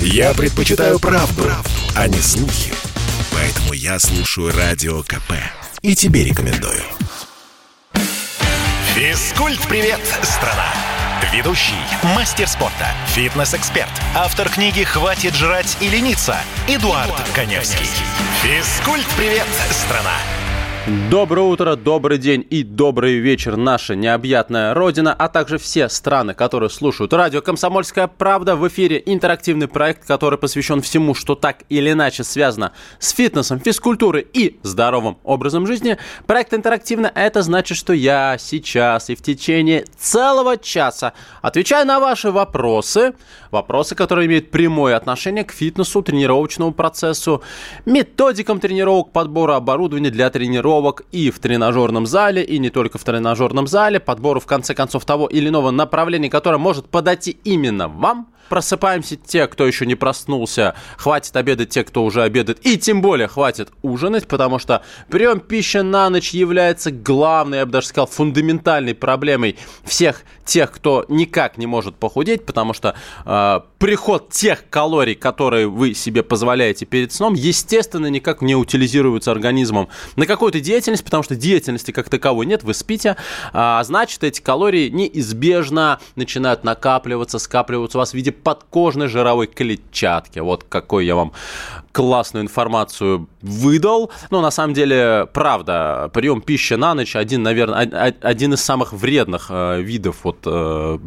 Я 0.00 0.34
предпочитаю 0.34 0.98
правду, 0.98 1.42
правду, 1.44 1.70
а 1.94 2.08
не 2.08 2.20
слухи. 2.20 2.72
Поэтому 3.32 3.72
я 3.72 3.98
слушаю 3.98 4.52
Радио 4.56 5.02
КП. 5.02 5.32
И 5.82 5.94
тебе 5.94 6.24
рекомендую. 6.24 6.82
Физкульт-привет, 8.94 10.00
страна! 10.22 10.72
Ведущий, 11.32 11.74
мастер 12.14 12.46
спорта, 12.46 12.88
фитнес-эксперт, 13.08 13.90
автор 14.14 14.48
книги 14.48 14.84
«Хватит 14.84 15.34
жрать 15.34 15.76
и 15.80 15.88
лениться» 15.88 16.36
Эдуард, 16.68 17.08
Эдуард 17.08 17.28
Коневский. 17.34 17.88
Физкульт-привет, 18.42 19.46
страна! 19.70 20.14
Доброе 21.10 21.40
утро, 21.40 21.74
добрый 21.74 22.16
день 22.16 22.46
и 22.48 22.62
добрый 22.62 23.16
вечер, 23.16 23.56
наша 23.56 23.96
необъятная 23.96 24.72
родина, 24.72 25.12
а 25.12 25.28
также 25.28 25.58
все 25.58 25.88
страны, 25.88 26.32
которые 26.32 26.70
слушают 26.70 27.12
радио 27.12 27.42
«Комсомольская 27.42 28.06
правда». 28.06 28.54
В 28.54 28.68
эфире 28.68 29.02
интерактивный 29.04 29.66
проект, 29.66 30.06
который 30.06 30.38
посвящен 30.38 30.80
всему, 30.82 31.14
что 31.14 31.34
так 31.34 31.64
или 31.70 31.90
иначе 31.90 32.22
связано 32.22 32.70
с 33.00 33.10
фитнесом, 33.10 33.58
физкультурой 33.58 34.24
и 34.32 34.60
здоровым 34.62 35.18
образом 35.24 35.66
жизни. 35.66 35.98
Проект 36.28 36.54
интерактивно, 36.54 37.10
это 37.12 37.42
значит, 37.42 37.76
что 37.76 37.92
я 37.92 38.36
сейчас 38.38 39.10
и 39.10 39.16
в 39.16 39.22
течение 39.22 39.86
целого 39.98 40.56
часа 40.56 41.14
отвечаю 41.42 41.84
на 41.84 41.98
ваши 41.98 42.30
вопросы, 42.30 43.14
вопросы, 43.50 43.96
которые 43.96 44.26
имеют 44.26 44.52
прямое 44.52 44.94
отношение 44.94 45.42
к 45.42 45.50
фитнесу, 45.50 46.00
тренировочному 46.02 46.70
процессу, 46.70 47.42
методикам 47.86 48.60
тренировок, 48.60 49.10
подбора 49.10 49.56
оборудования 49.56 50.10
для 50.10 50.30
тренировок, 50.30 50.75
тренировок 50.76 51.02
и 51.12 51.30
в 51.30 51.38
тренажерном 51.38 52.06
зале, 52.06 52.42
и 52.42 52.58
не 52.58 52.70
только 52.70 52.98
в 52.98 53.04
тренажерном 53.04 53.66
зале, 53.66 53.98
подбору, 54.00 54.40
в 54.40 54.46
конце 54.46 54.74
концов, 54.74 55.04
того 55.04 55.26
или 55.26 55.48
иного 55.48 55.70
направления, 55.70 56.30
которое 56.30 56.58
может 56.58 56.88
подойти 56.88 57.36
именно 57.44 57.88
вам– 57.88 58.28
просыпаемся 58.48 59.16
те, 59.16 59.46
кто 59.46 59.66
еще 59.66 59.86
не 59.86 59.94
проснулся, 59.94 60.74
хватит 60.96 61.36
обедать 61.36 61.70
те, 61.70 61.84
кто 61.84 62.04
уже 62.04 62.22
обедает, 62.22 62.64
и 62.64 62.78
тем 62.78 63.02
более 63.02 63.28
хватит 63.28 63.70
ужинать, 63.82 64.26
потому 64.26 64.58
что 64.58 64.82
прием 65.08 65.40
пищи 65.40 65.78
на 65.78 66.10
ночь 66.10 66.30
является 66.30 66.90
главной, 66.90 67.58
я 67.58 67.66
бы 67.66 67.72
даже 67.72 67.88
сказал, 67.88 68.06
фундаментальной 68.06 68.94
проблемой 68.94 69.56
всех 69.84 70.22
тех, 70.44 70.70
кто 70.70 71.04
никак 71.08 71.58
не 71.58 71.66
может 71.66 71.96
похудеть, 71.96 72.46
потому 72.46 72.72
что 72.72 72.94
э, 73.24 73.60
приход 73.78 74.30
тех 74.30 74.68
калорий, 74.70 75.14
которые 75.14 75.66
вы 75.66 75.94
себе 75.94 76.22
позволяете 76.22 76.86
перед 76.86 77.12
сном, 77.12 77.34
естественно, 77.34 78.06
никак 78.06 78.42
не 78.42 78.54
утилизируется 78.54 79.32
организмом 79.32 79.88
на 80.14 80.26
какую-то 80.26 80.60
деятельность, 80.60 81.04
потому 81.04 81.22
что 81.22 81.34
деятельности 81.34 81.90
как 81.90 82.08
таковой 82.08 82.46
нет, 82.46 82.62
вы 82.62 82.74
спите, 82.74 83.16
а 83.52 83.82
значит, 83.84 84.22
эти 84.24 84.40
калории 84.40 84.88
неизбежно 84.88 86.00
начинают 86.14 86.64
накапливаться, 86.64 87.38
скапливаться 87.38 87.98
у 87.98 88.00
вас 88.00 88.12
в 88.12 88.14
виде 88.14 88.30
подкожной 88.42 89.08
жировой 89.08 89.46
клетчатки. 89.46 90.38
Вот 90.38 90.64
какой 90.64 91.06
я 91.06 91.14
вам 91.16 91.32
классную 91.92 92.44
информацию 92.44 93.26
выдал. 93.40 94.10
Но 94.30 94.42
на 94.42 94.50
самом 94.50 94.74
деле, 94.74 95.26
правда, 95.32 96.10
прием 96.12 96.42
пищи 96.42 96.74
на 96.74 96.94
ночь 96.94 97.16
один, 97.16 97.42
наверное, 97.42 98.14
один 98.20 98.52
из 98.52 98.60
самых 98.60 98.92
вредных 98.92 99.46
э, 99.50 99.80
видов 99.80 100.16
вот, 100.24 100.38
э, 100.44 100.98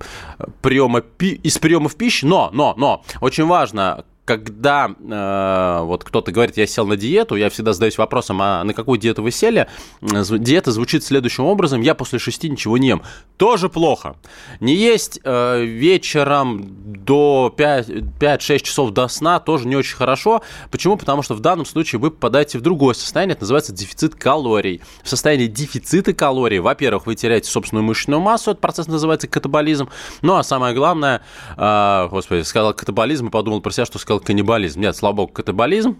приема, 0.62 1.02
пи- 1.02 1.40
из 1.44 1.58
приемов 1.60 1.96
пищи. 1.96 2.26
Но, 2.26 2.50
но, 2.54 2.74
но, 2.78 3.04
очень 3.22 3.46
важно, 3.46 4.04
когда 4.30 4.92
э, 5.00 5.84
вот 5.86 6.04
кто-то 6.04 6.32
говорит, 6.32 6.56
я 6.56 6.68
сел 6.68 6.86
на 6.86 6.96
диету, 6.96 7.36
я 7.36 7.50
всегда 7.50 7.74
задаюсь 7.74 7.98
вопросом, 7.98 8.40
а 8.44 8.64
на 8.64 8.76
какую 8.76 9.00
диету 9.00 9.24
вы 9.24 9.32
сели? 9.32 9.68
Диета 10.02 10.72
звучит 10.72 11.04
следующим 11.04 11.46
образом, 11.46 11.82
я 11.82 11.96
после 11.96 12.20
шести 12.20 12.48
ничего 12.48 12.78
не 12.78 12.90
ем. 12.90 13.02
Тоже 13.38 13.70
плохо. 13.70 14.18
Не 14.60 14.76
есть 14.76 15.20
э, 15.24 15.64
вечером 15.64 16.64
до 17.04 17.52
5-6 17.58 18.60
часов 18.60 18.92
до 18.92 19.08
сна 19.08 19.40
тоже 19.40 19.68
не 19.68 19.76
очень 19.76 19.96
хорошо. 19.96 20.44
Почему? 20.70 20.96
Потому 20.96 21.24
что 21.24 21.34
в 21.34 21.40
данном 21.40 21.66
случае 21.66 22.00
вы 22.00 22.12
попадаете 22.12 22.60
в 22.60 22.62
другое 22.62 22.94
состояние, 22.94 23.34
это 23.34 23.42
называется 23.42 23.74
дефицит 23.74 24.14
калорий. 24.14 24.80
В 25.02 25.10
состоянии 25.10 25.48
дефицита 25.48 26.14
калорий, 26.14 26.60
во-первых, 26.60 27.08
вы 27.08 27.16
теряете 27.16 27.50
собственную 27.50 27.84
мышечную 27.84 28.22
массу, 28.22 28.52
этот 28.52 28.62
процесс 28.62 28.86
называется 28.86 29.28
катаболизм. 29.28 29.90
Ну 30.22 30.36
а 30.36 30.44
самое 30.44 30.76
главное, 30.76 31.24
э, 31.58 32.08
господи, 32.12 32.44
сказал 32.44 32.76
катаболизм 32.76 33.30
и 33.30 33.32
подумал 33.32 33.62
про 33.62 33.72
себя, 33.72 33.88
что 33.88 33.98
сказал 33.98 34.19
каннибализм. 34.24 34.82
Нет, 34.82 34.96
слава 34.96 35.14
богу, 35.14 35.34
катаболизм. 35.34 35.98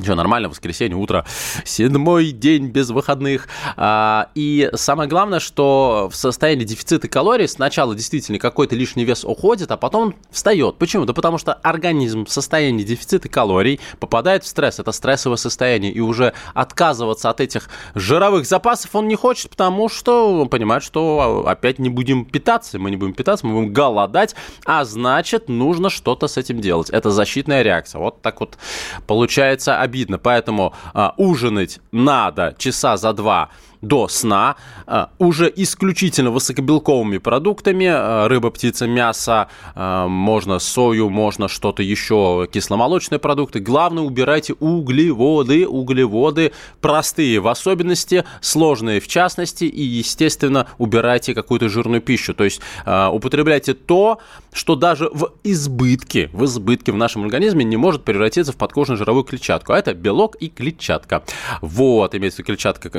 Все 0.00 0.16
нормально, 0.16 0.48
воскресенье, 0.48 0.96
утро, 0.96 1.24
седьмой 1.64 2.32
день 2.32 2.66
без 2.66 2.90
выходных. 2.90 3.46
А, 3.76 4.28
и 4.34 4.68
самое 4.74 5.08
главное, 5.08 5.38
что 5.38 6.08
в 6.10 6.16
состоянии 6.16 6.64
дефицита 6.64 7.06
калорий 7.06 7.46
сначала 7.46 7.94
действительно 7.94 8.40
какой-то 8.40 8.74
лишний 8.74 9.04
вес 9.04 9.24
уходит, 9.24 9.70
а 9.70 9.76
потом 9.76 10.16
встает. 10.32 10.78
Почему? 10.78 11.04
Да 11.04 11.12
потому 11.12 11.38
что 11.38 11.54
организм 11.54 12.24
в 12.24 12.30
состоянии 12.32 12.82
дефицита 12.82 13.28
калорий 13.28 13.78
попадает 14.00 14.42
в 14.42 14.48
стресс. 14.48 14.80
Это 14.80 14.90
стрессовое 14.90 15.36
состояние. 15.36 15.92
И 15.92 16.00
уже 16.00 16.32
отказываться 16.54 17.30
от 17.30 17.40
этих 17.40 17.68
жировых 17.94 18.46
запасов 18.46 18.96
он 18.96 19.06
не 19.06 19.14
хочет, 19.14 19.50
потому 19.50 19.88
что 19.88 20.40
он 20.40 20.48
понимает, 20.48 20.82
что 20.82 21.44
опять 21.46 21.78
не 21.78 21.88
будем 21.88 22.24
питаться. 22.24 22.80
Мы 22.80 22.90
не 22.90 22.96
будем 22.96 23.14
питаться, 23.14 23.46
мы 23.46 23.54
будем 23.54 23.72
голодать, 23.72 24.34
а 24.64 24.84
значит, 24.84 25.48
нужно 25.48 25.88
что-то 25.88 26.26
с 26.26 26.36
этим 26.36 26.60
делать. 26.60 26.90
Это 26.90 27.10
защитная 27.10 27.62
реакция. 27.62 28.00
Вот 28.00 28.22
так 28.22 28.40
вот 28.40 28.58
получается 29.06 29.83
обидно. 29.84 30.18
Поэтому 30.18 30.74
а, 30.92 31.14
ужинать 31.16 31.80
надо 31.92 32.54
часа 32.58 32.96
за 32.96 33.12
два 33.12 33.50
до 33.86 34.08
сна 34.08 34.56
э, 34.86 35.06
уже 35.18 35.52
исключительно 35.54 36.30
высокобелковыми 36.30 37.18
продуктами. 37.18 37.84
Э, 37.84 38.26
рыба, 38.26 38.50
птица, 38.50 38.86
мясо, 38.86 39.48
э, 39.74 40.06
можно 40.06 40.58
сою, 40.58 41.10
можно 41.10 41.48
что-то 41.48 41.82
еще, 41.82 42.48
кисломолочные 42.52 43.18
продукты. 43.18 43.60
Главное, 43.60 44.02
убирайте 44.02 44.54
углеводы. 44.54 45.66
Углеводы 45.66 46.52
простые 46.80 47.40
в 47.40 47.48
особенности, 47.48 48.24
сложные 48.40 49.00
в 49.00 49.08
частности. 49.08 49.64
И, 49.64 49.82
естественно, 49.82 50.66
убирайте 50.78 51.34
какую-то 51.34 51.68
жирную 51.68 52.00
пищу. 52.00 52.34
То 52.34 52.44
есть 52.44 52.60
употребляйте 52.86 53.74
то, 53.74 54.18
что 54.52 54.76
даже 54.76 55.08
в 55.12 55.32
избытке, 55.44 56.30
в 56.32 56.44
избытке 56.44 56.92
в 56.92 56.96
нашем 56.96 57.22
организме 57.24 57.64
не 57.64 57.76
может 57.76 58.04
превратиться 58.04 58.52
в 58.52 58.56
подкожную 58.56 58.98
жировую 58.98 59.24
клетчатку. 59.24 59.72
А 59.72 59.78
это 59.78 59.94
белок 59.94 60.36
и 60.36 60.48
клетчатка. 60.48 61.22
Вот, 61.60 62.14
имеется 62.14 62.36
в 62.36 62.38
виду 62.40 62.46
клетчатка, 62.46 62.90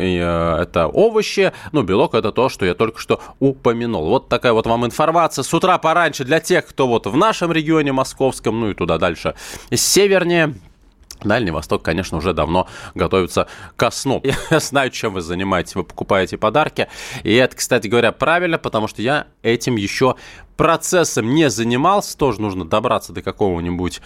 это 0.75 0.87
овощи, 0.87 1.53
ну, 1.71 1.83
белок 1.83 2.15
это 2.15 2.31
то, 2.31 2.49
что 2.49 2.65
я 2.65 2.73
только 2.73 2.99
что 2.99 3.21
упомянул. 3.39 4.09
Вот 4.09 4.27
такая 4.27 4.51
вот 4.51 4.67
вам 4.67 4.85
информация 4.85 5.43
с 5.43 5.53
утра 5.53 5.77
пораньше 5.77 6.25
для 6.25 6.39
тех, 6.39 6.67
кто 6.67 6.87
вот 6.87 7.07
в 7.07 7.15
нашем 7.15 7.51
регионе 7.51 7.93
московском, 7.93 8.59
ну 8.59 8.71
и 8.71 8.73
туда 8.73 8.97
дальше 8.97 9.35
севернее. 9.73 10.53
Дальний 11.23 11.51
Восток, 11.51 11.81
конечно, 11.81 12.17
уже 12.17 12.33
давно 12.33 12.67
готовится 12.93 13.47
ко 13.77 13.89
сну. 13.89 14.21
Я 14.51 14.59
знаю, 14.59 14.91
чем 14.91 15.13
вы 15.13 15.21
занимаетесь. 15.21 15.75
Вы 15.75 15.85
покупаете 15.85 16.37
подарки. 16.37 16.89
И 17.23 17.33
это, 17.33 17.55
кстати 17.55 17.87
говоря, 17.87 18.11
правильно, 18.11 18.57
потому 18.57 18.87
что 18.87 19.01
я 19.01 19.27
этим 19.41 19.77
еще 19.77 20.15
процессом 20.57 21.33
не 21.33 21.49
занимался, 21.49 22.17
тоже 22.17 22.41
нужно 22.41 22.65
добраться 22.65 23.13
до 23.13 23.21
какого-нибудь 23.21 24.01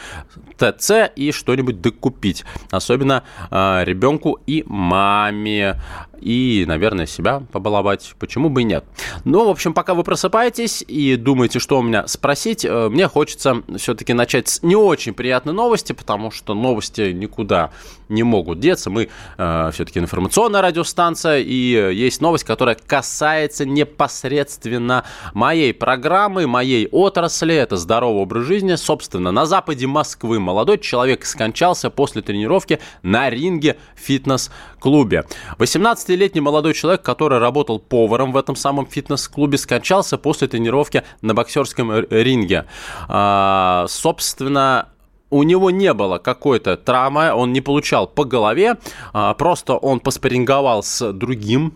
ТЦ 0.57 0.91
и 1.15 1.31
что-нибудь 1.31 1.81
докупить. 1.81 2.45
Особенно 2.71 3.23
э, 3.51 3.83
ребенку 3.85 4.39
и 4.45 4.63
маме. 4.67 5.79
И, 6.21 6.65
наверное, 6.67 7.05
себя 7.05 7.43
побаловать. 7.51 8.15
Почему 8.19 8.49
бы 8.49 8.61
и 8.61 8.65
нет? 8.65 8.85
Ну, 9.25 9.45
в 9.45 9.49
общем, 9.49 9.73
пока 9.73 9.93
вы 9.93 10.03
просыпаетесь 10.03 10.83
и 10.87 11.15
думаете, 11.15 11.59
что 11.59 11.79
у 11.79 11.81
меня 11.81 12.07
спросить, 12.07 12.65
э, 12.65 12.89
мне 12.89 13.07
хочется 13.07 13.63
все-таки 13.77 14.13
начать 14.13 14.47
с 14.47 14.63
не 14.63 14.75
очень 14.75 15.13
приятной 15.13 15.53
новости, 15.53 15.93
потому 15.93 16.31
что 16.31 16.53
новости 16.53 17.11
никуда 17.11 17.71
не 18.09 18.23
могут 18.23 18.59
деться. 18.59 18.89
Мы 18.89 19.09
э, 19.37 19.69
все-таки 19.73 19.99
информационная 19.99 20.61
радиостанция, 20.61 21.39
и 21.39 21.53
есть 21.53 22.21
новость, 22.21 22.43
которая 22.43 22.75
касается 22.75 23.65
непосредственно 23.65 25.05
моей 25.33 25.73
программы, 25.73 26.47
моей 26.47 26.87
отрасли, 26.91 27.55
это 27.55 27.77
здоровый 27.77 28.23
образ 28.23 28.45
жизни. 28.45 28.75
Собственно, 28.75 29.31
на 29.31 29.45
западе 29.45 29.87
Москвы 29.87 30.39
молодой 30.39 30.79
человек 30.79 31.25
скончался 31.25 31.89
после 31.89 32.21
тренировки 32.21 32.79
на 33.03 33.29
ринге 33.29 33.77
фитнес-клубе. 33.95 35.25
18-летний 35.57 36.41
молодой 36.41 36.73
человек, 36.73 37.01
который 37.01 37.39
работал 37.39 37.79
поваром 37.79 38.31
в 38.31 38.37
этом 38.37 38.55
самом 38.55 38.87
фитнес-клубе, 38.87 39.57
скончался 39.57 40.17
после 40.17 40.47
тренировки 40.47 41.03
на 41.21 41.33
боксерском 41.33 42.05
ринге. 42.09 42.65
А, 43.07 43.85
собственно, 43.87 44.89
у 45.29 45.43
него 45.43 45.69
не 45.71 45.93
было 45.93 46.17
какой-то 46.17 46.77
травмы, 46.77 47.31
он 47.33 47.53
не 47.53 47.61
получал 47.61 48.07
по 48.07 48.25
голове, 48.25 48.77
а, 49.13 49.33
просто 49.33 49.75
он 49.75 49.99
поспоринговал 49.99 50.83
с 50.83 51.11
другим 51.13 51.73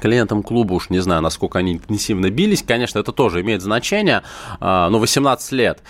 клиентам 0.00 0.42
клуба, 0.42 0.74
уж 0.74 0.90
не 0.90 0.98
знаю, 0.98 1.22
насколько 1.22 1.58
они 1.58 1.74
интенсивно 1.74 2.30
бились, 2.30 2.62
конечно, 2.62 2.98
это 2.98 3.12
тоже 3.12 3.40
имеет 3.42 3.62
значение, 3.62 4.22
а, 4.60 4.88
но 4.90 4.98
18 4.98 5.52
лет. 5.52 5.82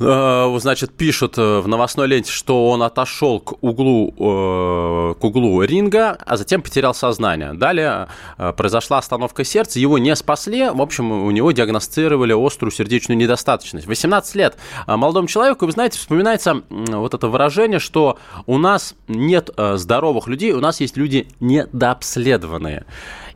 Э, 0.00 0.58
значит, 0.58 0.92
пишут 0.92 1.38
э, 1.38 1.60
в 1.60 1.68
новостной 1.68 2.08
ленте, 2.08 2.32
что 2.32 2.70
он 2.70 2.82
отошел 2.82 3.40
к 3.40 3.62
углу, 3.62 4.08
э, 4.10 5.14
к 5.20 5.24
углу 5.24 5.62
ринга, 5.62 6.18
а 6.24 6.36
затем 6.36 6.62
потерял 6.62 6.94
сознание. 6.94 7.52
Далее 7.52 8.08
произошла 8.56 8.98
остановка 8.98 9.44
сердца, 9.44 9.78
его 9.78 9.98
не 9.98 10.14
спасли, 10.16 10.70
в 10.70 10.80
общем, 10.80 11.12
у 11.12 11.30
него 11.30 11.52
диагностировали 11.52 12.32
острую 12.32 12.72
сердечную 12.72 13.18
недостаточность. 13.18 13.86
18 13.86 14.34
лет 14.34 14.56
молодому 14.86 15.28
человеку, 15.28 15.66
вы 15.66 15.72
знаете, 15.72 15.98
вспоминается 15.98 16.62
вот 16.70 17.14
это 17.14 17.28
выражение, 17.28 17.78
что 17.78 18.18
у 18.46 18.58
нас 18.58 18.94
нет 19.08 19.50
здоровых 19.56 20.26
людей, 20.26 20.52
у 20.52 20.60
нас 20.60 20.80
есть 20.80 20.96
люди 20.96 21.28
недообследованные. 21.40 22.84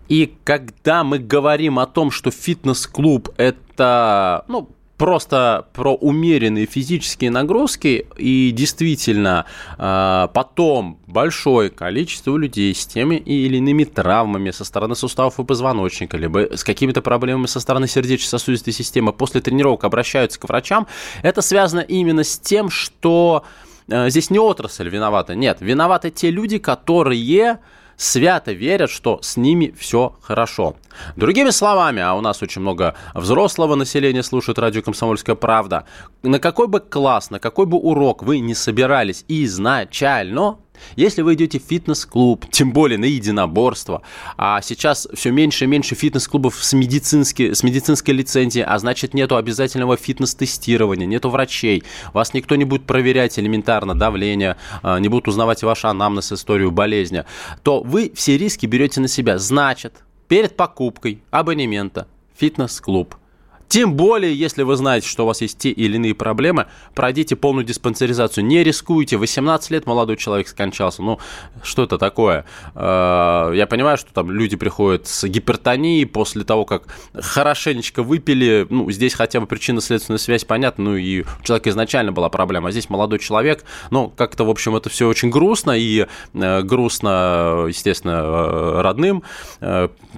И 0.08 0.34
когда 0.44 1.04
мы 1.04 1.18
говорим 1.18 1.78
о 1.78 1.86
том, 1.86 2.10
что 2.10 2.30
фитнес-клуб 2.30 3.30
это, 3.36 4.44
ну, 4.48 4.68
просто 4.96 5.66
про 5.72 5.94
умеренные 5.94 6.66
физические 6.66 7.30
нагрузки, 7.30 8.06
и 8.16 8.50
действительно 8.50 9.46
а, 9.78 10.28
потом 10.28 10.98
большое 11.06 11.70
количество 11.70 12.36
людей 12.36 12.74
с 12.74 12.86
теми 12.86 13.16
или 13.16 13.58
иными 13.58 13.84
травмами 13.84 14.50
со 14.50 14.64
стороны 14.64 14.94
суставов 14.94 15.38
и 15.38 15.44
позвоночника, 15.44 16.16
либо 16.16 16.56
с 16.56 16.64
какими-то 16.64 17.02
проблемами 17.02 17.46
со 17.46 17.60
стороны 17.60 17.86
сердечно-сосудистой 17.86 18.72
системы 18.72 19.12
после 19.12 19.40
тренировок 19.40 19.84
обращаются 19.84 20.40
к 20.40 20.48
врачам, 20.48 20.86
это 21.22 21.42
связано 21.42 21.80
именно 21.80 22.24
с 22.24 22.38
тем, 22.38 22.70
что 22.70 23.44
а, 23.90 24.08
здесь 24.08 24.30
не 24.30 24.38
отрасль 24.38 24.88
виновата, 24.88 25.34
нет, 25.34 25.58
виноваты 25.60 26.10
те 26.10 26.30
люди, 26.30 26.58
которые 26.58 27.56
свято 27.96 28.52
верят, 28.52 28.90
что 28.90 29.20
с 29.22 29.36
ними 29.36 29.74
все 29.78 30.14
хорошо. 30.20 30.76
Другими 31.16 31.50
словами, 31.50 32.02
а 32.02 32.14
у 32.14 32.20
нас 32.20 32.42
очень 32.42 32.62
много 32.62 32.94
взрослого 33.14 33.74
населения 33.74 34.22
слушает 34.22 34.58
радио 34.58 34.82
«Комсомольская 34.82 35.34
правда», 35.34 35.84
на 36.22 36.38
какой 36.38 36.68
бы 36.68 36.80
класс, 36.80 37.30
на 37.30 37.38
какой 37.38 37.66
бы 37.66 37.78
урок 37.78 38.22
вы 38.22 38.38
не 38.40 38.54
собирались 38.54 39.24
изначально, 39.28 40.58
если 40.96 41.22
вы 41.22 41.34
идете 41.34 41.58
в 41.58 41.62
фитнес-клуб, 41.62 42.46
тем 42.50 42.72
более 42.72 42.98
на 42.98 43.04
единоборство, 43.04 44.02
а 44.36 44.60
сейчас 44.62 45.08
все 45.14 45.30
меньше 45.30 45.64
и 45.64 45.68
меньше 45.68 45.94
фитнес-клубов 45.94 46.56
с, 46.56 46.70
с 46.70 46.72
медицинской 46.74 48.14
лицензией, 48.14 48.64
а 48.64 48.78
значит 48.78 49.14
нету 49.14 49.36
обязательного 49.36 49.96
фитнес-тестирования, 49.96 51.06
нету 51.06 51.30
врачей, 51.30 51.82
вас 52.12 52.34
никто 52.34 52.56
не 52.56 52.64
будет 52.64 52.84
проверять 52.84 53.38
элементарно 53.38 53.94
давление, 53.94 54.56
а, 54.82 54.98
не 54.98 55.08
будут 55.08 55.28
узнавать 55.28 55.62
ваш 55.62 55.84
анамнез, 55.84 56.32
историю 56.32 56.70
болезни, 56.70 57.24
то 57.62 57.80
вы 57.82 58.12
все 58.14 58.36
риски 58.38 58.66
берете 58.66 59.00
на 59.00 59.08
себя. 59.08 59.38
Значит, 59.38 59.94
перед 60.28 60.56
покупкой 60.56 61.22
абонемента 61.30 62.06
фитнес-клуб– 62.36 63.16
тем 63.68 63.94
более, 63.94 64.34
если 64.34 64.62
вы 64.62 64.76
знаете, 64.76 65.08
что 65.08 65.24
у 65.24 65.26
вас 65.26 65.40
есть 65.40 65.58
те 65.58 65.70
или 65.70 65.96
иные 65.96 66.14
проблемы, 66.14 66.66
пройдите 66.94 67.34
полную 67.34 67.64
диспансеризацию. 67.64 68.44
Не 68.44 68.62
рискуйте. 68.62 69.16
18 69.16 69.70
лет 69.70 69.86
молодой 69.86 70.16
человек 70.16 70.46
скончался. 70.48 71.02
Ну, 71.02 71.18
что 71.62 71.82
это 71.82 71.98
такое? 71.98 72.44
Э, 72.74 73.52
я 73.54 73.66
понимаю, 73.66 73.98
что 73.98 74.12
там 74.12 74.30
люди 74.30 74.56
приходят 74.56 75.08
с 75.08 75.26
гипертонией 75.26 76.06
после 76.06 76.44
того, 76.44 76.64
как 76.64 76.84
хорошенечко 77.12 78.04
выпили. 78.04 78.66
Ну, 78.70 78.88
здесь 78.92 79.14
хотя 79.14 79.40
бы 79.40 79.46
причинно-следственная 79.46 80.18
связь 80.18 80.44
понятна. 80.44 80.84
Ну, 80.84 80.96
и 80.96 81.22
у 81.22 81.42
человека 81.42 81.70
изначально 81.70 82.12
была 82.12 82.28
проблема. 82.28 82.68
А 82.68 82.72
здесь 82.72 82.88
молодой 82.88 83.18
человек. 83.18 83.64
Ну, 83.90 84.12
как-то, 84.16 84.44
в 84.44 84.50
общем, 84.50 84.76
это 84.76 84.90
все 84.90 85.08
очень 85.08 85.30
грустно. 85.30 85.72
И 85.72 86.06
э, 86.34 86.62
грустно, 86.62 87.64
естественно, 87.68 88.22
э, 88.22 88.80
родным. 88.80 89.24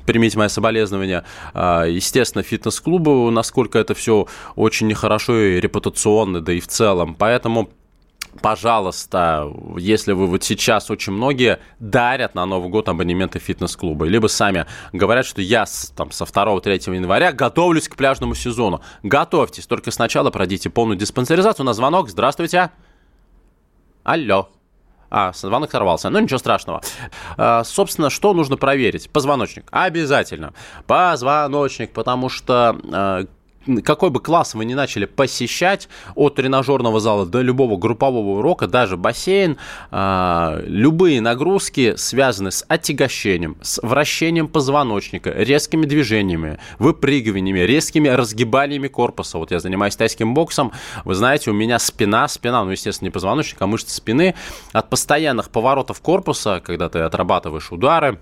Примите 0.05 0.39
мои 0.39 0.49
соболезнования. 0.49 1.25
Естественно, 1.55 2.43
фитнес-клубу 2.43 3.31
насколько 3.39 3.79
это 3.79 3.95
все 3.95 4.27
очень 4.57 4.89
нехорошо 4.89 5.37
и 5.39 5.61
репутационно, 5.61 6.41
да 6.41 6.53
и 6.53 6.61
в 6.61 6.67
целом. 6.67 7.15
Поэтому 7.15 7.71
пожалуйста, 8.43 9.51
если 9.77 10.13
вы 10.13 10.27
вот 10.27 10.43
сейчас 10.45 10.91
очень 10.91 11.13
многие 11.13 11.59
дарят 11.79 12.35
на 12.35 12.47
Новый 12.47 12.69
год 12.69 12.89
абонементы 12.89 13.39
фитнес-клуба, 13.39 14.07
либо 14.07 14.27
сами 14.27 14.67
говорят, 14.93 15.25
что 15.25 15.41
я 15.41 15.65
там 15.97 16.11
со 16.11 16.25
2-3 16.25 16.95
января 16.95 17.33
готовлюсь 17.33 17.89
к 17.89 17.97
пляжному 17.97 18.35
сезону. 18.35 18.81
Готовьтесь, 19.03 19.67
только 19.67 19.91
сначала 19.91 20.31
пройдите 20.31 20.69
полную 20.69 20.99
диспансеризацию. 20.99 21.65
На 21.65 21.75
звонок, 21.75 22.09
здравствуйте. 22.09 22.71
Алло. 24.03 24.49
А, 25.11 25.33
звонок 25.33 25.71
сорвался. 25.71 26.11
Ну, 26.11 26.19
ничего 26.19 26.39
страшного. 26.39 26.83
А, 27.37 27.65
собственно, 27.65 28.11
что 28.11 28.35
нужно 28.35 28.57
проверить? 28.57 29.11
Позвоночник. 29.11 29.67
Обязательно. 29.71 30.53
Позвоночник, 30.87 31.93
потому 31.93 32.29
что 32.29 32.79
а, 32.93 33.25
какой 33.85 34.11
бы 34.11 34.21
класс 34.21 34.55
вы 34.55 34.65
ни 34.65 34.75
начали 34.75 35.05
посещать, 35.05 35.89
от 36.15 36.37
тренажерного 36.37 37.01
зала 37.01 37.27
до 37.27 37.41
любого 37.43 37.77
группового 37.77 38.39
урока, 38.39 38.67
даже 38.67 38.97
бассейн, 38.97 39.59
э, 39.91 40.63
любые 40.67 41.21
нагрузки 41.21 41.95
связаны 41.97 42.51
с 42.51 42.65
отягощением, 42.69 43.57
с 43.61 43.81
вращением 43.83 44.49
позвоночника, 44.49 45.31
резкими 45.31 45.87
движениями, 45.87 46.59
выпрыгиваниями, 46.79 47.61
резкими 47.61 48.09
разгибаниями 48.09 48.89
корпуса. 48.89 49.39
Вот 49.39 49.51
я 49.51 49.61
занимаюсь 49.61 49.97
тайским 49.97 50.35
боксом, 50.35 50.73
вы 51.05 51.15
знаете, 51.15 51.51
у 51.51 51.55
меня 51.55 51.79
спина, 51.79 52.29
спина, 52.29 52.65
ну, 52.65 52.71
естественно, 52.71 53.09
не 53.09 53.13
позвоночник, 53.13 53.61
а 53.61 53.67
мышцы 53.67 53.95
спины, 53.95 54.35
от 54.73 54.91
постоянных 54.91 55.51
поворотов 55.51 56.01
корпуса, 56.01 56.61
когда 56.65 56.89
ты 56.89 57.01
отрабатываешь 57.01 57.71
удары, 57.73 58.19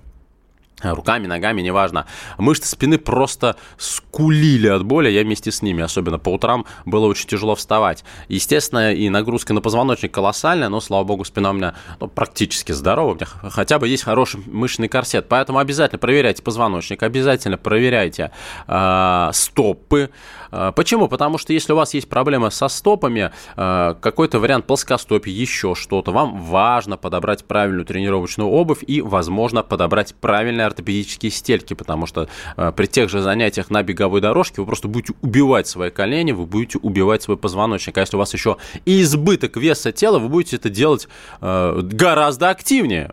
руками, 0.82 1.26
ногами, 1.26 1.62
неважно. 1.62 2.06
Мышцы 2.38 2.68
спины 2.68 2.98
просто 2.98 3.56
скулили 3.78 4.68
от 4.68 4.84
боли, 4.84 5.08
я 5.08 5.22
вместе 5.22 5.50
с 5.50 5.62
ними, 5.62 5.82
особенно 5.82 6.18
по 6.18 6.30
утрам 6.30 6.66
было 6.84 7.06
очень 7.06 7.28
тяжело 7.28 7.54
вставать. 7.54 8.04
Естественно, 8.28 8.92
и 8.92 9.08
нагрузка 9.08 9.54
на 9.54 9.60
позвоночник 9.60 10.12
колоссальная, 10.12 10.68
но, 10.68 10.80
слава 10.80 11.04
богу, 11.04 11.24
спина 11.24 11.50
у 11.50 11.52
меня 11.54 11.74
ну, 12.00 12.08
практически 12.08 12.72
здорова, 12.72 13.12
у 13.12 13.14
меня 13.14 13.26
хотя 13.26 13.78
бы 13.78 13.88
есть 13.88 14.02
хороший 14.02 14.42
мышечный 14.46 14.88
корсет, 14.88 15.28
поэтому 15.28 15.58
обязательно 15.58 15.98
проверяйте 15.98 16.42
позвоночник, 16.42 17.02
обязательно 17.02 17.56
проверяйте 17.56 18.32
э, 18.66 19.30
стопы, 19.32 20.10
а, 20.50 20.72
почему? 20.72 21.08
Потому 21.08 21.38
что 21.38 21.52
если 21.52 21.72
у 21.72 21.76
вас 21.76 21.94
есть 21.94 22.08
проблемы 22.08 22.50
со 22.50 22.68
стопами, 22.68 23.30
а, 23.56 23.94
какой-то 23.94 24.38
вариант 24.38 24.66
плоскостопия, 24.66 25.32
еще 25.32 25.74
что-то, 25.74 26.12
вам 26.12 26.40
важно 26.40 26.96
подобрать 26.96 27.44
правильную 27.44 27.84
тренировочную 27.84 28.48
обувь 28.48 28.82
и, 28.86 29.00
возможно, 29.00 29.62
подобрать 29.62 30.14
правильные 30.14 30.65
ортопедические 30.66 31.30
стельки, 31.30 31.74
потому 31.74 32.06
что 32.06 32.28
а, 32.56 32.72
при 32.72 32.86
тех 32.86 33.08
же 33.08 33.20
занятиях 33.20 33.70
на 33.70 33.82
беговой 33.82 34.20
дорожке 34.20 34.60
вы 34.60 34.66
просто 34.66 34.88
будете 34.88 35.14
убивать 35.22 35.66
свои 35.66 35.90
колени, 35.90 36.32
вы 36.32 36.46
будете 36.46 36.78
убивать 36.78 37.22
свой 37.22 37.36
позвоночник. 37.36 37.96
А 37.98 38.00
если 38.00 38.16
у 38.16 38.18
вас 38.18 38.32
еще 38.32 38.56
и 38.84 39.02
избыток 39.02 39.56
веса 39.56 39.92
тела, 39.92 40.18
вы 40.18 40.28
будете 40.28 40.56
это 40.56 40.68
делать 40.70 41.08
гораздо 41.40 42.50
активнее 42.50 43.12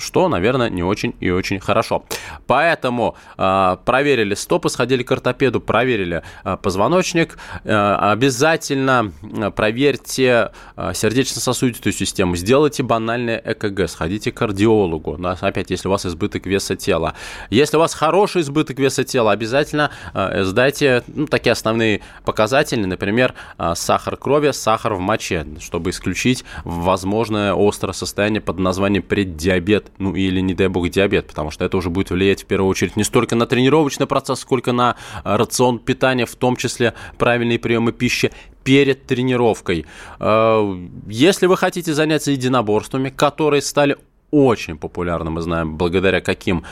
что, 0.00 0.28
наверное, 0.28 0.70
не 0.70 0.82
очень 0.82 1.14
и 1.20 1.30
очень 1.30 1.60
хорошо. 1.60 2.04
Поэтому 2.46 3.16
э, 3.38 3.76
проверили 3.84 4.34
стопы, 4.34 4.68
сходили 4.68 5.02
к 5.02 5.12
ортопеду, 5.12 5.60
проверили 5.60 6.22
э, 6.44 6.56
позвоночник. 6.56 7.38
Э, 7.64 7.94
обязательно 7.94 9.12
проверьте 9.54 10.50
э, 10.76 10.92
сердечно-сосудистую 10.94 11.92
систему, 11.92 12.36
сделайте 12.36 12.82
банальное 12.82 13.40
ЭКГ, 13.44 13.88
сходите 13.88 14.32
к 14.32 14.36
кардиологу. 14.36 15.16
Да, 15.18 15.36
опять, 15.40 15.70
если 15.70 15.88
у 15.88 15.90
вас 15.90 16.06
избыток 16.06 16.46
веса 16.46 16.76
тела. 16.76 17.14
Если 17.50 17.76
у 17.76 17.80
вас 17.80 17.94
хороший 17.94 18.42
избыток 18.42 18.78
веса 18.78 19.04
тела, 19.04 19.32
обязательно 19.32 19.90
э, 20.14 20.44
сдайте 20.44 21.02
ну, 21.08 21.26
такие 21.26 21.52
основные 21.52 22.00
показатели, 22.24 22.84
например, 22.84 23.34
э, 23.58 23.74
сахар 23.76 24.16
крови, 24.16 24.52
сахар 24.52 24.94
в 24.94 25.00
моче, 25.00 25.46
чтобы 25.60 25.90
исключить 25.90 26.44
возможное 26.64 27.54
острое 27.56 27.92
состояние 27.92 28.40
под 28.40 28.58
названием 28.58 29.02
преддиабет 29.02 29.89
ну 29.98 30.14
или, 30.14 30.40
не 30.40 30.54
дай 30.54 30.68
бог, 30.68 30.88
диабет, 30.88 31.26
потому 31.26 31.50
что 31.50 31.64
это 31.64 31.76
уже 31.76 31.90
будет 31.90 32.10
влиять 32.10 32.42
в 32.42 32.46
первую 32.46 32.70
очередь 32.70 32.96
не 32.96 33.04
столько 33.04 33.36
на 33.36 33.46
тренировочный 33.46 34.06
процесс, 34.06 34.40
сколько 34.40 34.72
на 34.72 34.96
э, 35.24 35.36
рацион 35.36 35.78
питания, 35.78 36.26
в 36.26 36.34
том 36.36 36.56
числе 36.56 36.94
правильные 37.18 37.58
приемы 37.58 37.92
пищи 37.92 38.30
перед 38.64 39.06
тренировкой. 39.06 39.86
Э, 40.18 40.88
если 41.06 41.46
вы 41.46 41.56
хотите 41.56 41.94
заняться 41.94 42.30
единоборствами, 42.30 43.10
которые 43.10 43.62
стали 43.62 43.96
очень 44.30 44.78
популярны, 44.78 45.30
мы 45.30 45.42
знаем, 45.42 45.76
благодаря 45.76 46.20
каким 46.20 46.64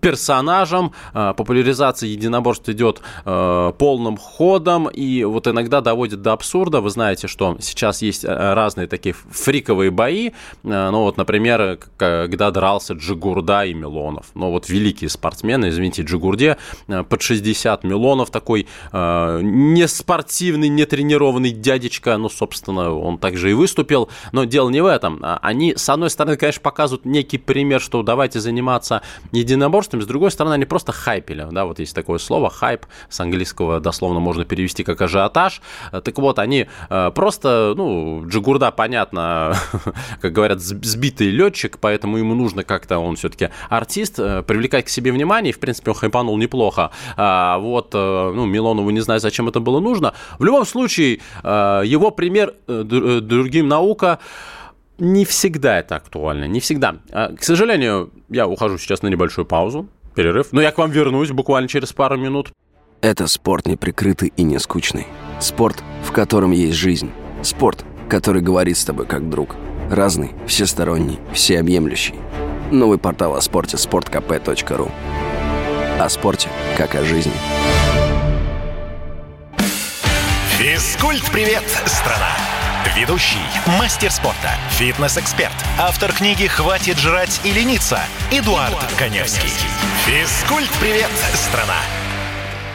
персонажам. 0.00 0.92
А, 1.14 1.32
популяризация 1.32 2.08
единоборств 2.08 2.68
идет 2.68 3.00
э, 3.24 3.72
полным 3.78 4.18
ходом, 4.18 4.88
и 4.88 5.24
вот 5.24 5.46
иногда 5.48 5.80
доводит 5.80 6.20
до 6.20 6.32
абсурда. 6.32 6.82
Вы 6.82 6.90
знаете, 6.90 7.26
что 7.26 7.56
сейчас 7.60 8.02
есть 8.02 8.24
э, 8.24 8.28
разные 8.28 8.86
такие 8.86 9.14
фриковые 9.14 9.90
бои. 9.90 10.28
Э, 10.28 10.90
ну 10.90 11.04
вот, 11.04 11.16
например, 11.16 11.78
когда 11.96 12.50
дрался 12.50 12.92
Джигурда 12.92 13.64
и 13.64 13.72
Милонов. 13.72 14.26
Ну 14.34 14.50
вот 14.50 14.68
великие 14.68 15.08
спортсмены, 15.08 15.70
извините, 15.70 16.02
Джигурде 16.02 16.58
под 16.86 17.22
60 17.22 17.84
Милонов 17.84 18.30
такой 18.30 18.66
не 18.92 19.88
спортивный, 19.88 20.68
не 20.68 20.84
тренированный 20.84 21.50
дядечка. 21.50 22.16
Ну, 22.18 22.28
собственно, 22.28 22.92
он 22.92 23.18
также 23.18 23.50
и 23.50 23.54
выступил. 23.54 24.10
Но 24.32 24.44
дело 24.44 24.68
не 24.68 24.82
в 24.82 24.86
этом. 24.86 25.20
Они, 25.22 25.74
с 25.76 25.88
одной 25.88 26.10
стороны, 26.10 26.36
конечно, 26.36 26.60
показывают 26.60 27.03
некий 27.04 27.38
пример, 27.38 27.80
что 27.80 28.02
давайте 28.02 28.40
заниматься 28.40 29.02
единоборствами, 29.32 30.02
с 30.02 30.06
другой 30.06 30.30
стороны, 30.30 30.54
они 30.54 30.64
просто 30.64 30.92
хайпили, 30.92 31.46
да, 31.50 31.64
вот 31.64 31.78
есть 31.78 31.94
такое 31.94 32.18
слово, 32.18 32.50
хайп, 32.50 32.86
с 33.08 33.20
английского 33.20 33.80
дословно 33.80 34.20
можно 34.20 34.44
перевести 34.44 34.84
как 34.84 35.00
ажиотаж, 35.00 35.60
так 35.90 36.18
вот, 36.18 36.38
они 36.38 36.66
э, 36.90 37.10
просто, 37.14 37.74
ну, 37.76 38.24
Джигурда, 38.26 38.70
понятно, 38.70 39.56
как 40.20 40.32
говорят, 40.32 40.60
сбитый 40.60 41.30
летчик, 41.30 41.78
поэтому 41.80 42.18
ему 42.18 42.34
нужно 42.34 42.64
как-то, 42.64 42.98
он 42.98 43.16
все-таки 43.16 43.50
артист, 43.68 44.18
э, 44.18 44.42
привлекать 44.42 44.86
к 44.86 44.88
себе 44.88 45.12
внимание, 45.12 45.50
и, 45.50 45.54
в 45.54 45.60
принципе, 45.60 45.90
он 45.90 45.96
хайпанул 45.96 46.36
неплохо, 46.36 46.90
а, 47.16 47.58
вот, 47.58 47.90
э, 47.94 48.32
ну, 48.34 48.46
Милонову 48.46 48.90
не 48.90 49.00
знаю, 49.00 49.20
зачем 49.20 49.48
это 49.48 49.60
было 49.60 49.80
нужно, 49.80 50.14
в 50.38 50.44
любом 50.44 50.64
случае, 50.64 51.20
его 51.42 52.10
пример 52.10 52.54
другим 52.66 53.68
наука, 53.68 54.18
не 54.98 55.24
всегда 55.24 55.78
это 55.78 55.96
актуально, 55.96 56.44
не 56.44 56.60
всегда. 56.60 56.96
А, 57.10 57.34
к 57.34 57.42
сожалению, 57.42 58.12
я 58.28 58.46
ухожу 58.46 58.78
сейчас 58.78 59.02
на 59.02 59.08
небольшую 59.08 59.46
паузу, 59.46 59.88
перерыв, 60.14 60.52
но 60.52 60.62
я 60.62 60.70
к 60.70 60.78
вам 60.78 60.90
вернусь 60.90 61.30
буквально 61.30 61.68
через 61.68 61.92
пару 61.92 62.16
минут. 62.16 62.52
Это 63.00 63.26
спорт 63.26 63.66
неприкрытый 63.66 64.32
и 64.36 64.42
не 64.42 64.58
скучный. 64.58 65.06
Спорт, 65.40 65.82
в 66.04 66.12
котором 66.12 66.52
есть 66.52 66.76
жизнь. 66.76 67.10
Спорт, 67.42 67.84
который 68.08 68.40
говорит 68.40 68.78
с 68.78 68.84
тобой 68.84 69.06
как 69.06 69.28
друг. 69.28 69.56
Разный, 69.90 70.32
всесторонний, 70.46 71.18
всеобъемлющий. 71.32 72.14
Новый 72.70 72.98
портал 72.98 73.36
о 73.36 73.40
спорте– 73.42 73.76
sportkp.ru 73.78 74.90
О 76.00 76.08
спорте, 76.08 76.48
как 76.78 76.94
о 76.94 77.04
жизни. 77.04 77.32
Физкульт-привет, 80.56 81.64
страна! 81.84 82.53
Ведущий, 82.92 83.38
мастер 83.78 84.10
спорта, 84.10 84.50
фитнес-эксперт, 84.72 85.54
автор 85.80 86.12
книги 86.12 86.46
«Хватит 86.46 86.98
жрать 86.98 87.40
и 87.42 87.50
лениться» 87.50 87.98
Эдуард, 88.30 88.72
Эдуард 88.72 88.92
Коневский. 88.98 89.48
Физкульт-привет, 90.04 91.08
страна! 91.32 91.78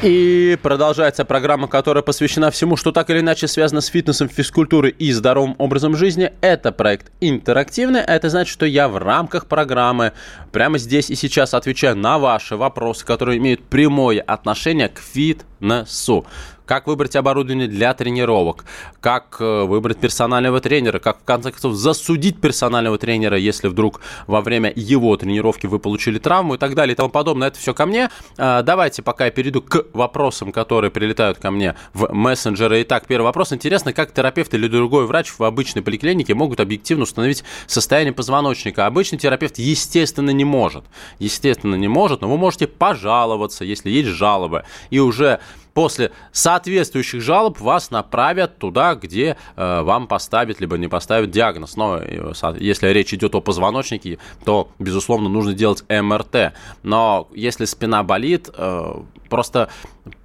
И 0.02 0.58
продолжается 0.64 1.26
программа, 1.26 1.68
которая 1.68 2.02
посвящена 2.02 2.50
всему, 2.52 2.76
что 2.76 2.92
так 2.92 3.10
или 3.12 3.20
иначе 3.20 3.48
связано 3.48 3.82
с 3.82 3.88
фитнесом, 3.88 4.30
физкультурой 4.30 4.92
и 4.92 5.12
здоровым 5.12 5.56
образом 5.58 5.96
жизни. 5.96 6.32
Это 6.42 6.72
проект 6.72 7.12
интерактивный, 7.22 8.04
а 8.04 8.16
это 8.16 8.30
значит, 8.30 8.52
что 8.52 8.66
я 8.66 8.88
в 8.88 8.98
рамках 8.98 9.46
программы 9.46 10.14
прямо 10.52 10.80
здесь 10.80 11.10
и 11.10 11.16
сейчас 11.16 11.54
отвечаю 11.54 11.98
на 11.98 12.18
ваши 12.18 12.56
вопросы, 12.56 13.06
которые 13.06 13.38
имеют 13.38 13.62
прямое 13.64 14.22
отношение 14.22 14.90
к 14.90 15.00
фитнесу 15.00 16.26
как 16.70 16.86
выбрать 16.86 17.16
оборудование 17.16 17.68
для 17.68 17.96
тренировок, 17.96 18.64
как 19.02 19.38
э, 19.40 19.64
выбрать 19.64 19.98
персонального 19.98 20.62
тренера, 20.62 21.00
как 21.00 21.22
в 21.22 21.24
конце 21.24 21.50
концов 21.50 21.74
засудить 21.74 22.40
персонального 22.40 23.00
тренера, 23.00 23.38
если 23.38 23.70
вдруг 23.70 24.02
во 24.28 24.42
время 24.42 24.72
его 24.76 25.18
тренировки 25.18 25.66
вы 25.66 25.80
получили 25.80 26.20
травму 26.20 26.54
и 26.54 26.58
так 26.60 26.76
далее 26.76 26.94
и 26.94 26.96
тому 26.96 27.10
подобное. 27.10 27.48
Это 27.48 27.58
все 27.58 27.74
ко 27.74 27.88
мне. 27.88 28.12
А, 28.38 28.62
давайте 28.62 29.02
пока 29.02 29.26
я 29.26 29.32
перейду 29.32 29.64
к 29.64 29.88
вопросам, 29.94 30.52
которые 30.52 30.92
прилетают 30.92 31.40
ко 31.40 31.50
мне 31.50 31.74
в 31.96 32.14
мессенджеры. 32.14 32.84
Итак, 32.84 33.08
первый 33.08 33.26
вопрос. 33.26 33.52
Интересно, 33.52 33.92
как 33.92 34.14
терапевт 34.14 34.54
или 34.54 34.68
другой 34.68 35.08
врач 35.08 35.34
в 35.36 35.44
обычной 35.44 35.82
поликлинике 35.82 36.36
могут 36.36 36.60
объективно 36.60 37.06
установить 37.06 37.44
состояние 37.66 38.14
позвоночника? 38.14 38.86
Обычный 38.86 39.18
терапевт, 39.18 39.58
естественно, 39.58 40.30
не 40.30 40.46
может. 40.46 40.84
Естественно, 41.18 41.74
не 41.74 41.88
может, 41.88 42.22
но 42.22 42.30
вы 42.30 42.38
можете 42.38 42.68
пожаловаться, 42.68 43.66
если 43.66 43.90
есть 43.90 44.10
жалобы. 44.10 44.66
И 44.92 45.00
уже 45.00 45.40
после 45.80 46.12
соответствующих 46.34 47.22
жалоб 47.22 47.62
вас 47.62 47.90
направят 47.90 48.58
туда, 48.58 48.96
где 48.96 49.38
э, 49.56 49.82
вам 49.82 50.08
поставят 50.08 50.60
либо 50.60 50.78
не 50.78 50.90
поставят 50.90 51.32
диагноз. 51.32 51.78
Но 51.78 52.00
э, 52.02 52.34
если 52.60 52.90
речь 52.90 53.14
идет 53.14 53.34
о 53.34 53.40
позвоночнике, 53.40 54.18
то, 54.44 54.72
безусловно, 54.78 55.30
нужно 55.30 55.54
делать 55.54 55.86
МРТ. 55.88 56.52
Но 56.84 57.30
если 57.34 57.64
спина 57.64 58.04
болит, 58.04 58.50
э, 58.54 58.94
просто 59.30 59.70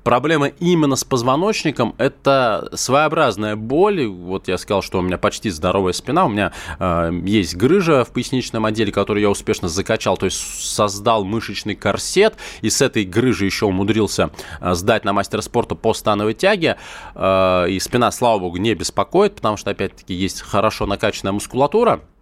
Проблема 0.02 0.48
именно 0.48 0.96
с 0.96 1.04
позвоночником– 1.04 1.94
это 1.98 2.68
своеобразная 2.74 3.56
боль. 3.56 4.06
Вот 4.06 4.48
я 4.48 4.58
сказал, 4.58 4.82
что 4.82 4.98
у 4.98 5.02
меня 5.02 5.16
почти 5.16 5.48
здоровая 5.48 5.92
спина, 5.94 6.26
у 6.26 6.28
меня 6.28 6.52
э, 6.78 7.10
есть 7.24 7.56
грыжа 7.56 8.04
в 8.04 8.10
поясничном 8.10 8.66
отделе, 8.66 8.92
которую 8.92 9.22
я 9.22 9.30
успешно 9.30 9.68
закачал, 9.68 10.16
то 10.16 10.26
есть 10.26 10.38
создал 10.38 11.24
мышечный 11.24 11.74
корсет, 11.74 12.34
и 12.60 12.68
с 12.68 12.82
этой 12.82 13.04
грыжи 13.04 13.46
еще 13.46 13.66
умудрился 13.66 14.30
э, 14.60 14.74
сдать 14.74 15.04
на 15.04 15.12
мастер 15.12 15.40
спорта 15.40 15.74
по 15.74 15.94
становой 15.94 16.34
тяге, 16.34 16.76
э, 17.14 17.66
и 17.70 17.80
спина, 17.80 18.12
слава 18.12 18.40
богу, 18.40 18.58
не 18.58 18.74
беспокоит, 18.74 19.36
потому 19.36 19.56
что, 19.56 19.70
опять-таки, 19.70 20.12
есть 20.12 20.42
хорошо 20.42 20.84
накачанная 20.86 21.32
мускулатура– 21.32 22.00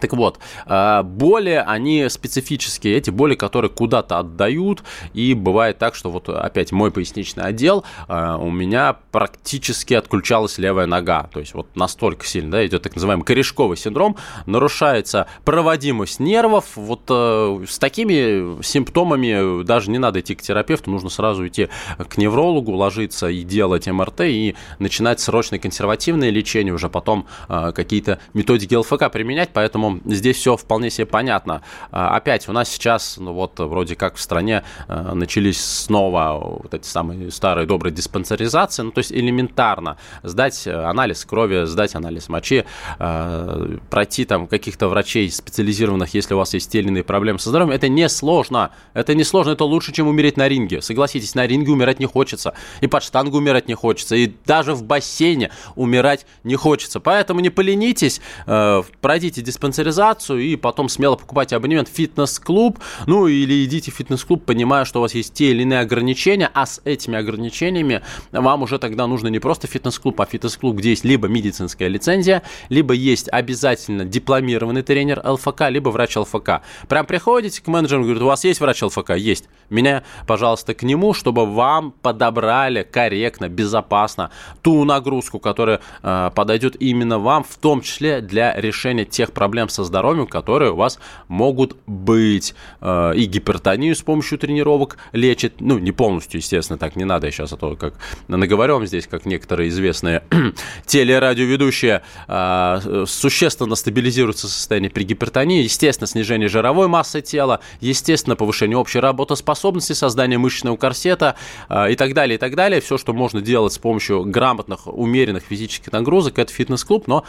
так 0.00 0.12
вот, 0.12 0.38
э, 0.66 1.02
боли, 1.02 1.62
они 1.66 2.08
специфические, 2.08 2.96
эти 2.96 3.10
боли, 3.10 3.34
которые 3.34 3.70
куда-то 3.70 4.18
отдают, 4.18 4.82
и 5.12 5.34
бывает 5.34 5.78
так, 5.78 5.94
что 5.94 6.10
вот 6.10 6.28
опять 6.28 6.72
мой 6.72 6.90
поясничный 6.90 7.44
отдел, 7.44 7.84
э, 8.08 8.36
у 8.38 8.50
меня 8.50 8.96
практически 9.10 9.94
отключалась 9.94 10.58
левая 10.58 10.86
нога, 10.86 11.28
то 11.32 11.40
есть 11.40 11.54
вот 11.54 11.74
настолько 11.74 12.26
сильно, 12.26 12.52
да, 12.52 12.66
идет 12.66 12.82
так 12.82 12.94
называемый 12.94 13.24
корешковый 13.24 13.76
синдром, 13.76 14.16
нарушается 14.46 15.26
проводимость 15.44 16.20
нервов, 16.20 16.76
вот 16.76 17.02
э, 17.08 17.64
с 17.68 17.78
такими 17.78 18.62
симптомами 18.62 19.64
даже 19.64 19.90
не 19.90 19.98
надо 19.98 20.20
идти 20.20 20.34
к 20.34 20.42
терапевту, 20.42 20.90
нужно 20.90 21.10
сразу 21.10 21.46
идти 21.46 21.68
к 21.96 22.18
неврологу, 22.18 22.72
ложиться 22.72 23.28
и 23.28 23.42
делать 23.42 23.86
МРТ, 23.88 24.20
и 24.20 24.54
начинать 24.78 25.20
срочное 25.20 25.58
консервативное 25.58 26.30
лечение, 26.30 26.72
уже 26.72 26.88
потом 26.88 27.26
какие-то 27.48 28.20
методики 28.34 28.74
ЛФК 28.74 29.10
применять, 29.10 29.50
поэтому 29.52 29.77
Поэтому 29.78 30.00
здесь 30.06 30.36
все 30.36 30.56
вполне 30.56 30.90
себе 30.90 31.06
понятно. 31.06 31.62
А, 31.92 32.16
опять 32.16 32.48
у 32.48 32.52
нас 32.52 32.68
сейчас, 32.68 33.16
ну 33.18 33.32
вот, 33.32 33.58
вроде 33.60 33.94
как 33.94 34.16
в 34.16 34.20
стране 34.20 34.64
а, 34.88 35.14
начались 35.14 35.64
снова 35.64 36.58
вот 36.62 36.74
эти 36.74 36.86
самые 36.86 37.30
старые 37.30 37.66
добрые 37.66 37.94
диспансеризации, 37.94 38.82
ну 38.82 38.90
то 38.90 38.98
есть 38.98 39.12
элементарно 39.12 39.96
сдать 40.24 40.66
анализ 40.66 41.24
крови, 41.24 41.64
сдать 41.64 41.94
анализ 41.94 42.28
мочи, 42.28 42.64
а, 42.98 43.78
пройти 43.88 44.24
там 44.24 44.48
каких-то 44.48 44.88
врачей 44.88 45.30
специализированных, 45.30 46.12
если 46.12 46.34
у 46.34 46.38
вас 46.38 46.54
есть 46.54 46.72
те 46.72 46.80
или 46.80 46.88
иные 46.88 47.04
проблемы 47.04 47.38
со 47.38 47.50
здоровьем, 47.50 47.72
это 47.72 47.88
не 47.88 48.08
сложно. 48.08 48.70
Это 48.94 49.14
не 49.14 49.22
сложно, 49.22 49.52
это 49.52 49.64
лучше, 49.64 49.92
чем 49.92 50.08
умереть 50.08 50.36
на 50.36 50.48
ринге. 50.48 50.82
Согласитесь, 50.82 51.36
на 51.36 51.46
ринге 51.46 51.70
умирать 51.70 52.00
не 52.00 52.06
хочется, 52.06 52.54
и 52.80 52.88
под 52.88 53.04
штангу 53.04 53.36
умирать 53.36 53.68
не 53.68 53.74
хочется, 53.74 54.16
и 54.16 54.32
даже 54.44 54.74
в 54.74 54.82
бассейне 54.82 55.50
умирать 55.76 56.26
не 56.42 56.56
хочется. 56.56 56.98
Поэтому 56.98 57.40
не 57.40 57.50
поленитесь, 57.50 58.20
пройдите 58.44 59.40
диспансеризацию 59.42 59.67
диспансеризацию 59.68 60.40
и 60.40 60.56
потом 60.56 60.88
смело 60.88 61.16
покупайте 61.16 61.56
абонемент 61.56 61.88
в 61.88 61.92
фитнес-клуб, 61.92 62.78
ну 63.06 63.26
или 63.26 63.64
идите 63.64 63.90
в 63.90 63.94
фитнес-клуб, 63.94 64.44
понимая, 64.44 64.84
что 64.84 64.98
у 64.98 65.02
вас 65.02 65.14
есть 65.14 65.34
те 65.34 65.50
или 65.50 65.62
иные 65.62 65.80
ограничения, 65.80 66.50
а 66.54 66.66
с 66.66 66.80
этими 66.84 67.18
ограничениями 67.18 68.02
вам 68.32 68.62
уже 68.62 68.78
тогда 68.78 69.06
нужно 69.06 69.28
не 69.28 69.38
просто 69.38 69.66
фитнес-клуб, 69.66 70.20
а 70.20 70.26
фитнес-клуб, 70.26 70.76
где 70.76 70.90
есть 70.90 71.04
либо 71.04 71.28
медицинская 71.28 71.88
лицензия, 71.88 72.42
либо 72.68 72.94
есть 72.94 73.28
обязательно 73.30 74.04
дипломированный 74.04 74.82
тренер 74.82 75.20
ЛФК, 75.24 75.62
либо 75.68 75.90
врач 75.90 76.16
ЛФК. 76.16 76.62
Прям 76.88 77.06
приходите 77.06 77.62
к 77.62 77.66
менеджеру, 77.66 78.02
говорит, 78.02 78.22
у 78.22 78.26
вас 78.26 78.44
есть 78.44 78.60
врач 78.60 78.82
ЛФК? 78.82 79.10
Есть. 79.16 79.48
Меня, 79.70 80.02
пожалуйста, 80.26 80.74
к 80.74 80.82
нему, 80.82 81.12
чтобы 81.12 81.46
вам 81.46 81.92
подобрали 82.02 82.82
корректно, 82.82 83.48
безопасно 83.48 84.30
ту 84.62 84.84
нагрузку, 84.84 85.38
которая 85.38 85.80
э, 86.02 86.30
подойдет 86.34 86.76
именно 86.80 87.18
вам, 87.18 87.44
в 87.44 87.56
том 87.56 87.82
числе 87.82 88.20
для 88.20 88.54
решения 88.54 89.04
тех 89.04 89.32
проблем, 89.32 89.57
проблем 89.58 89.68
со 89.68 89.84
здоровьем, 89.84 90.26
которые 90.26 90.70
у 90.70 90.76
вас 90.76 91.00
могут 91.26 91.76
быть. 91.86 92.54
Э, 92.80 93.12
и 93.16 93.24
гипертонию 93.24 93.94
с 93.96 94.02
помощью 94.02 94.38
тренировок 94.38 94.98
лечит. 95.12 95.60
Ну, 95.60 95.78
не 95.78 95.90
полностью, 95.90 96.38
естественно, 96.38 96.78
так 96.78 96.94
не 96.94 97.04
надо 97.04 97.26
я 97.26 97.32
сейчас, 97.32 97.52
а 97.52 97.56
то 97.56 97.74
как 97.74 97.94
наговорю 98.28 98.74
вам 98.74 98.86
здесь, 98.86 99.08
как 99.08 99.26
некоторые 99.26 99.68
известные 99.70 100.22
телерадиоведущие, 100.86 102.02
э, 102.28 103.04
существенно 103.06 103.74
стабилизируется 103.74 104.48
состояние 104.48 104.90
при 104.90 105.02
гипертонии. 105.02 105.64
Естественно, 105.64 106.06
снижение 106.06 106.48
жировой 106.48 106.86
массы 106.86 107.20
тела, 107.20 107.58
естественно, 107.80 108.36
повышение 108.36 108.76
общей 108.76 109.00
работоспособности, 109.00 109.92
создание 109.92 110.38
мышечного 110.38 110.76
корсета 110.76 111.34
э, 111.68 111.92
и 111.92 111.96
так 111.96 112.14
далее, 112.14 112.36
и 112.36 112.38
так 112.38 112.54
далее. 112.54 112.80
Все, 112.80 112.96
что 112.96 113.12
можно 113.12 113.40
делать 113.40 113.72
с 113.72 113.78
помощью 113.78 114.24
грамотных, 114.24 114.86
умеренных 114.86 115.42
физических 115.42 115.90
нагрузок, 115.92 116.38
это 116.38 116.52
фитнес-клуб, 116.52 117.08
но 117.08 117.24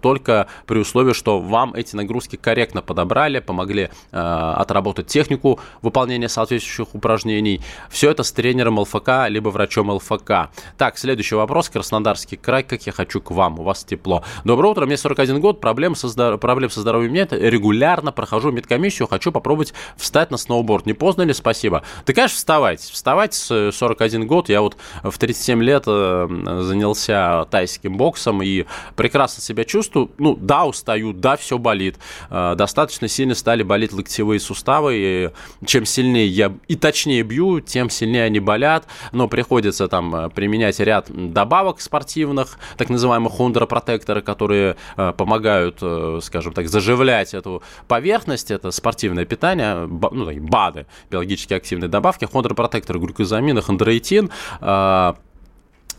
только 0.00 0.48
при 0.66 0.78
условии, 0.78 1.12
что 1.12 1.38
вам 1.40 1.67
вам 1.68 1.74
эти 1.74 1.96
нагрузки 1.96 2.36
корректно 2.36 2.82
подобрали, 2.82 3.40
помогли 3.40 3.90
э, 4.12 4.18
отработать 4.18 5.06
технику 5.06 5.60
выполнения 5.82 6.28
соответствующих 6.28 6.94
упражнений. 6.94 7.60
Все 7.90 8.10
это 8.10 8.22
с 8.22 8.32
тренером 8.32 8.78
ЛФК, 8.78 9.28
либо 9.28 9.50
врачом 9.50 9.90
ЛФК. 9.90 10.50
Так, 10.76 10.98
следующий 10.98 11.34
вопрос. 11.34 11.68
Краснодарский 11.68 12.36
край. 12.36 12.62
Как 12.62 12.86
я 12.86 12.92
хочу 12.92 13.20
к 13.20 13.30
вам? 13.30 13.58
У 13.58 13.62
вас 13.62 13.84
тепло. 13.84 14.24
Доброе 14.44 14.70
утро. 14.70 14.86
Мне 14.86 14.96
41 14.96 15.40
год. 15.40 15.60
Проблем 15.60 15.94
со, 15.94 16.08
здор... 16.08 16.38
проблем 16.38 16.70
со 16.70 16.80
здоровьем 16.80 17.12
нет. 17.12 17.32
Регулярно 17.32 18.12
прохожу 18.12 18.50
медкомиссию. 18.50 19.08
Хочу 19.08 19.32
попробовать 19.32 19.74
встать 19.96 20.30
на 20.30 20.36
сноуборд. 20.36 20.86
Не 20.86 20.94
поздно 20.94 21.22
ли? 21.22 21.32
Спасибо. 21.32 21.82
Ты, 22.04 22.14
конечно, 22.14 22.36
вставайте. 22.36 22.92
Вставайте 22.92 23.36
с 23.36 23.72
41 23.72 24.26
год. 24.26 24.48
Я 24.48 24.62
вот 24.62 24.76
в 25.02 25.16
37 25.18 25.62
лет 25.62 25.84
э, 25.86 26.60
занялся 26.60 27.46
тайским 27.50 27.96
боксом 27.96 28.42
и 28.42 28.64
прекрасно 28.96 29.42
себя 29.42 29.64
чувствую. 29.64 30.10
Ну, 30.18 30.36
да, 30.36 30.64
устаю, 30.64 31.12
да, 31.12 31.36
все 31.36 31.57
болит. 31.58 31.96
Э, 32.30 32.54
достаточно 32.56 33.08
сильно 33.08 33.34
стали 33.34 33.62
болеть 33.62 33.92
локтевые 33.92 34.40
суставы, 34.40 34.94
и 34.96 35.30
чем 35.66 35.84
сильнее 35.84 36.26
я 36.26 36.52
и 36.68 36.76
точнее 36.76 37.22
бью, 37.22 37.60
тем 37.60 37.90
сильнее 37.90 38.24
они 38.24 38.40
болят, 38.40 38.86
но 39.12 39.28
приходится 39.28 39.88
там 39.88 40.14
э, 40.14 40.30
применять 40.30 40.80
ряд 40.80 41.08
добавок 41.08 41.80
спортивных, 41.80 42.58
так 42.76 42.88
называемых 42.88 43.32
хондропротекторы, 43.32 44.22
которые 44.22 44.76
помогают, 44.96 45.82
скажем 46.22 46.52
так, 46.52 46.68
заживлять 46.68 47.34
эту 47.34 47.62
поверхность, 47.86 48.50
это 48.50 48.70
спортивное 48.70 49.24
питание, 49.24 49.86
ну, 49.86 50.32
БАДы, 50.40 50.86
биологически 51.10 51.54
активные 51.54 51.88
добавки, 51.88 52.24
хондропротекторы, 52.24 52.98
глюкозамины, 52.98 53.62
хондроитин, 53.62 54.30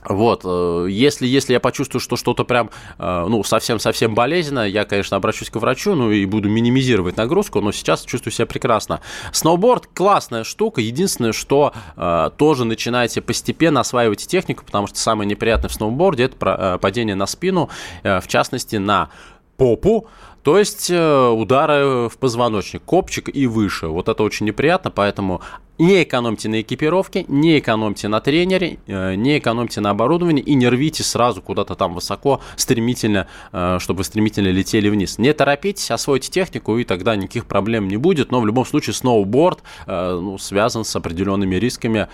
вот, 0.06 0.41
э, 0.46 0.88
если, 0.89 1.27
если 1.27 1.53
я 1.53 1.60
почувствую, 1.60 2.01
что 2.01 2.15
что-то 2.15 2.44
прям, 2.46 2.70
э, 2.98 3.25
ну, 3.27 3.44
совсем-совсем 3.44 4.15
болезненно, 4.15 4.68
я, 4.68 4.86
конечно, 4.86 5.18
обращусь 5.18 5.50
к 5.50 5.56
врачу, 5.58 5.96
ну, 5.96 6.12
и 6.12 6.25
буду 6.25 6.50
минимизировать 6.50 7.18
нагрузку, 7.18 7.62
но 7.62 7.72
сейчас 7.72 8.03
чувствую 8.06 8.32
себя 8.34 8.46
прекрасно. 8.46 9.01
Сноуборд– 9.32 9.88
классная 9.94 10.44
штука, 10.44 10.82
единственное, 10.82 11.34
что 11.34 11.74
э, 11.96 12.29
тоже 12.38 12.65
начинаете 12.65 13.22
постепенно 13.22 13.82
осваивать 13.82 14.25
технику, 14.25 14.63
потому 14.65 14.88
что 14.88 14.98
самое 14.98 15.29
неприятное 15.29 15.70
в 15.70 15.74
сноуборде– 15.74 16.24
это 16.25 16.77
падение 16.82 17.15
на 17.15 17.25
спину, 17.25 17.70
в 18.03 18.24
частности, 18.27 18.77
на 18.77 19.10
попу, 19.58 20.08
то 20.43 20.58
есть 20.58 20.89
удары 20.89 22.10
в 22.10 22.17
позвоночник, 22.19 22.81
копчик 22.84 23.29
и 23.34 23.48
выше. 23.48 23.88
Вот 23.88 24.10
это 24.10 24.24
очень 24.24 24.46
неприятно, 24.46 24.91
поэтому 24.91 25.41
не 25.79 26.03
экономьте 26.03 26.50
на 26.50 26.60
экипировке, 26.60 27.24
не 27.29 27.58
экономьте 27.58 28.10
на 28.10 28.19
тренере, 28.19 28.79
э, 28.86 29.15
не 29.15 29.39
экономьте 29.39 29.79
на 29.79 29.91
оборудовании 29.91 30.43
и 30.43 30.53
не 30.53 30.67
рвите 30.67 31.03
сразу 31.03 31.41
куда-то 31.41 31.75
там 31.75 31.93
высоко, 31.93 32.41
стремительно, 32.58 33.27
э, 33.53 33.77
чтобы 33.79 34.03
стремительно 34.03 34.50
летели 34.50 34.89
вниз. 34.89 35.17
Не 35.17 35.34
торопитесь, 35.34 35.89
освойте 35.89 36.29
технику, 36.29 36.77
и 36.77 36.84
тогда 36.84 37.15
никаких 37.15 37.46
проблем 37.46 37.88
не 37.88 37.96
будет. 37.96 38.29
Но 38.29 38.41
в 38.41 38.46
любом 38.46 38.65
случае 38.65 38.93
сноуборд 38.93 39.63
э, 39.88 40.19
ну, 40.22 40.38
связан 40.38 40.84
с 40.84 40.93
определенными 40.96 41.55
рисками. 41.55 42.10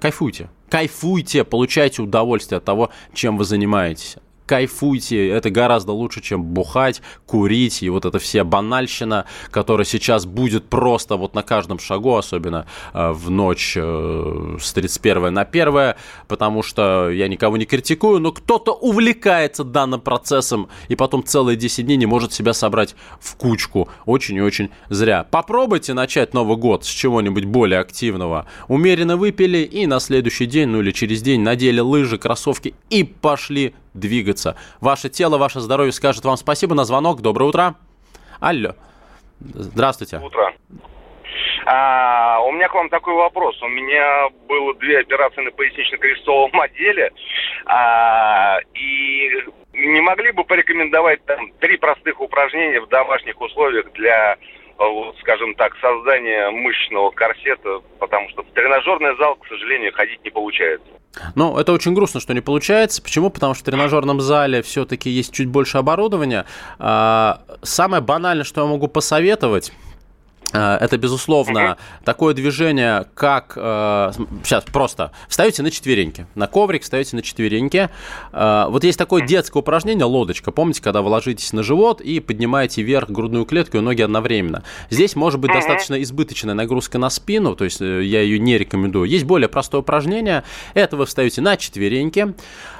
Кайфуйте. 0.00 0.50
Кайфуйте, 0.68 1.44
получайте 1.44 2.02
удовольствие 2.02 2.58
от 2.58 2.64
того, 2.64 2.90
чем 3.14 3.36
вы 3.36 3.44
занимаетесь 3.44 4.16
кайфуйте, 4.46 5.28
это 5.28 5.50
гораздо 5.50 5.92
лучше, 5.92 6.22
чем 6.22 6.42
бухать, 6.42 7.02
курить 7.26 7.82
и 7.82 7.90
вот 7.90 8.04
эта 8.04 8.18
вся 8.18 8.44
банальщина, 8.44 9.26
которая 9.50 9.84
сейчас 9.84 10.24
будет 10.24 10.66
просто 10.66 11.16
вот 11.16 11.34
на 11.34 11.42
каждом 11.42 11.78
шагу, 11.78 12.16
особенно 12.16 12.66
э, 12.94 13.10
в 13.10 13.30
ночь 13.30 13.74
э, 13.76 14.56
с 14.60 14.72
31 14.72 15.34
на 15.34 15.42
1, 15.42 15.94
потому 16.28 16.62
что 16.62 17.10
я 17.10 17.28
никого 17.28 17.56
не 17.56 17.64
критикую, 17.64 18.20
но 18.20 18.32
кто-то 18.32 18.72
увлекается 18.72 19.64
данным 19.64 20.00
процессом 20.00 20.68
и 20.88 20.94
потом 20.94 21.24
целые 21.24 21.56
10 21.56 21.84
дней 21.84 21.96
не 21.96 22.06
может 22.06 22.32
себя 22.32 22.52
собрать 22.52 22.94
в 23.20 23.36
кучку. 23.36 23.88
Очень 24.04 24.36
и 24.36 24.40
очень 24.40 24.70
зря. 24.88 25.26
Попробуйте 25.28 25.94
начать 25.94 26.34
Новый 26.34 26.56
год 26.56 26.84
с 26.84 26.88
чего-нибудь 26.88 27.44
более 27.44 27.80
активного. 27.80 28.46
Умеренно 28.68 29.16
выпили 29.16 29.58
и 29.58 29.86
на 29.86 30.00
следующий 30.00 30.46
день, 30.46 30.68
ну 30.68 30.80
или 30.80 30.92
через 30.92 31.22
день 31.22 31.40
надели 31.40 31.80
лыжи, 31.80 32.18
кроссовки 32.18 32.74
и 32.90 33.04
пошли 33.04 33.74
двигаться. 33.98 34.56
Ваше 34.80 35.08
тело, 35.08 35.38
ваше 35.38 35.60
здоровье 35.60 35.92
скажет 35.92 36.24
вам 36.24 36.36
спасибо 36.36 36.74
на 36.74 36.84
звонок. 36.84 37.20
Доброе 37.20 37.46
утро. 37.46 37.74
Алло. 38.40 38.74
Здравствуйте. 39.40 40.18
Утро. 40.18 40.54
А, 41.66 42.38
у 42.42 42.52
меня 42.52 42.68
к 42.68 42.74
вам 42.74 42.88
такой 42.88 43.14
вопрос. 43.14 43.60
У 43.60 43.68
меня 43.68 44.28
было 44.48 44.72
две 44.74 45.00
операции 45.00 45.42
на 45.42 45.50
пояснично-крестовом 45.50 46.60
отделе. 46.60 47.10
А, 47.66 48.58
и 48.74 49.30
не 49.72 50.00
могли 50.00 50.32
бы 50.32 50.44
порекомендовать 50.44 51.24
там 51.24 51.52
три 51.60 51.76
простых 51.76 52.20
упражнения 52.20 52.80
в 52.80 52.88
домашних 52.88 53.40
условиях 53.40 53.92
для 53.92 54.36
вот, 54.78 55.16
скажем 55.20 55.54
так, 55.54 55.74
создания 55.80 56.50
мышечного 56.50 57.10
корсета, 57.10 57.80
потому 57.98 58.28
что 58.30 58.42
в 58.42 58.46
тренажерный 58.52 59.16
зал, 59.16 59.36
к 59.36 59.46
сожалению, 59.48 59.92
ходить 59.92 60.22
не 60.24 60.30
получается. 60.30 60.86
Ну, 61.34 61.58
это 61.58 61.72
очень 61.72 61.94
грустно, 61.94 62.20
что 62.20 62.34
не 62.34 62.42
получается. 62.42 63.02
Почему? 63.02 63.30
Потому 63.30 63.54
что 63.54 63.62
в 63.62 63.66
тренажерном 63.66 64.20
зале 64.20 64.62
все-таки 64.62 65.08
есть 65.08 65.32
чуть 65.32 65.48
больше 65.48 65.78
оборудования. 65.78 66.44
А, 66.78 67.40
самое 67.62 68.02
банальное, 68.02 68.44
что 68.44 68.60
я 68.60 68.66
могу 68.66 68.86
посоветовать, 68.86 69.72
Э, 69.72 69.95
это, 70.52 70.96
безусловно, 70.96 71.76
такое 72.04 72.34
движение, 72.34 73.06
как... 73.14 73.54
Э, 73.56 74.12
сейчас, 74.44 74.64
просто. 74.64 75.12
Встаете 75.28 75.62
на 75.62 75.70
четвереньки. 75.70 76.26
На 76.34 76.46
коврик 76.46 76.82
встаете 76.82 77.16
на 77.16 77.22
четвереньки. 77.22 77.90
Э, 78.32 78.66
вот 78.68 78.84
есть 78.84 78.98
такое 78.98 79.26
детское 79.26 79.58
упражнение, 79.58 80.04
лодочка. 80.04 80.52
Помните, 80.52 80.82
когда 80.82 81.02
вы 81.02 81.08
ложитесь 81.10 81.52
на 81.52 81.62
живот 81.62 82.00
и 82.00 82.20
поднимаете 82.20 82.82
вверх 82.82 83.10
грудную 83.10 83.44
клетку 83.44 83.78
и 83.78 83.80
ноги 83.80 84.02
одновременно. 84.02 84.62
Здесь 84.90 85.16
может 85.16 85.40
быть 85.40 85.52
достаточно 85.52 86.00
избыточная 86.02 86.54
нагрузка 86.54 86.98
на 86.98 87.10
спину, 87.10 87.56
то 87.56 87.64
есть 87.64 87.80
э, 87.80 88.04
я 88.04 88.20
ее 88.22 88.38
не 88.38 88.56
рекомендую. 88.56 89.08
Есть 89.08 89.24
более 89.24 89.48
простое 89.48 89.80
упражнение. 89.80 90.44
Это 90.74 90.96
вы 90.96 91.06
встаете 91.06 91.40
на 91.40 91.56
четвереньки. 91.56 92.34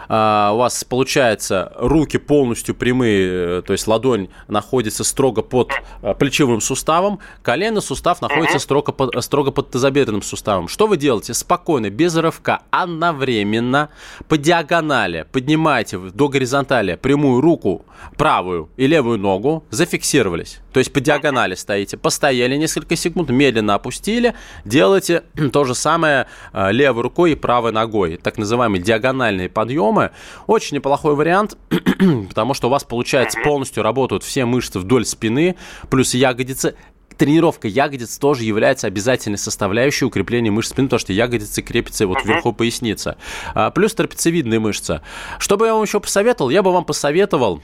А, 0.08 0.52
у 0.54 0.58
вас 0.58 0.84
получается 0.84 1.72
руки 1.76 2.18
полностью 2.18 2.74
прямые, 2.74 3.58
э, 3.58 3.62
то 3.62 3.72
есть 3.72 3.86
ладонь 3.86 4.28
находится 4.48 5.04
строго 5.04 5.42
под 5.42 5.72
э, 6.02 6.14
плечевым 6.14 6.60
суставом, 6.60 7.18
колено 7.42 7.80
сустав 7.80 8.20
находится 8.22 8.58
строго 8.58 8.92
под, 8.92 9.22
строго 9.24 9.50
под 9.50 9.70
тазобедренным 9.70 10.22
суставом. 10.22 10.68
Что 10.68 10.86
вы 10.86 10.96
делаете? 10.96 11.34
Спокойно, 11.34 11.90
без 11.90 12.16
рывка, 12.16 12.62
одновременно 12.70 13.88
по 14.28 14.38
диагонали 14.38 15.26
поднимаете 15.32 15.98
до 15.98 16.28
горизонтали 16.28 16.96
прямую 16.96 17.40
руку, 17.40 17.84
правую 18.16 18.70
и 18.76 18.86
левую 18.86 19.18
ногу, 19.18 19.64
зафиксировались. 19.70 20.60
То 20.72 20.80
есть 20.80 20.92
по 20.92 21.00
диагонали 21.00 21.54
стоите, 21.54 21.96
постояли 21.96 22.56
несколько 22.56 22.96
секунд, 22.96 23.30
медленно 23.30 23.74
опустили, 23.74 24.34
делаете 24.64 25.24
то 25.52 25.64
же 25.64 25.74
самое 25.74 26.26
э, 26.52 26.72
левой 26.72 27.02
рукой 27.02 27.32
и 27.32 27.34
правой 27.34 27.72
ногой. 27.72 28.18
Так 28.22 28.38
называемые 28.38 28.82
диагональные 28.82 29.48
подъемы. 29.96 30.10
Очень 30.46 30.76
неплохой 30.76 31.14
вариант, 31.14 31.56
потому 32.28 32.54
что 32.54 32.68
у 32.68 32.70
вас, 32.70 32.84
получается, 32.84 33.38
полностью 33.42 33.82
работают 33.82 34.22
все 34.22 34.44
мышцы 34.44 34.78
вдоль 34.78 35.04
спины, 35.04 35.56
плюс 35.90 36.14
ягодицы 36.14 36.74
тренировка 37.16 37.66
ягодиц 37.66 38.18
тоже 38.18 38.44
является 38.44 38.86
обязательной 38.86 39.38
составляющей 39.38 40.04
укрепления 40.04 40.50
мышц 40.50 40.70
спины, 40.70 40.88
потому 40.88 41.00
что 41.00 41.14
ягодицы 41.14 41.62
крепятся 41.62 42.06
вот 42.06 42.22
вверху 42.22 42.52
поясницы. 42.52 43.16
А, 43.54 43.70
плюс 43.70 43.94
трапециевидные 43.94 44.60
мышцы. 44.60 45.00
Что 45.38 45.56
бы 45.56 45.64
я 45.64 45.72
вам 45.72 45.82
еще 45.82 45.98
посоветовал? 45.98 46.50
Я 46.50 46.62
бы 46.62 46.72
вам 46.72 46.84
посоветовал 46.84 47.62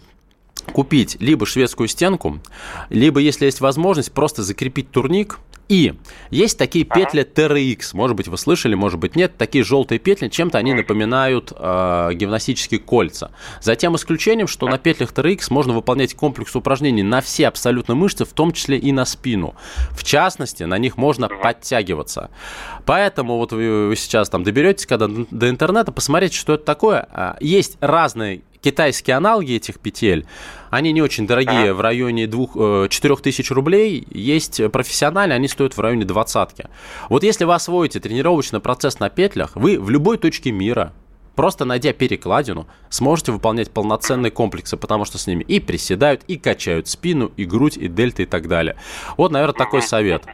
купить 0.73 1.19
либо 1.21 1.45
шведскую 1.45 1.89
стенку, 1.89 2.41
либо, 2.89 3.21
если 3.21 3.45
есть 3.45 3.61
возможность, 3.61 4.13
просто 4.13 4.43
закрепить 4.43 4.91
турник. 4.91 5.39
И 5.73 5.95
есть 6.29 6.59
такие 6.59 6.85
петли 6.85 7.25
TRX, 7.25 7.93
может 7.95 8.15
быть, 8.15 8.29
вы 8.29 8.37
слышали, 8.37 8.75
может 8.75 9.01
быть, 9.01 9.17
нет, 9.17 9.39
такие 9.39 9.65
желтые 9.65 9.99
петли, 9.99 10.29
чем-то 10.29 10.59
они 10.59 10.75
напоминают 10.75 11.51
э, 11.57 12.11
гимнастические 12.13 12.79
кольца. 12.79 13.31
За 13.63 13.75
тем 13.75 13.97
исключением, 13.97 14.49
что 14.49 14.69
на 14.69 14.77
петлях 14.77 15.15
TRX 15.15 15.47
можно 15.49 15.73
выполнять 15.73 16.13
комплекс 16.13 16.55
упражнений 16.55 17.03
на 17.03 17.23
все 17.23 17.49
абсолютно 17.49 17.95
мышцы, 17.95 18.27
в 18.27 18.35
том 18.35 18.53
числе 18.53 18.77
и 18.77 18.93
на 18.93 19.07
спину. 19.07 19.55
В 19.93 20.05
частности, 20.05 20.65
на 20.65 20.77
них 20.77 20.99
можно 20.99 21.31
подтягиваться. 21.31 22.29
Поэтому 22.85 23.39
вот 23.39 23.53
вы, 23.53 23.95
сейчас 23.97 24.29
там 24.29 24.45
доберетесь, 24.45 24.85
когда 24.85 25.09
до 25.09 25.49
интернета, 25.49 25.91
посмотрите, 25.91 26.37
что 26.37 26.53
это 26.53 26.67
такое. 26.67 27.09
А, 27.11 27.39
есть 27.41 27.79
разные 27.81 28.43
китайские 28.63 29.17
аналоги 29.17 29.55
этих 29.55 29.79
петель, 29.79 30.27
они 30.71 30.93
не 30.93 31.03
очень 31.03 31.27
дорогие, 31.27 31.71
ага. 31.71 31.75
в 31.75 31.81
районе 31.83 32.27
2, 32.27 32.89
4 32.89 33.15
э, 33.15 33.17
тысяч 33.19 33.51
рублей. 33.51 34.07
Есть 34.11 34.61
профессиональные, 34.73 35.37
они 35.37 35.49
стоят 35.49 35.77
в 35.77 35.81
районе 35.81 36.05
двадцатки. 36.05 36.69
Вот 37.11 37.25
если 37.25 37.45
вы 37.45 37.55
освоите 37.55 38.01
тренировочный 38.01 38.61
процесс 38.61 38.99
на 39.01 39.11
петлях, 39.11 39.55
вы 39.55 39.79
в 39.79 39.91
любой 39.91 40.17
точке 40.17 40.53
мира, 40.53 40.93
Просто 41.35 41.65
найдя 41.65 41.95
перекладину, 41.95 42.67
сможете 42.91 43.33
выполнять 43.33 43.71
полноценные 43.71 44.31
комплексы, 44.31 44.77
потому 44.77 45.07
что 45.07 45.17
с 45.17 45.27
ними 45.27 45.43
и 45.43 45.61
приседают, 45.61 46.23
и 46.29 46.37
качают 46.37 46.89
спину, 46.89 47.33
и 47.37 47.47
грудь, 47.47 47.79
и 47.79 47.89
дельта, 47.89 48.23
и 48.23 48.27
так 48.27 48.49
далее. 48.49 48.77
Вот, 49.17 49.33
наверное, 49.33 49.55
такой 49.55 49.81
совет. 49.81 50.25